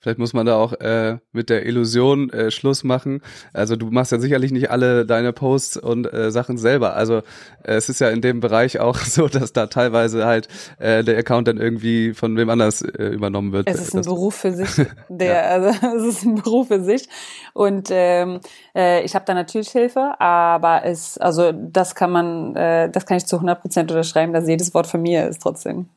Vielleicht 0.00 0.18
muss 0.18 0.32
man 0.32 0.46
da 0.46 0.56
auch 0.56 0.72
äh, 0.80 1.18
mit 1.32 1.50
der 1.50 1.66
Illusion 1.66 2.30
äh, 2.30 2.50
Schluss 2.50 2.84
machen. 2.84 3.20
Also 3.52 3.76
du 3.76 3.90
machst 3.90 4.12
ja 4.12 4.18
sicherlich 4.18 4.50
nicht 4.50 4.70
alle 4.70 5.04
deine 5.04 5.34
Posts 5.34 5.76
und 5.76 6.10
äh, 6.10 6.30
Sachen 6.30 6.56
selber. 6.56 6.96
Also 6.96 7.18
äh, 7.62 7.74
es 7.74 7.90
ist 7.90 8.00
ja 8.00 8.08
in 8.08 8.22
dem 8.22 8.40
Bereich 8.40 8.80
auch 8.80 8.96
so, 8.98 9.28
dass 9.28 9.52
da 9.52 9.66
teilweise 9.66 10.24
halt 10.24 10.48
äh, 10.78 11.04
der 11.04 11.18
Account 11.18 11.48
dann 11.48 11.58
irgendwie 11.58 12.14
von 12.14 12.34
wem 12.38 12.48
anders 12.48 12.80
äh, 12.80 13.08
übernommen 13.08 13.52
wird. 13.52 13.68
Es 13.68 13.78
ist 13.78 13.94
ein 13.94 14.02
Beruf 14.02 14.36
für 14.36 14.52
sich. 14.52 14.86
Der, 15.10 15.50
also 15.50 15.68
es 15.96 16.16
ist 16.16 16.24
ein 16.24 16.36
Beruf 16.36 16.68
für 16.68 16.82
sich. 16.82 17.06
Und 17.52 17.88
ähm, 17.90 18.40
äh, 18.74 19.04
ich 19.04 19.14
habe 19.14 19.26
da 19.26 19.34
natürlich 19.34 19.68
Hilfe, 19.68 20.18
aber 20.18 20.84
es, 20.84 21.18
also 21.18 21.52
das 21.52 21.94
kann 21.94 22.10
man, 22.10 22.56
äh, 22.56 22.90
das 22.90 23.04
kann 23.04 23.18
ich 23.18 23.26
zu 23.26 23.36
100 23.36 23.60
Prozent 23.60 23.90
unterschreiben, 23.90 24.32
dass 24.32 24.48
jedes 24.48 24.72
Wort 24.72 24.86
von 24.86 25.02
mir 25.02 25.28
ist 25.28 25.42
trotzdem. 25.42 25.90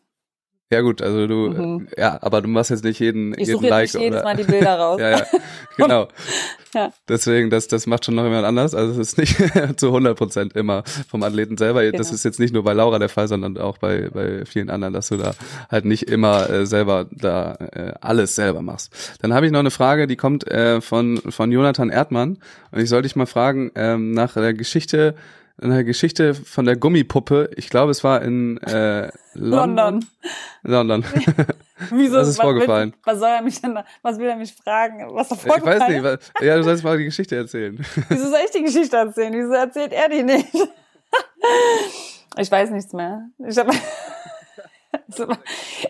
Ja 0.73 0.81
gut, 0.81 1.01
also 1.03 1.27
du, 1.27 1.49
Mhm. 1.49 1.87
äh, 1.95 2.01
ja, 2.01 2.17
aber 2.21 2.41
du 2.41 2.47
machst 2.49 2.71
jetzt 2.71 2.83
nicht 2.83 2.99
jeden, 2.99 3.33
Ich 3.33 3.39
jeden 3.47 3.51
suche 3.53 3.67
Like 3.69 3.83
nicht 3.93 4.01
jedes 4.01 4.15
oder. 4.21 4.23
Mal 4.23 4.35
die 4.35 4.43
Bilder 4.43 4.75
raus. 4.79 4.99
ja, 4.99 5.09
ja, 5.11 5.25
genau. 5.77 6.07
Ja. 6.75 6.91
Deswegen, 7.07 7.51
das, 7.51 7.67
das 7.67 7.85
macht 7.85 8.03
schon 8.03 8.15
noch 8.15 8.23
jemand 8.23 8.45
anders. 8.45 8.73
Also 8.73 8.99
es 8.99 9.09
ist 9.09 9.17
nicht 9.19 9.35
zu 9.79 9.87
100 9.89 10.17
Prozent 10.17 10.55
immer 10.55 10.83
vom 11.07 11.21
Athleten 11.21 11.55
selber. 11.55 11.83
Das 11.91 12.07
Genau. 12.07 12.15
ist 12.15 12.23
jetzt 12.25 12.39
nicht 12.39 12.51
nur 12.51 12.63
bei 12.63 12.73
Laura 12.73 12.97
der 12.97 13.09
Fall, 13.09 13.27
sondern 13.27 13.59
auch 13.59 13.77
bei, 13.77 14.09
bei 14.11 14.43
vielen 14.45 14.71
anderen, 14.71 14.91
dass 14.91 15.09
du 15.09 15.17
da 15.17 15.35
halt 15.69 15.85
nicht 15.85 16.09
immer 16.09 16.49
äh, 16.49 16.65
selber 16.65 17.05
da 17.11 17.53
äh, 17.73 17.93
alles 18.01 18.33
selber 18.33 18.63
machst. 18.63 18.91
Dann 19.21 19.35
habe 19.35 19.45
ich 19.45 19.51
noch 19.51 19.59
eine 19.59 19.69
Frage, 19.69 20.07
die 20.07 20.15
kommt 20.15 20.47
äh, 20.49 20.81
von, 20.81 21.17
von 21.29 21.51
Jonathan 21.51 21.91
Erdmann. 21.91 22.39
Und 22.71 22.79
ich 22.81 22.89
sollte 22.89 23.03
dich 23.07 23.15
mal 23.15 23.27
fragen, 23.27 23.69
ähm, 23.75 24.09
nach 24.09 24.33
der 24.33 24.55
Geschichte, 24.55 25.13
einer 25.63 25.83
Geschichte 25.83 26.33
von 26.33 26.65
der 26.65 26.75
Gummipuppe. 26.75 27.49
Ich 27.55 27.69
glaube, 27.69 27.91
es 27.91 28.03
war 28.03 28.21
in 28.21 28.57
äh, 28.63 29.11
London. 29.33 30.05
London. 30.63 31.03
London. 31.03 31.05
Wieso, 31.89 32.17
Was 32.17 32.27
ist 32.27 32.41
vorgefallen? 32.41 32.91
Will, 32.91 32.99
was 33.03 33.19
soll 33.19 33.29
er 33.29 33.41
mich 33.41 33.61
denn, 33.61 33.79
was 34.01 34.17
will 34.19 34.27
er 34.27 34.35
mich 34.35 34.53
fragen? 34.53 35.05
Was 35.13 35.29
da 35.29 35.35
Ich 35.35 35.41
vorgefallen 35.41 35.79
weiß 35.81 35.89
nicht, 35.89 36.03
was, 36.03 36.19
ja, 36.41 36.55
du 36.55 36.63
sollst 36.63 36.83
mal 36.83 36.97
die 36.97 37.05
Geschichte 37.05 37.35
erzählen. 37.35 37.77
Wieso 38.09 38.29
soll 38.29 38.39
ich 38.45 38.51
die 38.51 38.63
Geschichte 38.63 38.97
erzählen? 38.97 39.33
Wieso 39.33 39.53
erzählt 39.53 39.91
er 39.93 40.09
die 40.09 40.23
nicht? 40.23 40.53
Ich 42.35 42.51
weiß 42.51 42.71
nichts 42.71 42.93
mehr. 42.93 43.29
Ich, 43.47 43.55
hab, 43.59 43.67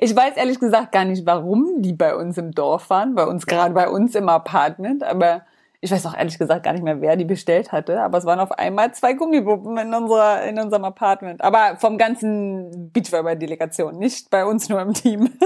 ich 0.02 0.14
weiß 0.14 0.36
ehrlich 0.36 0.60
gesagt 0.60 0.92
gar 0.92 1.06
nicht, 1.06 1.26
warum 1.26 1.82
die 1.82 1.94
bei 1.94 2.14
uns 2.18 2.38
im 2.38 2.52
Dorf 2.52 2.90
waren, 2.90 3.16
bei 3.16 3.26
uns 3.26 3.46
gerade 3.46 3.74
bei 3.74 3.88
uns 3.88 4.14
im 4.14 4.28
Apartment, 4.28 5.04
aber 5.06 5.46
ich 5.84 5.92
weiß 5.92 6.06
auch 6.06 6.18
ehrlich 6.18 6.40
gesagt 6.40 6.64
gar 6.64 6.72
nicht 6.72 6.84
mehr, 6.84 7.02
wer 7.02 7.18
die 7.18 7.26
bestellt 7.26 7.74
hatte, 7.74 8.02
aber 8.02 8.18
es 8.18 8.26
waren 8.26 8.40
auf 8.40 8.54
einmal 8.54 8.94
zwei 8.94 9.14
Gummipuppen 9.14 9.78
in 9.78 9.94
unserer 9.94 10.44
in 10.44 10.58
unserem 10.58 10.86
Apartment, 10.86 11.44
aber 11.44 11.76
vom 11.78 11.98
ganzen 11.98 12.92
Beachvolleyball-Delegation, 12.94 13.98
nicht 13.98 14.30
bei 14.30 14.46
uns 14.46 14.70
nur 14.70 14.82
im 14.82 14.94
Team. 14.94 15.30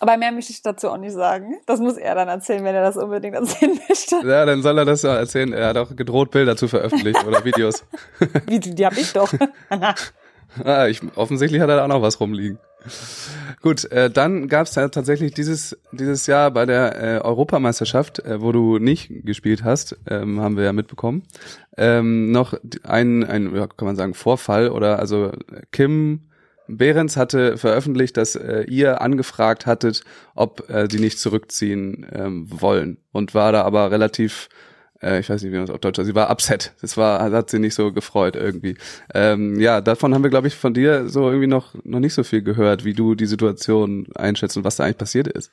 Aber 0.00 0.16
mehr 0.16 0.30
möchte 0.30 0.52
ich 0.52 0.62
dazu 0.62 0.90
auch 0.90 0.96
nicht 0.96 1.14
sagen. 1.14 1.56
Das 1.66 1.80
muss 1.80 1.96
er 1.96 2.14
dann 2.14 2.28
erzählen, 2.28 2.62
wenn 2.62 2.72
er 2.72 2.82
das 2.82 2.96
unbedingt 2.96 3.34
erzählen 3.34 3.80
möchte. 3.88 4.24
Ja, 4.24 4.46
dann 4.46 4.62
soll 4.62 4.78
er 4.78 4.84
das 4.84 5.02
ja 5.02 5.16
erzählen. 5.16 5.52
Er 5.52 5.70
hat 5.70 5.76
auch 5.76 5.96
gedroht, 5.96 6.30
Bilder 6.30 6.56
zu 6.56 6.68
veröffentlichen 6.68 7.26
oder 7.26 7.44
Videos. 7.44 7.84
Wie, 8.46 8.60
die 8.60 8.86
habe 8.86 8.94
ich 8.94 9.12
doch. 9.12 9.32
Ah, 10.64 10.86
ich, 10.86 11.00
offensichtlich 11.16 11.60
hat 11.60 11.68
er 11.68 11.76
da 11.78 11.84
auch 11.84 11.88
noch 11.88 12.02
was 12.02 12.20
rumliegen. 12.20 12.60
Gut, 13.62 13.90
äh, 13.90 14.10
dann 14.10 14.48
gab 14.48 14.66
es 14.66 14.74
ja 14.74 14.88
tatsächlich 14.88 15.34
dieses 15.34 15.76
dieses 15.92 16.26
Jahr 16.26 16.50
bei 16.50 16.64
der 16.66 17.02
äh, 17.02 17.18
Europameisterschaft, 17.20 18.20
äh, 18.20 18.40
wo 18.40 18.52
du 18.52 18.78
nicht 18.78 19.10
gespielt 19.24 19.64
hast, 19.64 19.96
ähm, 20.08 20.40
haben 20.40 20.56
wir 20.56 20.64
ja 20.64 20.72
mitbekommen, 20.72 21.24
ähm, 21.76 22.30
noch 22.30 22.54
ein, 22.84 23.24
ein 23.24 23.54
ja, 23.54 23.66
kann 23.66 23.86
man 23.86 23.96
sagen, 23.96 24.14
Vorfall 24.14 24.70
oder 24.70 24.98
also 24.98 25.32
Kim 25.72 26.28
Behrens 26.68 27.16
hatte 27.16 27.56
veröffentlicht, 27.56 28.16
dass 28.16 28.36
äh, 28.36 28.62
ihr 28.68 29.00
angefragt 29.00 29.64
hattet, 29.64 30.04
ob 30.34 30.68
äh, 30.68 30.86
sie 30.90 31.00
nicht 31.00 31.18
zurückziehen 31.18 32.06
ähm, 32.12 32.46
wollen 32.48 32.98
und 33.10 33.34
war 33.34 33.52
da 33.52 33.62
aber 33.62 33.90
relativ 33.90 34.48
äh, 35.02 35.20
ich 35.20 35.30
weiß 35.30 35.42
nicht, 35.42 35.52
wie 35.52 35.56
man 35.56 35.66
das 35.66 35.74
auf 35.74 35.80
Deutsch 35.80 35.96
sagt, 35.96 36.06
sie 36.06 36.14
war 36.14 36.30
upset. 36.30 36.72
Das 36.80 36.96
war, 36.96 37.30
hat 37.30 37.50
sie 37.50 37.58
nicht 37.58 37.74
so 37.74 37.92
gefreut 37.92 38.36
irgendwie. 38.36 38.76
Ähm, 39.14 39.60
ja, 39.60 39.80
davon 39.80 40.14
haben 40.14 40.22
wir, 40.22 40.30
glaube 40.30 40.48
ich, 40.48 40.54
von 40.54 40.74
dir 40.74 41.08
so 41.08 41.28
irgendwie 41.28 41.46
noch, 41.46 41.74
noch 41.84 42.00
nicht 42.00 42.14
so 42.14 42.24
viel 42.24 42.42
gehört, 42.42 42.84
wie 42.84 42.94
du 42.94 43.14
die 43.14 43.26
Situation 43.26 44.06
einschätzt 44.14 44.56
und 44.56 44.64
was 44.64 44.76
da 44.76 44.84
eigentlich 44.84 44.98
passiert 44.98 45.28
ist. 45.28 45.52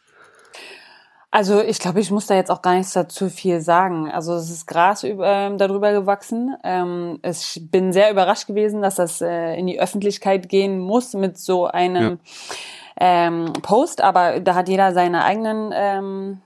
Also 1.35 1.59
ich 1.61 1.79
glaube, 1.79 1.99
ich 1.99 2.11
muss 2.11 2.27
da 2.27 2.35
jetzt 2.35 2.49
auch 2.49 2.61
gar 2.61 2.75
nichts 2.75 2.93
dazu 2.93 3.27
viel 3.27 3.59
sagen. 3.59 4.09
Also 4.09 4.35
es 4.35 4.49
ist 4.49 4.67
Gras 4.67 5.03
über, 5.03 5.27
ähm, 5.27 5.57
darüber 5.57 5.91
gewachsen. 5.91 6.55
Ähm, 6.63 7.19
ich 7.23 7.61
bin 7.69 7.91
sehr 7.91 8.09
überrascht 8.09 8.47
gewesen, 8.47 8.81
dass 8.81 8.95
das 8.95 9.19
äh, 9.19 9.55
in 9.55 9.67
die 9.67 9.77
Öffentlichkeit 9.77 10.47
gehen 10.47 10.79
muss 10.79 11.13
mit 11.13 11.37
so 11.37 11.65
einem 11.67 12.19
ähm, 12.97 13.51
Post. 13.63 13.99
Aber 13.99 14.39
da 14.39 14.55
hat 14.55 14.69
jeder 14.69 14.93
seine 14.93 15.25
eigenen, 15.25 15.73
ähm, 15.75 16.41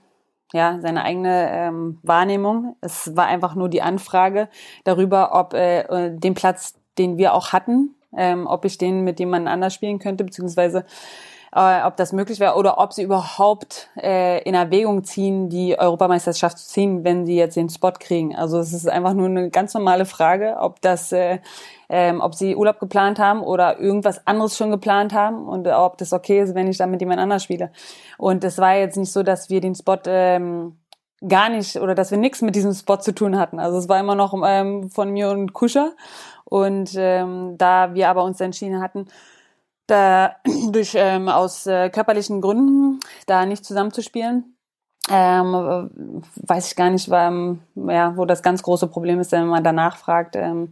ja, 0.52 0.78
seine 0.80 1.04
eigene 1.04 1.50
ähm, 1.52 1.98
Wahrnehmung. 2.02 2.76
Es 2.80 3.16
war 3.16 3.26
einfach 3.26 3.54
nur 3.54 3.68
die 3.68 3.82
Anfrage 3.82 4.48
darüber, 4.84 5.30
ob 5.32 5.54
äh, 5.54 6.10
den 6.10 6.34
Platz, 6.34 6.74
den 6.98 7.18
wir 7.18 7.34
auch 7.34 7.52
hatten, 7.52 7.94
ähm, 8.16 8.46
ob 8.46 8.64
ich 8.64 8.78
den 8.78 9.02
mit 9.02 9.20
jemand 9.20 9.46
anders 9.48 9.74
spielen 9.74 9.98
könnte, 9.98 10.24
beziehungsweise 10.24 10.84
äh, 11.54 11.82
ob 11.82 11.96
das 11.96 12.12
möglich 12.12 12.38
wäre 12.38 12.54
oder 12.54 12.78
ob 12.78 12.92
sie 12.92 13.02
überhaupt 13.02 13.88
äh, 14.00 14.42
in 14.42 14.54
Erwägung 14.54 15.04
ziehen, 15.04 15.48
die 15.48 15.78
Europameisterschaft 15.78 16.58
zu 16.58 16.68
ziehen, 16.68 17.04
wenn 17.04 17.26
sie 17.26 17.36
jetzt 17.36 17.56
den 17.56 17.68
Spot 17.68 17.92
kriegen. 17.92 18.36
Also 18.36 18.58
es 18.58 18.72
ist 18.72 18.88
einfach 18.88 19.14
nur 19.14 19.26
eine 19.26 19.50
ganz 19.50 19.74
normale 19.74 20.04
Frage, 20.04 20.56
ob 20.60 20.80
das, 20.80 21.10
äh, 21.12 21.38
ähm, 21.88 22.20
ob 22.20 22.34
sie 22.34 22.54
Urlaub 22.54 22.78
geplant 22.78 23.18
haben 23.18 23.42
oder 23.42 23.80
irgendwas 23.80 24.26
anderes 24.26 24.56
schon 24.56 24.70
geplant 24.70 25.12
haben 25.12 25.48
und 25.48 25.66
ob 25.66 25.98
das 25.98 26.12
okay 26.12 26.40
ist, 26.40 26.54
wenn 26.54 26.68
ich 26.68 26.78
dann 26.78 26.90
mit 26.90 27.00
jemand 27.00 27.20
anders 27.20 27.42
spiele. 27.42 27.72
Und 28.16 28.44
es 28.44 28.58
war 28.58 28.76
jetzt 28.76 28.96
nicht 28.96 29.12
so, 29.12 29.22
dass 29.22 29.50
wir 29.50 29.60
den 29.60 29.74
Spot 29.74 29.98
ähm, 30.06 30.76
gar 31.26 31.48
nicht 31.50 31.76
oder 31.76 31.94
dass 31.94 32.10
wir 32.10 32.18
nichts 32.18 32.42
mit 32.42 32.54
diesem 32.54 32.72
Spot 32.72 32.96
zu 32.96 33.12
tun 33.12 33.38
hatten. 33.38 33.58
Also 33.58 33.78
es 33.78 33.88
war 33.88 33.98
immer 33.98 34.14
noch 34.14 34.34
ähm, 34.46 34.90
von 34.90 35.10
mir 35.10 35.30
und 35.30 35.52
Kuscher. 35.52 35.92
Und 36.44 36.94
ähm, 36.96 37.56
da 37.58 37.94
wir 37.94 38.08
aber 38.08 38.24
uns 38.24 38.40
entschieden 38.40 38.80
hatten, 38.80 39.06
da 39.90 40.36
durch 40.70 40.94
ähm, 40.94 41.28
aus 41.28 41.66
äh, 41.66 41.90
körperlichen 41.90 42.40
Gründen 42.40 43.00
da 43.26 43.46
nicht 43.46 43.64
zusammenzuspielen. 43.64 44.56
Ähm, 45.10 45.90
weiß 46.36 46.68
ich 46.68 46.76
gar 46.76 46.90
nicht, 46.90 47.10
weil, 47.10 47.58
ja, 47.74 48.16
wo 48.16 48.26
das 48.26 48.42
ganz 48.42 48.62
große 48.62 48.86
Problem 48.86 49.18
ist, 49.18 49.32
wenn 49.32 49.46
man 49.46 49.64
danach 49.64 49.96
fragt, 49.96 50.36
ähm, 50.36 50.70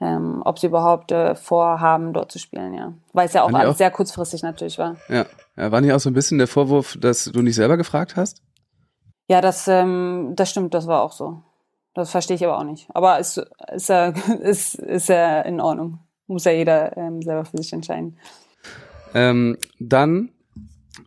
ähm, 0.00 0.42
ob 0.44 0.58
sie 0.58 0.66
überhaupt 0.66 1.12
äh, 1.12 1.34
vorhaben, 1.34 2.12
dort 2.12 2.30
zu 2.30 2.38
spielen, 2.38 2.74
ja. 2.74 2.92
Weil 3.12 3.26
es 3.26 3.32
ja 3.32 3.42
auch 3.42 3.52
alles 3.52 3.74
auch, 3.74 3.76
sehr 3.76 3.90
kurzfristig 3.90 4.42
natürlich 4.42 4.78
war. 4.78 4.96
Ja. 5.08 5.24
ja, 5.56 5.72
war 5.72 5.80
nicht 5.80 5.92
auch 5.92 6.00
so 6.00 6.10
ein 6.10 6.14
bisschen 6.14 6.38
der 6.38 6.46
Vorwurf, 6.46 6.96
dass 7.00 7.24
du 7.24 7.42
nicht 7.42 7.54
selber 7.54 7.76
gefragt 7.76 8.16
hast? 8.16 8.42
Ja, 9.28 9.40
das, 9.40 9.66
ähm, 9.68 10.32
das 10.36 10.50
stimmt, 10.50 10.74
das 10.74 10.86
war 10.86 11.02
auch 11.02 11.12
so. 11.12 11.42
Das 11.94 12.10
verstehe 12.10 12.36
ich 12.36 12.44
aber 12.44 12.58
auch 12.58 12.64
nicht. 12.64 12.88
Aber 12.92 13.18
ist, 13.20 13.38
ist, 13.72 13.88
ja, 13.88 14.08
ist, 14.40 14.74
ist 14.74 15.08
ja 15.08 15.40
in 15.42 15.60
Ordnung. 15.60 16.00
Muss 16.26 16.44
ja 16.44 16.52
jeder 16.52 16.96
ähm, 16.96 17.22
selber 17.22 17.44
für 17.44 17.56
sich 17.56 17.72
entscheiden. 17.72 18.18
Ähm, 19.14 19.56
dann 19.78 20.30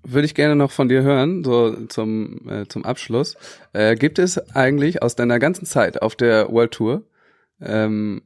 würde 0.03 0.25
ich 0.25 0.35
gerne 0.35 0.55
noch 0.55 0.71
von 0.71 0.89
dir 0.89 1.01
hören, 1.01 1.43
so 1.43 1.85
zum, 1.87 2.49
äh, 2.49 2.67
zum 2.67 2.85
Abschluss. 2.85 3.35
Äh, 3.73 3.95
gibt 3.95 4.19
es 4.19 4.37
eigentlich 4.55 5.01
aus 5.01 5.15
deiner 5.15 5.39
ganzen 5.39 5.65
Zeit 5.65 6.01
auf 6.01 6.15
der 6.15 6.51
World 6.51 6.71
Tour 6.71 7.03
ähm, 7.61 8.21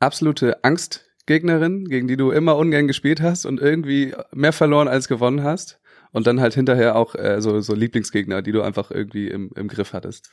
absolute 0.00 0.62
Angstgegnerin, 0.64 1.86
gegen 1.86 2.08
die 2.08 2.16
du 2.16 2.30
immer 2.30 2.56
ungern 2.56 2.86
gespielt 2.86 3.20
hast 3.20 3.46
und 3.46 3.60
irgendwie 3.60 4.14
mehr 4.32 4.52
verloren 4.52 4.88
als 4.88 5.08
gewonnen 5.08 5.42
hast? 5.42 5.80
Und 6.12 6.28
dann 6.28 6.40
halt 6.40 6.54
hinterher 6.54 6.94
auch 6.94 7.16
äh, 7.16 7.40
so, 7.40 7.60
so 7.60 7.74
Lieblingsgegner, 7.74 8.40
die 8.40 8.52
du 8.52 8.62
einfach 8.62 8.92
irgendwie 8.92 9.26
im, 9.26 9.50
im 9.56 9.66
Griff 9.66 9.92
hattest. 9.94 10.30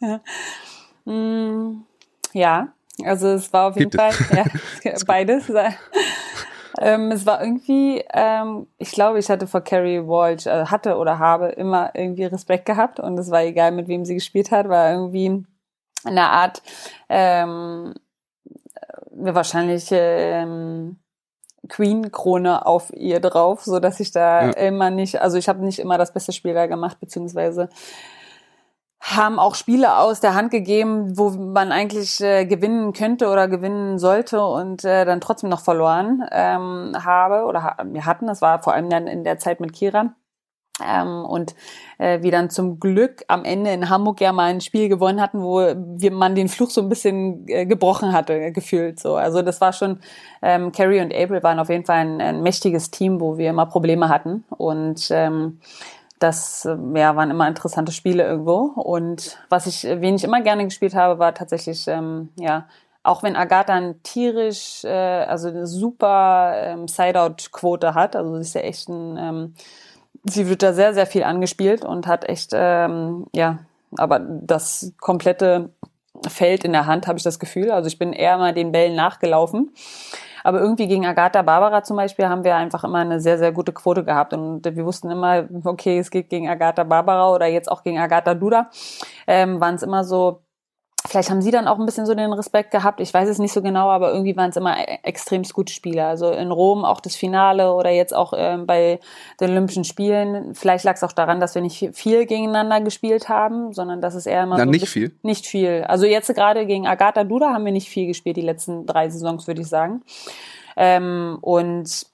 Ja. 0.00 0.20
Mm, 1.06 1.84
ja, 2.34 2.74
also 3.02 3.28
es 3.28 3.50
war 3.50 3.68
auf 3.68 3.76
jeden 3.78 3.90
Gibt 3.90 4.02
Fall 4.02 4.12
ja, 4.84 4.94
beides. 5.06 5.48
Ähm, 6.84 7.12
es 7.12 7.24
war 7.26 7.40
irgendwie, 7.40 8.04
ähm, 8.12 8.66
ich 8.76 8.90
glaube, 8.90 9.20
ich 9.20 9.30
hatte 9.30 9.46
vor 9.46 9.60
Carrie 9.60 10.00
Walsh, 10.00 10.46
äh, 10.46 10.66
hatte 10.66 10.96
oder 10.96 11.20
habe 11.20 11.50
immer 11.50 11.94
irgendwie 11.94 12.24
Respekt 12.24 12.66
gehabt 12.66 12.98
und 12.98 13.16
es 13.18 13.30
war 13.30 13.44
egal, 13.44 13.70
mit 13.70 13.86
wem 13.86 14.04
sie 14.04 14.14
gespielt 14.14 14.50
hat, 14.50 14.68
war 14.68 14.90
irgendwie 14.90 15.44
eine 16.04 16.22
Art, 16.22 16.60
ähm, 17.08 17.94
äh, 18.74 19.34
wahrscheinlich 19.34 19.90
ähm, 19.92 20.98
Queen-Krone 21.68 22.66
auf 22.66 22.92
ihr 22.92 23.20
drauf, 23.20 23.62
so 23.62 23.78
dass 23.78 24.00
ich 24.00 24.10
da 24.10 24.46
ja. 24.46 24.50
immer 24.50 24.90
nicht, 24.90 25.22
also 25.22 25.38
ich 25.38 25.48
habe 25.48 25.64
nicht 25.64 25.78
immer 25.78 25.98
das 25.98 26.12
beste 26.12 26.32
Spiel 26.32 26.54
da 26.54 26.66
gemacht, 26.66 26.98
beziehungsweise 26.98 27.68
haben 29.02 29.40
auch 29.40 29.56
Spiele 29.56 29.98
aus 29.98 30.20
der 30.20 30.34
Hand 30.34 30.52
gegeben, 30.52 31.18
wo 31.18 31.30
man 31.30 31.72
eigentlich 31.72 32.20
äh, 32.20 32.46
gewinnen 32.46 32.92
könnte 32.92 33.28
oder 33.28 33.48
gewinnen 33.48 33.98
sollte 33.98 34.44
und 34.44 34.84
äh, 34.84 35.04
dann 35.04 35.20
trotzdem 35.20 35.50
noch 35.50 35.60
verloren 35.60 36.24
ähm, 36.30 36.92
habe 37.04 37.44
oder 37.44 37.64
ha 37.64 37.76
wir 37.84 38.06
hatten. 38.06 38.28
Das 38.28 38.40
war 38.40 38.62
vor 38.62 38.74
allem 38.74 38.88
dann 38.88 39.08
in 39.08 39.24
der 39.24 39.38
Zeit 39.38 39.58
mit 39.58 39.72
Kira. 39.72 40.14
Ähm, 40.82 41.24
und 41.24 41.54
äh, 41.98 42.22
wir 42.22 42.30
dann 42.30 42.48
zum 42.48 42.80
Glück 42.80 43.24
am 43.28 43.44
Ende 43.44 43.72
in 43.72 43.90
Hamburg 43.90 44.20
ja 44.20 44.32
mal 44.32 44.50
ein 44.50 44.60
Spiel 44.60 44.88
gewonnen 44.88 45.20
hatten, 45.20 45.42
wo 45.42 45.58
wir, 45.58 46.10
man 46.12 46.34
den 46.34 46.48
Fluch 46.48 46.70
so 46.70 46.80
ein 46.80 46.88
bisschen 46.88 47.46
äh, 47.48 47.66
gebrochen 47.66 48.12
hatte, 48.12 48.52
gefühlt 48.52 48.98
so. 48.98 49.16
Also 49.16 49.42
das 49.42 49.60
war 49.60 49.72
schon, 49.72 50.00
ähm, 50.40 50.72
Carrie 50.72 51.00
und 51.00 51.14
April 51.14 51.42
waren 51.42 51.58
auf 51.58 51.68
jeden 51.68 51.84
Fall 51.84 51.98
ein, 51.98 52.20
ein 52.20 52.42
mächtiges 52.42 52.90
Team, 52.90 53.20
wo 53.20 53.36
wir 53.36 53.50
immer 53.50 53.66
Probleme 53.66 54.08
hatten. 54.08 54.44
Und 54.48 55.08
ähm, 55.10 55.60
das 56.22 56.64
ja, 56.64 57.16
waren 57.16 57.30
immer 57.30 57.48
interessante 57.48 57.92
Spiele 57.92 58.24
irgendwo. 58.24 58.72
Und 58.76 59.38
was 59.48 59.66
ich, 59.66 59.84
wen 59.84 60.14
ich 60.14 60.24
immer 60.24 60.40
gerne 60.40 60.64
gespielt 60.64 60.94
habe, 60.94 61.18
war 61.18 61.34
tatsächlich, 61.34 61.86
ähm, 61.88 62.30
ja, 62.38 62.66
auch 63.02 63.22
wenn 63.22 63.36
Agatha 63.36 63.74
ein 63.74 64.02
tierisch, 64.02 64.84
äh, 64.84 64.88
also 64.88 65.48
eine 65.48 65.66
super 65.66 66.52
ähm, 66.56 66.88
Side-Out-Quote 66.88 67.94
hat, 67.94 68.14
also 68.14 68.34
sie 68.36 68.42
ist 68.42 68.54
ja 68.54 68.60
echt 68.60 68.88
ein, 68.88 69.16
ähm, 69.18 69.54
sie 70.24 70.48
wird 70.48 70.62
da 70.62 70.72
sehr, 70.72 70.94
sehr 70.94 71.06
viel 71.06 71.24
angespielt 71.24 71.84
und 71.84 72.06
hat 72.06 72.28
echt, 72.28 72.52
ähm, 72.54 73.26
ja, 73.34 73.58
aber 73.96 74.20
das 74.20 74.92
komplette 75.00 75.70
Feld 76.28 76.64
in 76.64 76.72
der 76.72 76.86
Hand, 76.86 77.06
habe 77.06 77.18
ich 77.18 77.24
das 77.24 77.38
Gefühl. 77.38 77.70
Also 77.70 77.88
ich 77.88 77.98
bin 77.98 78.12
eher 78.12 78.38
mal 78.38 78.54
den 78.54 78.72
Bällen 78.72 78.94
nachgelaufen. 78.94 79.72
Aber 80.44 80.60
irgendwie 80.60 80.88
gegen 80.88 81.06
Agatha 81.06 81.42
Barbara 81.42 81.82
zum 81.82 81.96
Beispiel 81.96 82.28
haben 82.28 82.44
wir 82.44 82.56
einfach 82.56 82.84
immer 82.84 82.98
eine 82.98 83.20
sehr, 83.20 83.38
sehr 83.38 83.52
gute 83.52 83.72
Quote 83.72 84.04
gehabt. 84.04 84.32
Und 84.32 84.64
wir 84.64 84.84
wussten 84.84 85.10
immer, 85.10 85.48
okay, 85.64 85.98
es 85.98 86.10
geht 86.10 86.28
gegen 86.28 86.48
Agatha 86.48 86.84
Barbara 86.84 87.30
oder 87.30 87.46
jetzt 87.46 87.70
auch 87.70 87.82
gegen 87.82 87.98
Agatha 87.98 88.34
Duda. 88.34 88.70
Ähm, 89.26 89.60
Waren 89.60 89.76
es 89.76 89.82
immer 89.82 90.04
so 90.04 90.42
Vielleicht 91.04 91.30
haben 91.30 91.42
sie 91.42 91.50
dann 91.50 91.66
auch 91.66 91.80
ein 91.80 91.86
bisschen 91.86 92.06
so 92.06 92.14
den 92.14 92.32
Respekt 92.32 92.70
gehabt. 92.70 93.00
Ich 93.00 93.12
weiß 93.12 93.28
es 93.28 93.38
nicht 93.38 93.52
so 93.52 93.60
genau, 93.60 93.88
aber 93.90 94.12
irgendwie 94.12 94.36
waren 94.36 94.50
es 94.50 94.56
immer 94.56 94.78
e-, 94.78 94.98
extremst 95.02 95.52
gute 95.52 95.72
Spieler. 95.72 96.06
Also 96.06 96.30
in 96.30 96.52
Rom 96.52 96.84
auch 96.84 97.00
das 97.00 97.16
Finale 97.16 97.74
oder 97.74 97.90
jetzt 97.90 98.14
auch 98.14 98.32
ähm, 98.36 98.66
bei 98.66 99.00
den 99.40 99.50
Olympischen 99.50 99.84
Spielen. 99.84 100.54
Vielleicht 100.54 100.84
lag 100.84 100.94
es 100.94 101.02
auch 101.02 101.12
daran, 101.12 101.40
dass 101.40 101.56
wir 101.56 101.62
nicht 101.62 101.90
viel 101.94 102.26
gegeneinander 102.26 102.80
gespielt 102.80 103.28
haben, 103.28 103.72
sondern 103.72 104.00
dass 104.00 104.14
es 104.14 104.26
eher 104.26 104.44
immer 104.44 104.58
Na, 104.58 104.64
so 104.64 104.70
nicht 104.70 104.88
viel. 104.88 105.16
Nicht 105.22 105.46
viel. 105.46 105.84
Also 105.88 106.06
jetzt 106.06 106.32
gerade 106.34 106.66
gegen 106.66 106.86
Agatha 106.86 107.24
Duda 107.24 107.52
haben 107.52 107.64
wir 107.64 107.72
nicht 107.72 107.88
viel 107.88 108.06
gespielt 108.06 108.36
die 108.36 108.42
letzten 108.42 108.86
drei 108.86 109.08
Saisons, 109.08 109.48
würde 109.48 109.62
ich 109.62 109.68
sagen. 109.68 110.02
Ähm, 110.76 111.38
und 111.40 112.06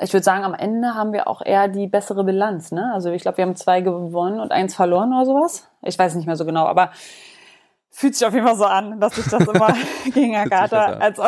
ich 0.00 0.12
würde 0.12 0.24
sagen, 0.24 0.44
am 0.44 0.54
Ende 0.54 0.94
haben 0.94 1.12
wir 1.12 1.26
auch 1.28 1.40
eher 1.42 1.68
die 1.68 1.86
bessere 1.86 2.24
Bilanz. 2.24 2.72
Ne? 2.72 2.90
Also 2.92 3.10
ich 3.10 3.22
glaube, 3.22 3.38
wir 3.38 3.46
haben 3.46 3.56
zwei 3.56 3.80
gewonnen 3.80 4.40
und 4.40 4.52
eins 4.52 4.74
verloren 4.74 5.12
oder 5.14 5.24
sowas. 5.24 5.68
Ich 5.82 5.98
weiß 5.98 6.14
nicht 6.16 6.26
mehr 6.26 6.36
so 6.36 6.44
genau, 6.44 6.66
aber 6.66 6.90
fühlt 7.90 8.14
sich 8.14 8.26
auf 8.26 8.34
jeden 8.34 8.46
Fall 8.46 8.56
so 8.56 8.64
an, 8.64 9.00
dass 9.00 9.14
sich 9.16 9.26
das 9.26 9.46
immer 9.46 9.74
gegen 10.14 10.36
Agatha, 10.36 10.94
als, 10.94 11.18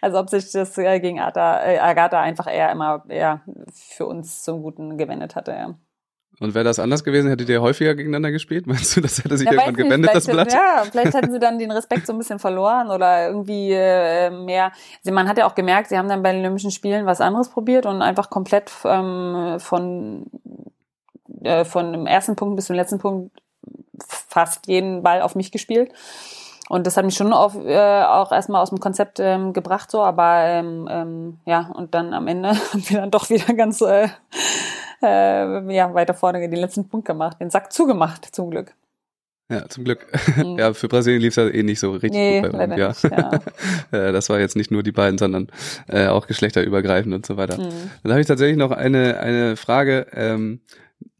als 0.00 0.14
ob 0.14 0.30
sich 0.30 0.50
das 0.50 0.76
äh, 0.78 1.00
gegen 1.00 1.20
Agatha, 1.20 1.64
äh, 1.64 1.78
Agatha 1.78 2.20
einfach 2.20 2.46
eher 2.46 2.70
immer 2.70 3.04
eher 3.08 3.42
für 3.72 4.06
uns 4.06 4.42
zum 4.42 4.62
Guten 4.62 4.96
gewendet 4.98 5.36
hatte. 5.36 5.52
Ja. 5.52 5.74
Und 6.40 6.54
wäre 6.54 6.64
das 6.64 6.78
anders 6.78 7.04
gewesen, 7.04 7.28
hättet 7.28 7.48
ihr 7.50 7.62
häufiger 7.62 7.94
gegeneinander 7.94 8.32
gespielt? 8.32 8.66
Meinst 8.66 8.96
du, 8.96 9.00
das 9.00 9.22
hätte 9.22 9.36
sich 9.36 9.46
ja, 9.46 9.52
irgendwann 9.52 9.76
gewendet, 9.76 10.10
das 10.12 10.26
Blatt? 10.26 10.52
Ja, 10.52 10.82
vielleicht 10.90 11.14
hätten 11.14 11.32
sie 11.32 11.38
dann 11.38 11.58
den 11.58 11.70
Respekt 11.70 12.06
so 12.06 12.12
ein 12.12 12.18
bisschen 12.18 12.38
verloren 12.38 12.90
oder 12.90 13.28
irgendwie 13.28 13.70
äh, 13.72 14.30
mehr. 14.30 14.72
Also 15.04 15.14
man 15.14 15.28
hat 15.28 15.38
ja 15.38 15.46
auch 15.46 15.54
gemerkt, 15.54 15.90
sie 15.90 15.98
haben 15.98 16.08
dann 16.08 16.22
bei 16.22 16.32
den 16.32 16.40
Olympischen 16.40 16.70
Spielen 16.70 17.06
was 17.06 17.20
anderes 17.20 17.48
probiert 17.48 17.86
und 17.86 18.02
einfach 18.02 18.30
komplett 18.30 18.72
ähm, 18.84 19.56
von, 19.58 20.26
äh, 21.42 21.64
von 21.64 21.92
dem 21.92 22.06
ersten 22.06 22.34
Punkt 22.34 22.56
bis 22.56 22.66
zum 22.66 22.76
letzten 22.76 22.98
Punkt 22.98 23.30
fast 24.06 24.66
jeden 24.66 25.02
Ball 25.02 25.22
auf 25.22 25.34
mich 25.34 25.52
gespielt. 25.52 25.92
Und 26.68 26.86
das 26.86 26.96
hat 26.96 27.04
mich 27.04 27.16
schon 27.16 27.32
auf, 27.32 27.54
äh, 27.56 28.04
auch 28.04 28.32
erstmal 28.32 28.62
aus 28.62 28.70
dem 28.70 28.80
Konzept 28.80 29.20
ähm, 29.20 29.52
gebracht, 29.52 29.90
so, 29.90 30.02
aber 30.02 30.44
ähm, 30.44 30.88
ähm, 30.90 31.38
ja, 31.44 31.70
und 31.74 31.94
dann 31.94 32.14
am 32.14 32.28
Ende 32.28 32.50
haben 32.72 32.88
wir 32.88 33.00
dann 33.00 33.10
doch 33.10 33.28
wieder 33.30 33.52
ganz 33.54 33.80
äh, 33.82 34.08
äh, 35.02 35.74
ja, 35.74 35.92
weiter 35.92 36.14
vorne 36.14 36.48
den 36.48 36.58
letzten 36.58 36.88
Punkt 36.88 37.06
gemacht, 37.06 37.38
den 37.40 37.50
Sack 37.50 37.72
zugemacht, 37.72 38.34
zum 38.34 38.50
Glück. 38.50 38.74
Ja, 39.50 39.68
zum 39.68 39.84
Glück. 39.84 40.06
Mhm. 40.36 40.58
Ja, 40.58 40.72
für 40.72 40.88
Brasilien 40.88 41.20
lief 41.20 41.36
es 41.36 41.36
ja 41.36 41.48
eh 41.48 41.62
nicht 41.62 41.80
so 41.80 41.90
richtig 41.90 42.12
nee, 42.12 42.40
gut 42.40 42.52
bei 42.52 42.64
uns. 42.64 42.76
Ja. 42.78 42.88
Nicht, 42.88 43.04
ja. 43.04 43.30
Äh, 44.08 44.12
das 44.12 44.30
war 44.30 44.40
jetzt 44.40 44.56
nicht 44.56 44.70
nur 44.70 44.82
die 44.82 44.92
beiden, 44.92 45.18
sondern 45.18 45.48
äh, 45.88 46.06
auch 46.06 46.26
geschlechterübergreifend 46.26 47.14
und 47.14 47.26
so 47.26 47.36
weiter. 47.36 47.58
Mhm. 47.58 47.90
Dann 48.02 48.12
habe 48.12 48.20
ich 48.20 48.26
tatsächlich 48.26 48.56
noch 48.56 48.70
eine, 48.70 49.18
eine 49.18 49.56
Frage. 49.56 50.06
Ähm, 50.14 50.60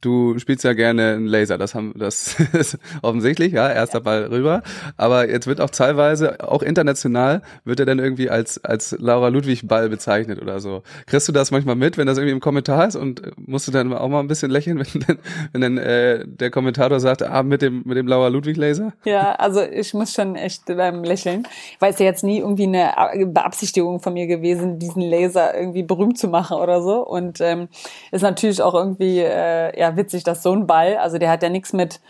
du 0.03 0.39
spielst 0.39 0.65
ja 0.65 0.75
gerne 0.75 1.13
einen 1.13 1.27
Laser, 1.27 1.57
das 1.57 1.75
haben 1.75 1.95
das 1.97 2.39
ist 2.53 2.79
offensichtlich, 3.01 3.53
ja, 3.53 3.71
erster 3.71 4.01
Ball 4.01 4.25
rüber. 4.25 4.63
Aber 4.97 5.29
jetzt 5.31 5.47
wird 5.47 5.61
auch 5.61 5.71
teilweise, 5.71 6.47
auch 6.47 6.63
international, 6.63 7.41
wird 7.65 7.81
er 7.81 7.87
dann 7.87 7.99
irgendwie 7.99 8.29
als, 8.29 8.63
als 8.63 8.95
Laura 8.99 9.29
Ludwig 9.29 9.67
Ball 9.67 9.89
bezeichnet 9.89 10.43
oder 10.43 10.61
so. 10.61 10.83
Kriegst 11.07 11.29
du 11.29 11.33
das 11.33 11.51
manchmal 11.51 11.77
mit, 11.77 11.97
wenn 11.97 12.07
das 12.07 12.19
irgendwie 12.19 12.33
im 12.33 12.41
Kommentar 12.41 12.87
ist 12.87 12.97
und 12.97 13.23
musst 13.37 13.69
du 13.69 13.73
dann 13.73 13.93
auch 13.93 14.09
mal 14.09 14.21
ein 14.21 14.29
bisschen 14.29 14.51
lächeln, 14.51 14.79
wenn 14.93 15.01
dann, 15.07 15.19
wenn 15.53 15.61
dann 15.61 15.79
äh, 15.79 16.27
der 16.27 16.51
Kommentator 16.51 17.01
sagt, 17.01 17.23
ah, 17.23 17.43
mit 17.43 17.63
dem, 17.63 17.83
mit 17.85 17.97
dem 17.97 18.07
Laura 18.07 18.29
Ludwig 18.29 18.57
Laser? 18.57 18.93
Ja, 19.05 19.33
also 19.33 19.63
ich 19.63 19.95
muss 19.95 20.13
schon 20.13 20.35
echt 20.35 20.67
beim 20.67 21.05
Lächeln, 21.05 21.45
weil 21.79 21.93
es 21.93 21.99
ja 22.01 22.07
jetzt 22.07 22.25
nie 22.25 22.41
irgendwie 22.41 22.65
eine 22.65 22.93
Beabsichtigung 23.27 24.01
von 24.01 24.15
mir 24.15 24.27
gewesen, 24.27 24.81
diesen 24.81 25.03
Laser 25.03 25.57
irgendwie 25.57 25.85
berühmt 25.85 26.19
zu 26.19 26.27
machen 26.27 26.57
oder 26.57 26.83
so. 26.83 27.07
Und 27.07 27.41
ähm, 27.41 27.69
ist 28.11 28.23
natürlich 28.23 28.61
auch 28.61 28.75
irgendwie 28.75 29.21
äh, 29.21 29.79
ja 29.79 29.92
witzig, 29.97 30.25
dass 30.25 30.43
so 30.43 30.53
ein 30.53 30.67
Ball, 30.67 30.97
also 30.97 31.19
der 31.19 31.31
hat 31.31 31.43
ja 31.43 31.49
nichts 31.49 31.73
mit, 31.73 32.01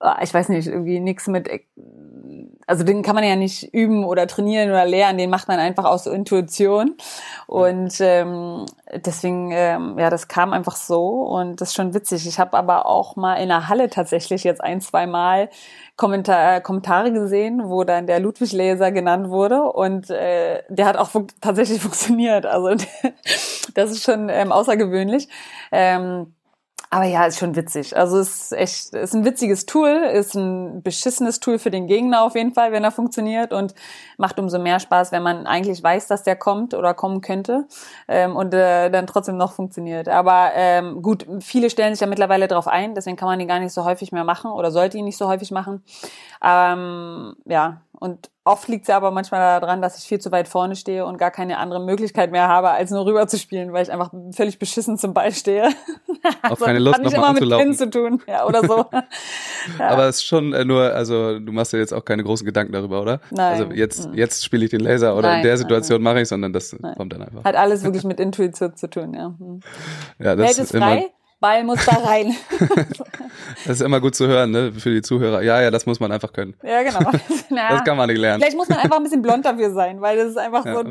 ah, 0.00 0.18
ich 0.22 0.32
weiß 0.32 0.48
nicht, 0.48 0.68
irgendwie 0.68 1.00
nichts 1.00 1.26
mit, 1.26 1.48
also 2.66 2.84
den 2.84 3.02
kann 3.02 3.14
man 3.14 3.24
ja 3.24 3.36
nicht 3.36 3.74
üben 3.74 4.04
oder 4.04 4.26
trainieren 4.26 4.70
oder 4.70 4.84
lernen, 4.84 5.18
den 5.18 5.30
macht 5.30 5.48
man 5.48 5.58
einfach 5.58 5.84
aus 5.84 6.06
Intuition. 6.06 6.96
Und 7.46 8.00
ähm, 8.00 8.66
deswegen, 8.94 9.50
ähm, 9.52 9.98
ja, 9.98 10.10
das 10.10 10.28
kam 10.28 10.52
einfach 10.52 10.76
so 10.76 11.22
und 11.22 11.60
das 11.60 11.70
ist 11.70 11.74
schon 11.74 11.94
witzig. 11.94 12.26
Ich 12.26 12.38
habe 12.38 12.56
aber 12.56 12.86
auch 12.86 13.16
mal 13.16 13.34
in 13.34 13.48
der 13.48 13.68
Halle 13.68 13.90
tatsächlich 13.90 14.44
jetzt 14.44 14.62
ein, 14.62 14.80
zwei 14.80 15.06
Mal 15.06 15.50
Kommentar 15.96 16.60
Kommentare 16.60 17.12
gesehen, 17.12 17.62
wo 17.66 17.84
dann 17.84 18.06
der 18.06 18.20
Ludwig 18.20 18.52
Laser 18.52 18.90
genannt 18.92 19.28
wurde 19.28 19.62
und 19.62 20.10
äh, 20.10 20.62
der 20.68 20.86
hat 20.86 20.96
auch 20.96 21.10
fun 21.10 21.26
tatsächlich 21.40 21.80
funktioniert. 21.82 22.46
Also 22.46 22.70
das 23.74 23.90
ist 23.90 24.04
schon 24.04 24.28
ähm, 24.28 24.52
außergewöhnlich. 24.52 25.28
Ähm, 25.70 26.34
aber 26.92 27.04
ja, 27.06 27.24
ist 27.24 27.38
schon 27.38 27.56
witzig. 27.56 27.96
Also 27.96 28.18
ist 28.18 28.52
echt, 28.52 28.92
ist 28.92 29.14
ein 29.14 29.24
witziges 29.24 29.64
Tool, 29.64 29.88
ist 29.88 30.34
ein 30.34 30.82
beschissenes 30.82 31.40
Tool 31.40 31.58
für 31.58 31.70
den 31.70 31.86
Gegner 31.86 32.22
auf 32.22 32.34
jeden 32.34 32.52
Fall, 32.52 32.70
wenn 32.70 32.84
er 32.84 32.90
funktioniert 32.90 33.54
und 33.54 33.74
macht 34.18 34.38
umso 34.38 34.58
mehr 34.58 34.78
Spaß, 34.78 35.10
wenn 35.10 35.22
man 35.22 35.46
eigentlich 35.46 35.82
weiß, 35.82 36.06
dass 36.06 36.22
der 36.22 36.36
kommt 36.36 36.74
oder 36.74 36.92
kommen 36.92 37.22
könnte 37.22 37.66
ähm, 38.08 38.36
und 38.36 38.52
äh, 38.52 38.90
dann 38.90 39.06
trotzdem 39.06 39.38
noch 39.38 39.54
funktioniert. 39.54 40.10
Aber 40.10 40.50
ähm, 40.54 41.00
gut, 41.00 41.26
viele 41.40 41.70
stellen 41.70 41.94
sich 41.94 42.02
ja 42.02 42.06
mittlerweile 42.06 42.46
darauf 42.46 42.68
ein, 42.68 42.94
deswegen 42.94 43.16
kann 43.16 43.28
man 43.28 43.40
ihn 43.40 43.48
gar 43.48 43.58
nicht 43.58 43.72
so 43.72 43.86
häufig 43.86 44.12
mehr 44.12 44.24
machen 44.24 44.50
oder 44.50 44.70
sollte 44.70 44.98
ihn 44.98 45.06
nicht 45.06 45.16
so 45.16 45.28
häufig 45.28 45.50
machen. 45.50 45.82
Ähm, 46.44 47.36
ja, 47.46 47.80
und 48.02 48.30
oft 48.42 48.66
liegt 48.66 48.82
es 48.82 48.88
ja 48.88 48.96
aber 48.96 49.12
manchmal 49.12 49.60
daran, 49.60 49.80
dass 49.80 49.96
ich 49.96 50.04
viel 50.04 50.18
zu 50.18 50.32
weit 50.32 50.48
vorne 50.48 50.74
stehe 50.74 51.06
und 51.06 51.18
gar 51.18 51.30
keine 51.30 51.58
andere 51.58 51.78
Möglichkeit 51.80 52.32
mehr 52.32 52.48
habe, 52.48 52.70
als 52.70 52.90
nur 52.90 53.06
rüber 53.06 53.28
zu 53.28 53.38
spielen, 53.38 53.72
weil 53.72 53.84
ich 53.84 53.92
einfach 53.92 54.10
völlig 54.32 54.58
beschissen 54.58 54.98
zum 54.98 55.14
Ball 55.14 55.32
stehe. 55.32 55.68
Auch 56.42 56.50
also, 56.50 56.64
keine 56.64 56.78
Lust, 56.78 57.02
nochmal 57.02 57.30
anzulaufen. 57.30 57.68
Mit 57.68 57.78
zu 57.78 57.90
tun, 57.90 58.22
ja, 58.26 58.46
oder 58.46 58.66
so. 58.66 58.76
ja. 59.78 59.88
Aber 59.88 60.08
es 60.08 60.16
ist 60.16 60.24
schon 60.24 60.52
äh, 60.52 60.64
nur, 60.64 60.92
also 60.92 61.38
du 61.38 61.52
machst 61.52 61.72
dir 61.72 61.78
jetzt 61.78 61.92
auch 61.92 62.04
keine 62.04 62.22
großen 62.22 62.44
Gedanken 62.44 62.72
darüber, 62.72 63.02
oder? 63.02 63.20
Nein. 63.30 63.60
Also 63.60 63.72
jetzt, 63.72 64.08
mhm. 64.08 64.14
jetzt 64.14 64.44
spiele 64.44 64.64
ich 64.64 64.70
den 64.70 64.80
Laser 64.80 65.16
oder 65.16 65.28
nein, 65.28 65.38
in 65.38 65.46
der 65.46 65.56
Situation 65.56 66.02
mache 66.02 66.20
ich, 66.20 66.28
sondern 66.28 66.52
das 66.52 66.76
nein. 66.78 66.94
kommt 66.96 67.12
dann 67.12 67.22
einfach. 67.22 67.44
Hat 67.44 67.56
alles 67.56 67.82
wirklich 67.82 68.04
mit 68.04 68.20
Intuition 68.20 68.76
zu 68.76 68.88
tun, 68.88 69.14
ja. 69.14 69.30
Mhm. 69.30 69.60
Ja, 70.18 70.36
das 70.36 70.48
Welt 70.48 70.58
ist 70.58 70.76
frei. 70.76 70.92
Immer, 70.92 71.06
Ball 71.42 71.64
muss 71.64 71.84
da 71.84 71.96
rein. 71.96 72.36
das 73.66 73.80
ist 73.80 73.82
immer 73.82 74.00
gut 74.00 74.14
zu 74.14 74.28
hören, 74.28 74.52
ne, 74.52 74.72
für 74.72 74.90
die 74.90 75.02
Zuhörer. 75.02 75.42
Ja, 75.42 75.60
ja, 75.60 75.72
das 75.72 75.86
muss 75.86 75.98
man 75.98 76.12
einfach 76.12 76.32
können. 76.32 76.54
Ja, 76.62 76.82
genau. 76.84 77.00
Naja, 77.50 77.70
das 77.70 77.84
kann 77.84 77.96
man 77.96 78.08
nicht 78.08 78.18
lernen. 78.18 78.40
Vielleicht 78.40 78.56
muss 78.56 78.68
man 78.68 78.78
einfach 78.78 78.96
ein 78.96 79.02
bisschen 79.02 79.22
blond 79.22 79.44
dafür 79.44 79.72
sein, 79.72 80.00
weil 80.00 80.16
das 80.16 80.28
ist 80.28 80.38
einfach 80.38 80.64
ja, 80.64 80.74
so 80.74 80.84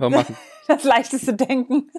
das 0.68 0.84
leichteste 0.84 1.34
Denken. 1.34 1.90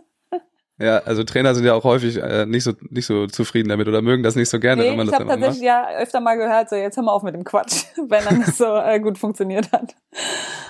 Ja, 0.82 0.98
also 0.98 1.22
Trainer 1.22 1.54
sind 1.54 1.64
ja 1.64 1.74
auch 1.74 1.84
häufig 1.84 2.20
äh, 2.20 2.44
nicht 2.44 2.64
so 2.64 2.72
nicht 2.90 3.06
so 3.06 3.28
zufrieden 3.28 3.68
damit 3.68 3.86
oder 3.86 4.02
mögen 4.02 4.24
das 4.24 4.34
nicht 4.34 4.48
so 4.48 4.58
gerne, 4.58 4.82
nee, 4.82 4.90
wenn 4.90 4.96
man 4.96 5.06
das 5.06 5.14
Ich 5.14 5.20
habe 5.20 5.30
tatsächlich 5.30 5.62
ja 5.62 5.88
öfter 5.96 6.20
mal 6.20 6.36
gehört, 6.36 6.70
so 6.70 6.76
jetzt 6.76 6.96
hör 6.96 7.04
mal 7.04 7.12
auf 7.12 7.22
mit 7.22 7.34
dem 7.34 7.44
Quatsch, 7.44 7.84
wenn 8.08 8.24
dann 8.24 8.40
das 8.40 8.58
so 8.58 8.76
äh, 8.76 8.98
gut 8.98 9.18
funktioniert 9.18 9.70
hat. 9.72 9.94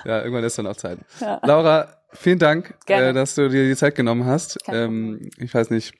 Ja, 0.05 0.19
irgendwann 0.19 0.43
ist 0.43 0.57
dann 0.57 0.67
auch 0.67 0.75
Zeit. 0.75 0.97
Ja. 1.21 1.39
Laura, 1.45 1.87
vielen 2.11 2.37
Dank, 2.37 2.75
äh, 2.87 3.13
dass 3.13 3.35
du 3.35 3.47
dir 3.47 3.63
die 3.63 3.75
Zeit 3.77 3.95
genommen 3.95 4.25
hast. 4.25 4.57
Ähm, 4.67 5.29
ich 5.37 5.53
weiß 5.53 5.69
nicht, 5.69 5.93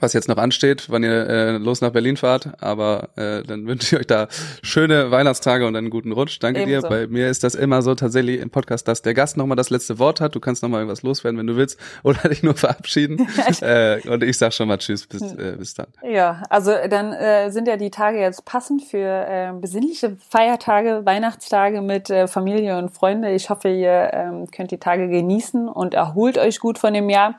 was 0.00 0.12
jetzt 0.12 0.28
noch 0.28 0.36
ansteht, 0.36 0.90
wann 0.90 1.02
ihr 1.02 1.26
äh, 1.28 1.56
los 1.56 1.80
nach 1.80 1.90
Berlin 1.90 2.16
fahrt. 2.16 2.50
Aber 2.60 3.08
äh, 3.16 3.42
dann 3.42 3.66
wünsche 3.66 3.96
ich 3.96 4.00
euch 4.00 4.06
da 4.06 4.28
schöne 4.62 5.10
Weihnachtstage 5.10 5.66
und 5.66 5.74
einen 5.76 5.90
guten 5.90 6.12
Rutsch. 6.12 6.38
Danke 6.40 6.62
Ebenso. 6.62 6.88
dir. 6.88 6.88
Bei 6.88 7.06
mir 7.06 7.28
ist 7.28 7.42
das 7.42 7.54
immer 7.54 7.80
so 7.82 7.94
tatsächlich 7.94 8.40
im 8.40 8.50
Podcast, 8.50 8.86
dass 8.86 9.02
der 9.02 9.14
Gast 9.14 9.36
nochmal 9.36 9.56
das 9.56 9.70
letzte 9.70 9.98
Wort 9.98 10.20
hat. 10.20 10.34
Du 10.34 10.40
kannst 10.40 10.62
nochmal 10.62 10.80
irgendwas 10.80 11.02
loswerden, 11.02 11.38
wenn 11.38 11.46
du 11.46 11.56
willst, 11.56 11.78
oder 12.02 12.28
dich 12.28 12.42
nur 12.42 12.54
verabschieden. 12.54 13.26
äh, 13.60 14.06
und 14.08 14.22
ich 14.22 14.36
sag 14.36 14.52
schon 14.52 14.68
mal 14.68 14.78
Tschüss, 14.78 15.06
bis, 15.06 15.22
äh, 15.22 15.56
bis 15.58 15.74
dann. 15.74 15.86
Ja, 16.02 16.42
also 16.50 16.72
dann 16.88 17.12
äh, 17.14 17.50
sind 17.50 17.66
ja 17.66 17.76
die 17.76 17.90
Tage 17.90 18.20
jetzt 18.20 18.44
passend 18.44 18.82
für 18.82 18.98
äh, 18.98 19.52
besinnliche 19.58 20.16
Feiertage, 20.28 21.02
Weihnachtstage 21.04 21.80
mit 21.80 22.10
äh, 22.10 22.28
Familie 22.28 22.76
und 22.76 22.90
Freunde. 22.90 23.32
Ich 23.32 23.48
hoffe, 23.48 23.70
ihr 23.70 24.10
äh, 24.12 24.46
könnt 24.54 24.70
die 24.70 24.78
Tage 24.78 25.08
genießen 25.08 25.68
und 25.68 25.94
erholt 25.94 26.36
euch 26.36 26.60
gut 26.60 26.78
von 26.78 26.92
dem 26.92 27.08
Jahr. 27.08 27.36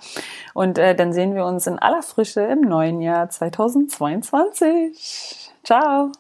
Und 0.56 0.80
äh, 0.80 0.96
dann 0.96 1.14
sehen 1.14 1.36
wir 1.36 1.46
uns 1.46 1.68
in 1.68 1.78
aller 1.78 2.02
Frische 2.02 2.39
im 2.48 2.62
neuen 2.62 3.02
Jahr 3.02 3.30
2022. 3.30 5.52
Ciao! 5.64 6.12